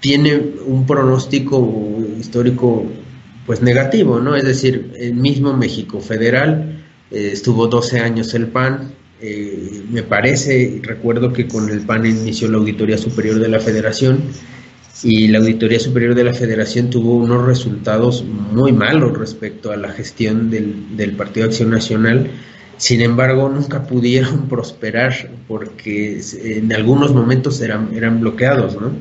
tiene 0.00 0.36
un 0.66 0.86
pronóstico 0.86 1.98
histórico 2.18 2.84
pues 3.46 3.62
negativo, 3.62 4.20
¿no? 4.20 4.36
Es 4.36 4.44
decir, 4.44 4.92
el 4.96 5.14
mismo 5.14 5.54
México 5.54 6.00
federal 6.00 6.84
eh, 7.10 7.30
estuvo 7.32 7.66
12 7.68 8.00
años 8.00 8.34
el 8.34 8.48
PAN, 8.48 8.92
eh, 9.20 9.82
me 9.90 10.02
parece, 10.02 10.80
recuerdo 10.82 11.32
que 11.32 11.46
con 11.46 11.70
el 11.70 11.80
PAN 11.80 12.04
inició 12.04 12.50
la 12.50 12.58
Auditoría 12.58 12.98
Superior 12.98 13.38
de 13.38 13.48
la 13.48 13.60
Federación, 13.60 14.24
y 15.02 15.28
la 15.28 15.38
Auditoría 15.38 15.80
Superior 15.80 16.14
de 16.14 16.24
la 16.24 16.34
Federación 16.34 16.88
tuvo 16.88 17.16
unos 17.16 17.46
resultados 17.46 18.24
muy 18.24 18.72
malos 18.72 19.16
respecto 19.18 19.70
a 19.70 19.76
la 19.76 19.90
gestión 19.90 20.50
del, 20.50 20.96
del 20.96 21.12
Partido 21.12 21.46
Acción 21.46 21.70
Nacional. 21.70 22.30
Sin 22.76 23.00
embargo, 23.00 23.48
nunca 23.48 23.84
pudieron 23.86 24.48
prosperar 24.48 25.30
porque 25.48 26.20
en 26.42 26.72
algunos 26.72 27.14
momentos 27.14 27.60
eran, 27.60 27.94
eran 27.94 28.20
bloqueados, 28.20 28.80
¿no? 28.80 28.92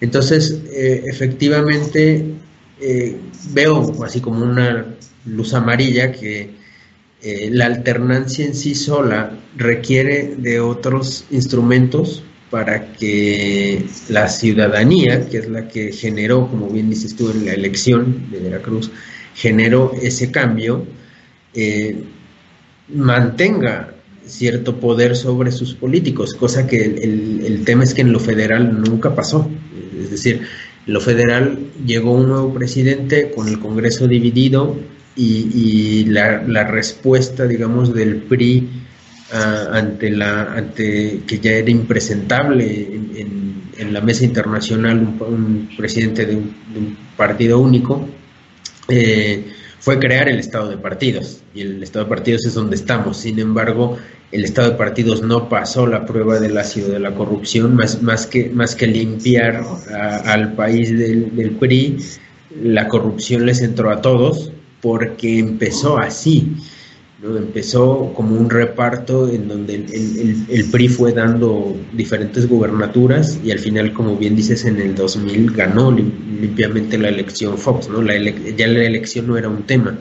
Entonces, 0.00 0.62
eh, 0.72 1.04
efectivamente, 1.06 2.34
eh, 2.80 3.16
veo 3.52 4.04
así 4.04 4.20
como 4.20 4.44
una 4.44 4.86
luz 5.24 5.54
amarilla 5.54 6.12
que 6.12 6.50
eh, 7.22 7.48
la 7.50 7.66
alternancia 7.66 8.44
en 8.44 8.54
sí 8.54 8.74
sola 8.74 9.32
requiere 9.56 10.36
de 10.36 10.60
otros 10.60 11.24
instrumentos 11.30 12.22
para 12.50 12.92
que 12.92 13.86
la 14.08 14.28
ciudadanía, 14.28 15.28
que 15.28 15.38
es 15.38 15.48
la 15.48 15.66
que 15.66 15.92
generó, 15.92 16.48
como 16.48 16.68
bien 16.68 16.90
dices 16.90 17.16
tú, 17.16 17.30
en 17.30 17.46
la 17.46 17.54
elección 17.54 18.30
de 18.30 18.40
Veracruz, 18.40 18.90
generó 19.34 19.92
ese 20.00 20.30
cambio, 20.30 20.86
eh, 21.54 22.04
mantenga 22.88 23.92
cierto 24.26 24.80
poder 24.80 25.16
sobre 25.16 25.52
sus 25.52 25.74
políticos, 25.74 26.34
cosa 26.34 26.66
que 26.66 26.84
el, 26.84 27.62
tema 27.64 27.84
es 27.84 27.94
que 27.94 28.02
en 28.02 28.12
lo 28.12 28.20
federal 28.20 28.80
nunca 28.82 29.14
pasó. 29.14 29.48
Es 30.00 30.10
decir, 30.10 30.42
en 30.86 30.92
lo 30.92 31.00
federal 31.00 31.58
llegó 31.84 32.12
un 32.12 32.28
nuevo 32.28 32.52
presidente 32.52 33.30
con 33.30 33.48
el 33.48 33.58
Congreso 33.58 34.06
dividido 34.06 34.76
y, 35.14 36.04
la, 36.06 36.42
la, 36.42 36.64
respuesta, 36.64 37.46
digamos, 37.46 37.94
del 37.94 38.16
PRI 38.16 38.68
ante 39.32 40.10
la 40.10 40.52
ante 40.54 41.22
que 41.26 41.38
ya 41.40 41.52
era 41.52 41.70
impresentable 41.70 42.64
en, 43.78 43.92
la 43.92 44.00
mesa 44.00 44.24
internacional 44.24 44.98
un, 44.98 45.68
presidente 45.76 46.26
de 46.26 46.36
un, 46.36 46.96
partido 47.16 47.58
único 47.58 48.08
eh, 48.88 49.44
fue 49.86 50.00
crear 50.00 50.28
el 50.28 50.40
estado 50.40 50.68
de 50.68 50.78
partidos 50.78 51.44
y 51.54 51.60
el 51.60 51.80
estado 51.80 52.06
de 52.06 52.08
partidos 52.08 52.44
es 52.44 52.54
donde 52.54 52.74
estamos. 52.74 53.18
Sin 53.18 53.38
embargo, 53.38 53.96
el 54.32 54.42
estado 54.42 54.72
de 54.72 54.76
partidos 54.76 55.22
no 55.22 55.48
pasó 55.48 55.86
la 55.86 56.04
prueba 56.04 56.40
del 56.40 56.58
ácido 56.58 56.88
de 56.88 56.98
la 56.98 57.14
corrupción, 57.14 57.76
más, 57.76 58.02
más, 58.02 58.26
que, 58.26 58.50
más 58.50 58.74
que 58.74 58.88
limpiar 58.88 59.62
al 60.24 60.54
país 60.54 60.90
del, 60.90 61.36
del 61.36 61.52
PRI, 61.52 61.98
la 62.64 62.88
corrupción 62.88 63.46
les 63.46 63.62
entró 63.62 63.92
a 63.92 64.00
todos 64.00 64.50
porque 64.82 65.38
empezó 65.38 65.98
así. 65.98 66.56
Empezó 67.22 68.12
como 68.14 68.36
un 68.36 68.50
reparto 68.50 69.26
en 69.30 69.48
donde 69.48 69.74
el, 69.74 70.64
PRI 70.70 70.88
fue 70.88 71.12
dando 71.14 71.74
diferentes 71.94 72.46
gubernaturas 72.46 73.40
y 73.42 73.50
al 73.52 73.58
final, 73.58 73.94
como 73.94 74.16
bien 74.16 74.36
dices, 74.36 74.66
en 74.66 74.78
el 74.78 74.94
2000 74.94 75.50
ganó 75.52 75.90
limpiamente 75.90 76.98
la 76.98 77.08
elección 77.08 77.56
Fox, 77.56 77.88
¿no? 77.88 78.02
ya 78.02 78.66
la 78.66 78.84
elección 78.84 79.28
no 79.28 79.38
era 79.38 79.48
un 79.48 79.62
tema, 79.62 79.96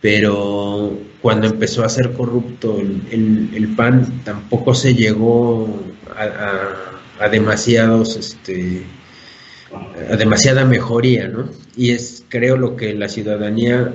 pero 0.00 0.98
cuando 1.20 1.48
empezó 1.48 1.84
a 1.84 1.90
ser 1.90 2.12
corrupto 2.12 2.80
el, 2.80 3.74
PAN 3.76 4.22
tampoco 4.24 4.74
se 4.74 4.94
llegó 4.94 5.68
a, 6.16 7.28
demasiados, 7.28 8.16
este, 8.16 8.84
a 10.10 10.16
demasiada 10.16 10.64
mejoría, 10.64 11.28
¿no? 11.28 11.50
Y 11.76 11.90
es 11.90 12.24
creo 12.30 12.56
lo 12.56 12.74
que 12.74 12.94
la 12.94 13.08
ciudadanía 13.10 13.92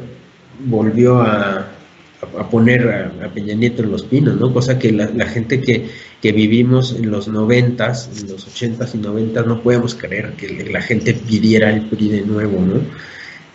volvió 0.65 1.19
a 1.21 1.73
a, 2.22 2.49
poner 2.49 3.11
a, 3.22 3.30
Peña 3.30 3.53
Nieto 3.53 3.84
en 3.84 3.91
los 3.91 4.03
pinos, 4.03 4.36
¿no? 4.39 4.53
Cosa 4.53 4.80
que 4.80 4.91
la, 4.91 5.26
gente 5.26 5.61
que, 5.61 5.88
que, 6.22 6.32
vivimos 6.32 6.93
en 6.93 7.11
los 7.11 7.28
noventas, 7.28 8.09
en 8.20 8.32
los 8.32 8.47
ochentas 8.47 8.95
y 8.95 8.97
noventas, 8.97 9.45
no 9.45 9.61
podemos 9.61 9.95
creer 9.95 10.34
que 10.34 10.70
la 10.72 10.82
gente 10.82 11.13
pidiera 11.13 11.72
el 11.72 11.88
PRI 11.89 12.09
de 12.09 12.22
nuevo, 12.22 12.59
¿no? 12.61 12.82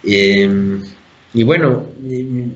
Em, 0.05 0.83
y 1.35 1.43
bueno, 1.43 1.87
em, 2.09 2.53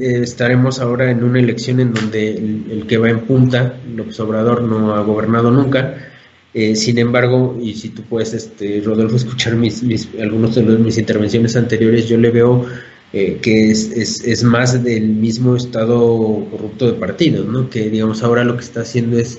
estaremos 0.00 0.80
ahora 0.80 1.10
en 1.10 1.24
una 1.24 1.40
elección 1.40 1.80
en 1.80 1.92
donde 1.92 2.34
el, 2.34 2.86
que 2.86 2.98
va 2.98 3.10
en 3.10 3.20
punta, 3.20 3.80
López 3.94 4.18
Obrador, 4.20 4.62
no 4.62 4.94
ha 4.94 5.02
gobernado 5.02 5.50
nunca. 5.50 6.12
Eh, 6.54 6.74
sin 6.76 6.98
embargo, 6.98 7.58
y 7.60 7.74
si 7.74 7.90
tú 7.90 8.02
puedes, 8.02 8.32
este, 8.32 8.80
Rodolfo, 8.84 9.16
escuchar 9.16 9.56
mis, 9.56 9.82
mis, 9.82 10.08
algunos 10.20 10.54
de 10.54 10.62
mis 10.62 10.96
intervenciones 10.96 11.56
anteriores, 11.56 12.08
yo 12.08 12.16
le 12.16 12.30
veo 12.30 12.66
eh, 13.12 13.38
que 13.40 13.70
es, 13.70 13.90
es, 13.92 14.24
es, 14.24 14.42
más 14.42 14.82
del 14.82 15.08
mismo 15.08 15.56
estado 15.56 16.46
corrupto 16.50 16.86
de 16.86 16.94
partidos, 16.94 17.46
¿no? 17.46 17.70
Que 17.70 17.88
digamos 17.88 18.22
ahora 18.22 18.44
lo 18.44 18.56
que 18.56 18.64
está 18.64 18.80
haciendo 18.80 19.18
es 19.18 19.38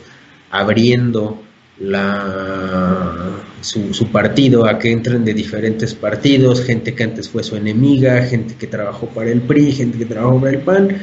abriendo 0.50 1.42
la, 1.80 3.44
su, 3.62 4.08
partido 4.12 4.66
a 4.66 4.80
que 4.80 4.92
entren 4.92 5.26
de 5.26 5.34
diferentes 5.34 5.94
partidos, 5.94 6.64
gente 6.64 6.96
que 6.96 7.04
antes 7.04 7.30
fue 7.30 7.44
su 7.44 7.56
enemiga, 7.56 8.24
gente 8.24 8.56
que 8.56 8.68
trabajó 8.68 9.08
para 9.08 9.30
el 9.30 9.42
PRI, 9.42 9.74
gente 9.74 9.98
que 9.98 10.06
trabajó 10.06 10.40
para 10.40 10.54
el 10.54 10.62
PAN. 10.62 10.98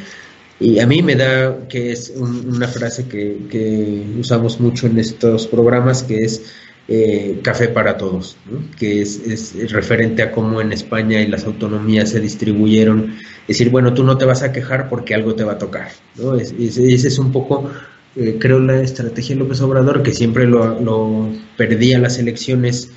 Y 0.59 0.79
a 0.79 0.87
mí 0.87 1.03
me 1.03 1.17
da 1.17 1.69
que 1.69 1.93
es 1.93 2.15
una 2.17 2.69
frase 2.69 3.07
que 3.09 4.05
usamos 4.19 4.61
mucho 4.61 4.87
en 4.87 4.99
estos 4.99 5.47
programas, 5.47 6.03
que 6.03 6.19
es 6.19 6.43
eh, 6.87 7.41
café 7.43 7.69
para 7.69 7.97
todos, 7.97 8.37
que 8.79 9.01
es, 9.01 9.55
referente 9.73 10.23
a 10.23 10.31
cómo 10.31 10.61
en 10.61 10.73
España 10.73 11.23
y 11.23 11.29
las 11.29 11.45
autonomías 11.45 12.11
se 12.11 12.21
distribuyeron. 12.21 13.15
Es 13.43 13.59
decir, 13.59 13.71
bueno, 13.71 13.95
tú 13.95 14.05
no 14.05 14.19
te 14.19 14.25
vas 14.25 14.43
a 14.43 14.53
quejar 14.53 14.89
porque 14.89 15.15
algo 15.15 15.35
te 15.35 15.45
va 15.45 15.53
a 15.53 15.59
tocar. 15.59 15.89
¿no? 16.17 16.35
Es, 16.35 16.53
ese 16.53 17.09
es 17.09 17.19
un 17.19 17.33
poco, 17.33 17.71
eh, 18.17 18.37
creo, 18.39 18.59
la 18.59 18.81
estrategia 18.81 19.35
de 19.35 19.41
López 19.41 19.61
Obrador, 19.63 20.03
que 20.03 20.13
siempre 20.13 20.47
lo, 20.47 20.81
lo 20.81 21.29
perdía 21.57 21.99
las 21.99 22.19
elecciones 22.19 22.91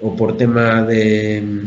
o 0.00 0.14
por 0.14 0.36
tema 0.36 0.82
de, 0.82 1.64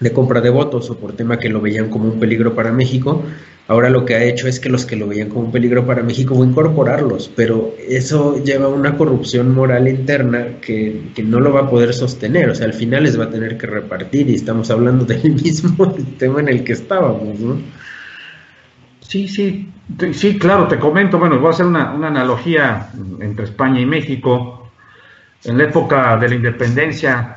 de 0.00 0.12
compra 0.12 0.40
de 0.40 0.50
votos 0.50 0.90
o 0.90 0.96
por 0.96 1.12
tema 1.12 1.38
que 1.38 1.48
lo 1.48 1.60
veían 1.60 1.90
como 1.90 2.06
un 2.06 2.18
peligro 2.18 2.54
para 2.54 2.72
México 2.72 3.22
Ahora 3.70 3.88
lo 3.88 4.04
que 4.04 4.16
ha 4.16 4.24
hecho 4.24 4.48
es 4.48 4.58
que 4.58 4.68
los 4.68 4.84
que 4.84 4.96
lo 4.96 5.06
veían 5.06 5.28
como 5.28 5.42
un 5.42 5.52
peligro 5.52 5.86
para 5.86 6.02
México 6.02 6.34
fue 6.34 6.44
incorporarlos, 6.44 7.30
pero 7.36 7.72
eso 7.78 8.42
lleva 8.42 8.64
a 8.64 8.68
una 8.68 8.96
corrupción 8.96 9.54
moral 9.54 9.86
interna 9.86 10.58
que, 10.60 11.12
no 11.22 11.38
lo 11.38 11.52
va 11.52 11.60
a 11.60 11.70
poder 11.70 11.94
sostener, 11.94 12.50
o 12.50 12.54
sea, 12.56 12.66
al 12.66 12.72
final 12.72 13.04
les 13.04 13.16
va 13.16 13.26
a 13.26 13.30
tener 13.30 13.56
que 13.56 13.68
repartir 13.68 14.28
y 14.28 14.34
estamos 14.34 14.72
hablando 14.72 15.04
del 15.14 15.34
mismo 15.34 15.94
tema 16.18 16.40
en 16.40 16.48
el 16.48 16.64
que 16.64 16.72
estábamos, 16.72 17.38
¿no? 17.38 17.60
Sí, 19.02 19.28
sí, 19.28 19.68
sí, 20.14 20.36
claro, 20.36 20.66
te 20.66 20.80
comento, 20.80 21.20
bueno, 21.20 21.38
voy 21.38 21.46
a 21.46 21.50
hacer 21.50 21.66
una, 21.66 21.92
una 21.92 22.08
analogía 22.08 22.90
entre 23.20 23.44
España 23.44 23.80
y 23.80 23.86
México. 23.86 24.68
En 25.44 25.58
la 25.58 25.64
época 25.64 26.16
de 26.16 26.28
la 26.28 26.34
independencia 26.34 27.36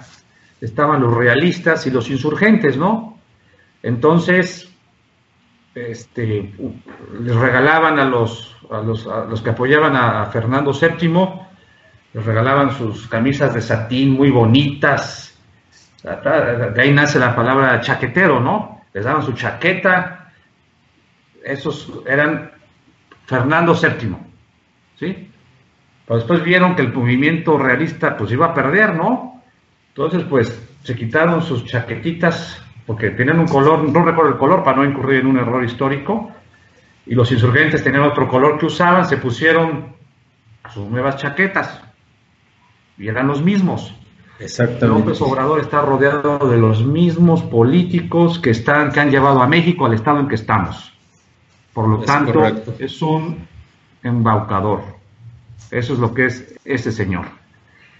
estaban 0.63 1.01
los 1.01 1.13
realistas 1.13 1.85
y 1.87 1.91
los 1.91 2.09
insurgentes, 2.09 2.77
¿no? 2.77 3.19
Entonces, 3.81 4.73
este, 5.75 6.53
les 7.19 7.35
regalaban 7.35 7.99
a 7.99 8.05
los, 8.05 8.55
a 8.71 8.79
los, 8.79 9.05
a 9.07 9.25
los 9.25 9.41
que 9.41 9.49
apoyaban 9.49 9.95
a 9.95 10.25
Fernando 10.27 10.71
VII, 10.71 11.11
les 12.13 12.25
regalaban 12.25 12.71
sus 12.71 13.07
camisas 13.07 13.53
de 13.53 13.61
satín 13.61 14.11
muy 14.11 14.29
bonitas. 14.29 15.37
De 16.01 16.81
ahí 16.81 16.93
nace 16.93 17.19
la 17.19 17.35
palabra 17.35 17.81
chaquetero, 17.81 18.39
¿no? 18.39 18.83
Les 18.93 19.03
daban 19.03 19.23
su 19.23 19.33
chaqueta. 19.33 20.31
Esos 21.43 21.91
eran 22.07 22.51
Fernando 23.25 23.73
VII, 23.73 24.15
¿sí? 24.97 25.29
Pero 26.05 26.17
después 26.19 26.43
vieron 26.43 26.75
que 26.75 26.83
el 26.83 26.93
movimiento 26.93 27.57
realista 27.57 28.15
pues 28.15 28.31
iba 28.31 28.47
a 28.47 28.53
perder, 28.53 28.95
¿no? 28.95 29.32
Entonces 29.95 30.23
pues 30.29 30.59
se 30.83 30.95
quitaron 30.95 31.43
sus 31.43 31.65
chaquetitas 31.65 32.59
porque 32.85 33.11
tenían 33.11 33.39
un 33.39 33.47
color, 33.47 33.83
no 33.83 34.03
recuerdo 34.03 34.31
el 34.31 34.37
color 34.37 34.63
para 34.63 34.77
no 34.77 34.85
incurrir 34.85 35.21
en 35.21 35.27
un 35.27 35.37
error 35.37 35.63
histórico, 35.63 36.31
y 37.05 37.15
los 37.15 37.31
insurgentes 37.31 37.83
tenían 37.83 38.03
otro 38.03 38.27
color 38.27 38.57
que 38.57 38.65
usaban, 38.65 39.05
se 39.05 39.17
pusieron 39.17 39.93
sus 40.73 40.89
nuevas 40.89 41.17
chaquetas, 41.17 41.81
y 42.97 43.07
eran 43.07 43.27
los 43.27 43.41
mismos. 43.41 43.95
Exactamente. 44.39 44.87
López 44.87 45.21
Obrador 45.21 45.59
está 45.59 45.81
rodeado 45.81 46.39
de 46.49 46.57
los 46.57 46.83
mismos 46.83 47.43
políticos 47.43 48.39
que, 48.39 48.49
están, 48.49 48.91
que 48.91 48.99
han 48.99 49.11
llevado 49.11 49.41
a 49.41 49.47
México 49.47 49.85
al 49.85 49.93
estado 49.93 50.19
en 50.19 50.27
que 50.27 50.35
estamos. 50.35 50.91
Por 51.71 51.87
lo 51.87 51.99
tanto, 51.99 52.43
es 52.79 53.01
un 53.01 53.47
embaucador. 54.01 54.81
Eso 55.71 55.93
es 55.93 55.99
lo 55.99 56.13
que 56.13 56.25
es 56.25 56.55
ese 56.65 56.91
señor. 56.91 57.25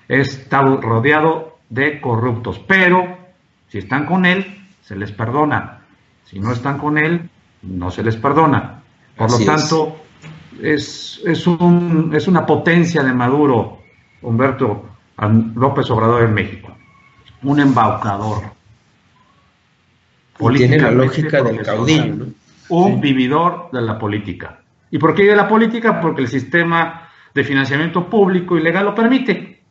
Está 0.07 0.61
rodeado 0.61 1.52
de 1.73 1.99
corruptos, 1.99 2.59
pero 2.59 3.17
si 3.67 3.79
están 3.79 4.05
con 4.05 4.25
él, 4.25 4.45
se 4.81 4.95
les 4.95 5.11
perdona. 5.11 5.79
Si 6.23 6.39
no 6.39 6.51
están 6.51 6.77
con 6.77 6.97
él, 6.99 7.29
no 7.63 7.89
se 7.89 8.03
les 8.03 8.15
perdona. 8.15 8.83
Por 9.15 9.31
lo 9.31 9.43
tanto, 9.43 9.97
es. 10.61 11.21
Es, 11.25 11.47
un, 11.47 12.11
es 12.13 12.27
una 12.27 12.45
potencia 12.45 13.01
de 13.01 13.13
Maduro, 13.13 13.79
Humberto 14.21 14.89
López 15.55 15.89
Obrador 15.89 16.23
en 16.23 16.33
México. 16.33 16.75
Un 17.41 17.59
embaucador. 17.59 18.43
Tiene 20.55 20.79
la 20.79 20.91
lógica 20.91 21.41
del 21.41 21.61
caudillo. 21.61 22.27
Un 22.69 23.01
vividor 23.01 23.69
de 23.71 23.81
la 23.81 23.97
política. 23.97 24.59
¿Y 24.91 24.97
por 24.97 25.15
qué 25.15 25.23
de 25.23 25.35
la 25.35 25.47
política? 25.47 25.99
Porque 26.01 26.21
el 26.21 26.27
sistema 26.27 27.09
de 27.33 27.43
financiamiento 27.43 28.09
público 28.09 28.57
y 28.57 28.61
legal 28.61 28.85
lo 28.85 28.93
permite. 28.93 29.61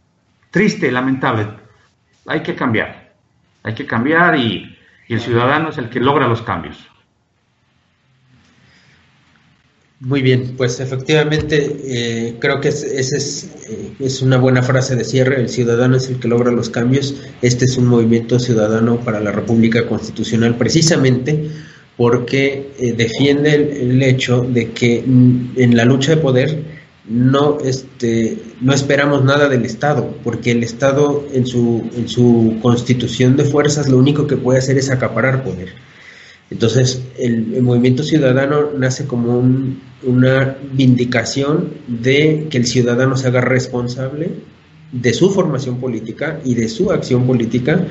Triste, 0.50 0.90
lamentable. 0.90 1.61
Hay 2.26 2.42
que 2.42 2.54
cambiar. 2.54 3.12
Hay 3.62 3.74
que 3.74 3.86
cambiar 3.86 4.36
y 4.36 4.76
y 5.08 5.14
el 5.14 5.20
ciudadano 5.20 5.70
es 5.70 5.78
el 5.78 5.88
que 5.88 6.00
logra 6.00 6.26
los 6.26 6.42
cambios. 6.42 6.78
Muy 10.00 10.20
bien, 10.20 10.54
pues 10.56 10.80
efectivamente 10.80 11.76
eh, 11.84 12.36
creo 12.40 12.60
que 12.60 12.68
esa 12.68 13.16
es, 13.16 13.44
eh, 13.68 13.92
es, 14.00 14.20
una 14.20 14.36
buena 14.36 14.62
frase 14.62 14.96
de 14.96 15.04
cierre, 15.04 15.40
el 15.40 15.48
ciudadano 15.48 15.96
es 15.96 16.08
el 16.08 16.18
que 16.18 16.26
logra 16.26 16.50
los 16.50 16.70
cambios, 16.70 17.14
este 17.40 17.66
es 17.66 17.76
un 17.76 17.86
movimiento 17.86 18.40
ciudadano 18.40 18.98
para 19.00 19.20
la 19.20 19.30
República 19.30 19.86
Constitucional 19.86 20.56
precisamente 20.56 21.50
porque 21.96 22.72
eh, 22.78 22.94
defiende 22.94 23.54
el, 23.54 24.02
hecho 24.02 24.40
de 24.40 24.72
que 24.72 25.04
en 25.04 25.76
la 25.76 25.84
lucha 25.84 26.16
de 26.16 26.20
poder 26.20 26.64
no, 27.04 27.58
este, 27.60 28.38
no 28.60 28.72
esperamos 28.72 29.24
nada 29.24 29.48
del 29.48 29.64
Estado, 29.64 30.14
porque 30.22 30.52
el 30.52 30.62
Estado 30.62 31.26
en 31.32 31.46
su, 31.46 31.90
en 31.96 32.08
su 32.08 32.58
constitución 32.62 33.36
de 33.36 33.44
fuerzas 33.44 33.88
lo 33.88 33.98
único 33.98 34.26
que 34.26 34.36
puede 34.36 34.60
hacer 34.60 34.78
es 34.78 34.90
acaparar 34.90 35.42
poder. 35.42 35.70
Entonces, 36.50 37.02
el, 37.18 37.62
movimiento 37.62 38.02
ciudadano 38.02 38.72
nace 38.76 39.06
como 39.06 39.42
una 40.02 40.56
vindicación 40.72 41.70
de 41.88 42.46
que 42.50 42.58
el 42.58 42.66
ciudadano 42.66 43.16
se 43.16 43.28
haga 43.28 43.40
responsable 43.40 44.30
de 44.92 45.14
su 45.14 45.30
formación 45.30 45.80
política 45.80 46.40
y 46.44 46.54
de 46.54 46.68
su 46.68 46.92
acción 46.92 47.26
política, 47.26 47.86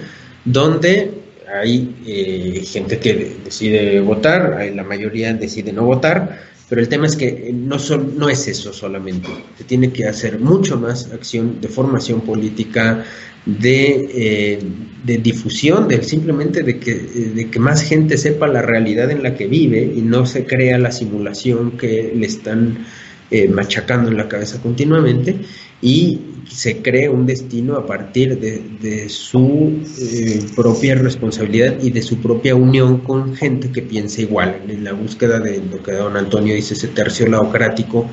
donde 0.45 1.11
hay 1.51 1.95
eh, 2.05 2.63
gente 2.65 2.99
que 2.99 3.37
decide 3.43 3.99
votar, 3.99 4.59
la 4.73 4.83
mayoría 4.83 5.33
decide 5.33 5.73
no 5.73 5.83
votar, 5.83 6.39
pero 6.71 6.83
el 6.83 6.87
tema 6.87 7.05
es 7.05 7.17
que 7.17 7.51
no, 7.53 7.77
son, 7.77 8.17
no 8.17 8.29
es 8.29 8.47
eso 8.47 8.71
solamente, 8.71 9.27
se 9.57 9.65
tiene 9.65 9.91
que 9.91 10.07
hacer 10.07 10.39
mucho 10.39 10.79
más 10.79 11.11
acción 11.11 11.59
de 11.59 11.67
formación 11.67 12.21
política, 12.21 13.03
de, 13.45 14.07
eh, 14.13 14.59
difusión, 15.03 15.89
de 15.89 16.01
simplemente 16.01 16.63
de 16.63 16.79
que, 16.79 16.95
de 16.95 17.51
que 17.51 17.59
más 17.59 17.83
gente 17.83 18.17
sepa 18.17 18.47
la 18.47 18.61
realidad 18.61 19.11
en 19.11 19.21
la 19.21 19.35
que 19.35 19.47
vive 19.47 19.83
y 19.83 19.99
no 19.99 20.25
se 20.25 20.45
crea 20.45 20.77
la 20.77 20.93
simulación 20.93 21.71
que 21.71 22.13
le 22.15 22.25
están 22.25 22.85
eh, 23.29 23.49
machacando 23.49 24.09
en 24.09 24.15
la 24.15 24.29
cabeza 24.29 24.61
continuamente 24.61 25.41
y 25.81 26.19
se 26.49 26.81
cree 26.81 27.09
un 27.09 27.25
destino 27.25 27.75
a 27.75 27.85
partir 27.85 28.37
de, 28.39 29.09
su 29.09 29.81
eh, 29.99 30.43
propia 30.55 30.95
responsabilidad 30.95 31.81
y 31.81 31.91
de 31.91 32.01
su 32.01 32.17
propia 32.17 32.55
unión 32.55 32.99
con 32.99 33.35
gente 33.35 33.71
que 33.71 33.81
piensa 33.81 34.21
igual, 34.21 34.61
en 34.67 34.83
la 34.83 34.93
búsqueda 34.93 35.39
de 35.39 35.61
lo 35.63 35.81
que 35.81 35.93
don 35.93 36.17
Antonio 36.17 36.53
dice, 36.53 36.73
ese 36.73 36.89
tercio 36.89 37.27
laocrático, 37.27 38.09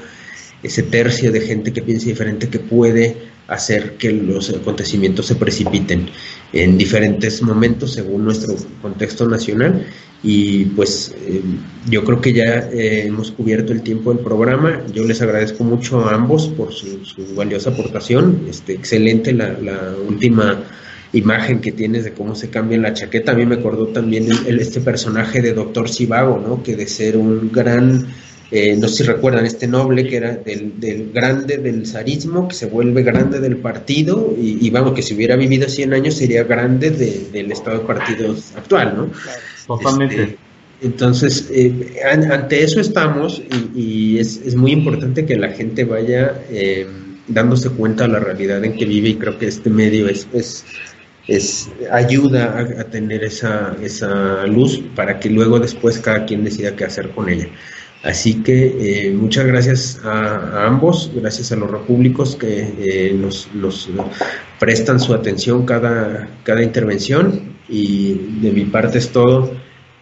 ese 0.62 0.82
tercio 0.84 1.32
de 1.32 1.40
gente 1.40 1.72
que 1.72 1.82
piensa 1.82 2.06
diferente 2.06 2.48
que 2.48 2.58
puede 2.58 3.16
hacer 3.48 3.96
que 3.96 4.12
los 4.12 4.50
acontecimientos 4.50 5.26
se 5.26 5.34
precipiten 5.34 6.10
en 6.52 6.78
diferentes 6.78 7.42
momentos 7.42 7.94
según 7.94 8.24
nuestro 8.24 8.54
contexto 8.80 9.26
nacional 9.26 9.86
y 10.22 10.64
pues 10.66 11.14
eh, 11.26 11.40
yo 11.88 12.04
creo 12.04 12.20
que 12.20 12.32
ya 12.32 12.68
eh, 12.72 13.06
hemos 13.06 13.30
cubierto 13.30 13.72
el 13.72 13.82
tiempo 13.82 14.12
del 14.12 14.22
programa. 14.24 14.82
Yo 14.92 15.04
les 15.04 15.22
agradezco 15.22 15.62
mucho 15.62 16.08
a 16.08 16.14
ambos 16.14 16.48
por 16.48 16.72
su, 16.72 16.98
valiosa 17.36 17.70
aportación. 17.70 18.46
Este, 18.48 18.72
excelente 18.72 19.32
la, 19.32 19.56
última 20.08 20.64
imagen 21.12 21.60
que 21.60 21.72
tienes 21.72 22.04
de 22.04 22.12
cómo 22.12 22.34
se 22.34 22.50
cambia 22.50 22.78
la 22.78 22.94
chaqueta. 22.94 23.32
A 23.32 23.34
mí 23.36 23.46
me 23.46 23.56
acordó 23.56 23.88
también 23.88 24.28
este 24.46 24.80
personaje 24.80 25.40
de 25.40 25.52
Doctor 25.52 25.88
Sivago, 25.88 26.38
¿no? 26.38 26.62
que 26.62 26.74
de 26.74 26.88
ser 26.88 27.16
un 27.16 27.50
gran, 27.52 28.08
eh, 28.50 28.76
no 28.76 28.88
sé 28.88 28.96
si 28.96 29.02
recuerdan, 29.02 29.44
este 29.44 29.66
noble 29.66 30.06
que 30.06 30.16
era 30.16 30.36
del, 30.36 30.80
del, 30.80 31.12
grande 31.12 31.58
del 31.58 31.86
zarismo, 31.86 32.48
que 32.48 32.54
se 32.54 32.66
vuelve 32.66 33.02
grande 33.02 33.40
del 33.40 33.58
partido, 33.58 34.34
y, 34.40 34.68
vamos, 34.70 34.94
que 34.94 35.02
si 35.02 35.14
hubiera 35.14 35.36
vivido 35.36 35.68
100 35.68 35.92
años 35.92 36.14
sería 36.14 36.44
grande 36.44 36.90
del 36.90 37.52
estado 37.52 37.80
de 37.80 37.84
partidos 37.84 38.52
actual, 38.56 38.94
¿no? 38.96 39.10
Totalmente. 39.66 40.22
Este, 40.22 40.38
entonces, 40.80 41.48
eh, 41.52 42.00
ante 42.30 42.62
eso 42.62 42.80
estamos 42.80 43.42
y, 43.74 44.18
es, 44.18 44.54
muy 44.54 44.72
importante 44.72 45.26
que 45.26 45.36
la 45.36 45.50
gente 45.50 45.84
vaya 45.84 46.40
eh, 46.50 46.86
dándose 47.26 47.70
cuenta 47.70 48.04
de 48.04 48.12
la 48.12 48.20
realidad 48.20 48.64
en 48.64 48.74
que 48.76 48.84
vive 48.84 49.10
y 49.10 49.14
creo 49.16 49.38
que 49.38 49.46
este 49.48 49.70
medio 49.70 50.08
es, 50.08 50.28
es, 50.32 50.64
es 51.26 51.68
ayuda 51.90 52.58
a, 52.78 52.84
tener 52.84 53.24
esa, 53.24 53.76
esa 53.82 54.46
luz 54.46 54.80
para 54.94 55.18
que 55.18 55.28
luego 55.28 55.58
después 55.58 55.98
cada 55.98 56.24
quien 56.24 56.44
decida 56.44 56.76
qué 56.76 56.84
hacer 56.84 57.10
con 57.10 57.28
ella. 57.28 57.48
Así 58.02 58.42
que 58.42 59.08
eh, 59.08 59.10
muchas 59.12 59.44
gracias 59.46 60.00
a, 60.04 60.66
ambos, 60.66 61.10
gracias 61.14 61.50
a 61.52 61.56
los 61.56 61.70
repúblicos 61.70 62.36
que 62.36 63.12
nos, 63.18 63.48
nos, 63.54 63.90
prestan 64.58 65.00
su 65.00 65.14
atención 65.14 65.66
cada, 65.66 66.28
cada 66.44 66.62
intervención 66.62 67.56
y 67.68 68.14
de 68.40 68.52
mi 68.52 68.64
parte 68.64 68.98
es 68.98 69.10
todo. 69.10 69.50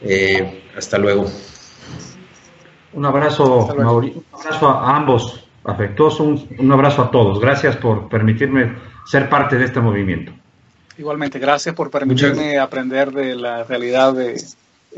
Eh, 0.02 0.62
hasta 0.76 0.98
luego. 0.98 1.26
Un 2.92 3.04
abrazo, 3.04 3.66
un 3.66 3.80
abrazo 3.80 4.68
a 4.68 4.96
ambos, 4.96 5.44
afectuoso, 5.64 6.24
un, 6.24 6.72
abrazo 6.72 7.02
a 7.02 7.10
todos. 7.10 7.40
Gracias 7.40 7.76
por 7.76 8.08
permitirme 8.08 8.74
ser 9.06 9.28
parte 9.28 9.56
de 9.56 9.64
este 9.64 9.80
movimiento. 9.80 10.32
Igualmente, 10.98 11.38
gracias 11.38 11.74
por 11.74 11.90
permitirme 11.90 12.58
aprender 12.58 13.12
de 13.12 13.34
la 13.34 13.64
realidad 13.64 14.14
de 14.14 14.42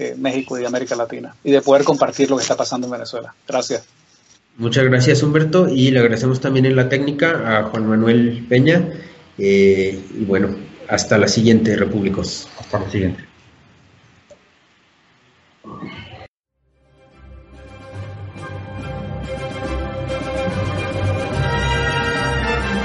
eh, 0.00 0.14
México 0.16 0.56
y 0.56 0.64
América 0.64 0.94
Latina 0.94 1.34
y 1.42 1.50
de 1.50 1.60
poder 1.60 1.82
compartir 1.82 2.30
lo 2.30 2.36
que 2.36 2.42
está 2.42 2.56
pasando 2.56 2.86
en 2.86 2.92
Venezuela. 2.92 3.34
Gracias. 3.48 3.82
Muchas 4.56 4.84
gracias, 4.84 5.24
Humberto, 5.24 5.68
y 5.68 5.90
le 5.90 5.98
agradecemos 5.98 6.40
también 6.40 6.66
en 6.66 6.76
la 6.76 6.88
técnica 6.88 7.58
a 7.58 7.64
Juan 7.64 7.86
Manuel 7.86 8.46
Peña. 8.48 8.88
Eh, 9.38 10.00
y 10.16 10.24
bueno, 10.24 10.56
hasta 10.88 11.18
la 11.18 11.26
siguiente, 11.26 11.74
Repúblicos. 11.74 12.48
Hasta 12.60 12.78
la 12.78 12.90
siguiente. 12.90 13.24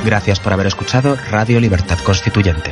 Gracias 0.04 0.40
por 0.40 0.54
haber 0.54 0.66
escuchado 0.66 1.16
Radio 1.30 1.60
Libertad 1.60 2.00
Constituyente. 2.04 2.72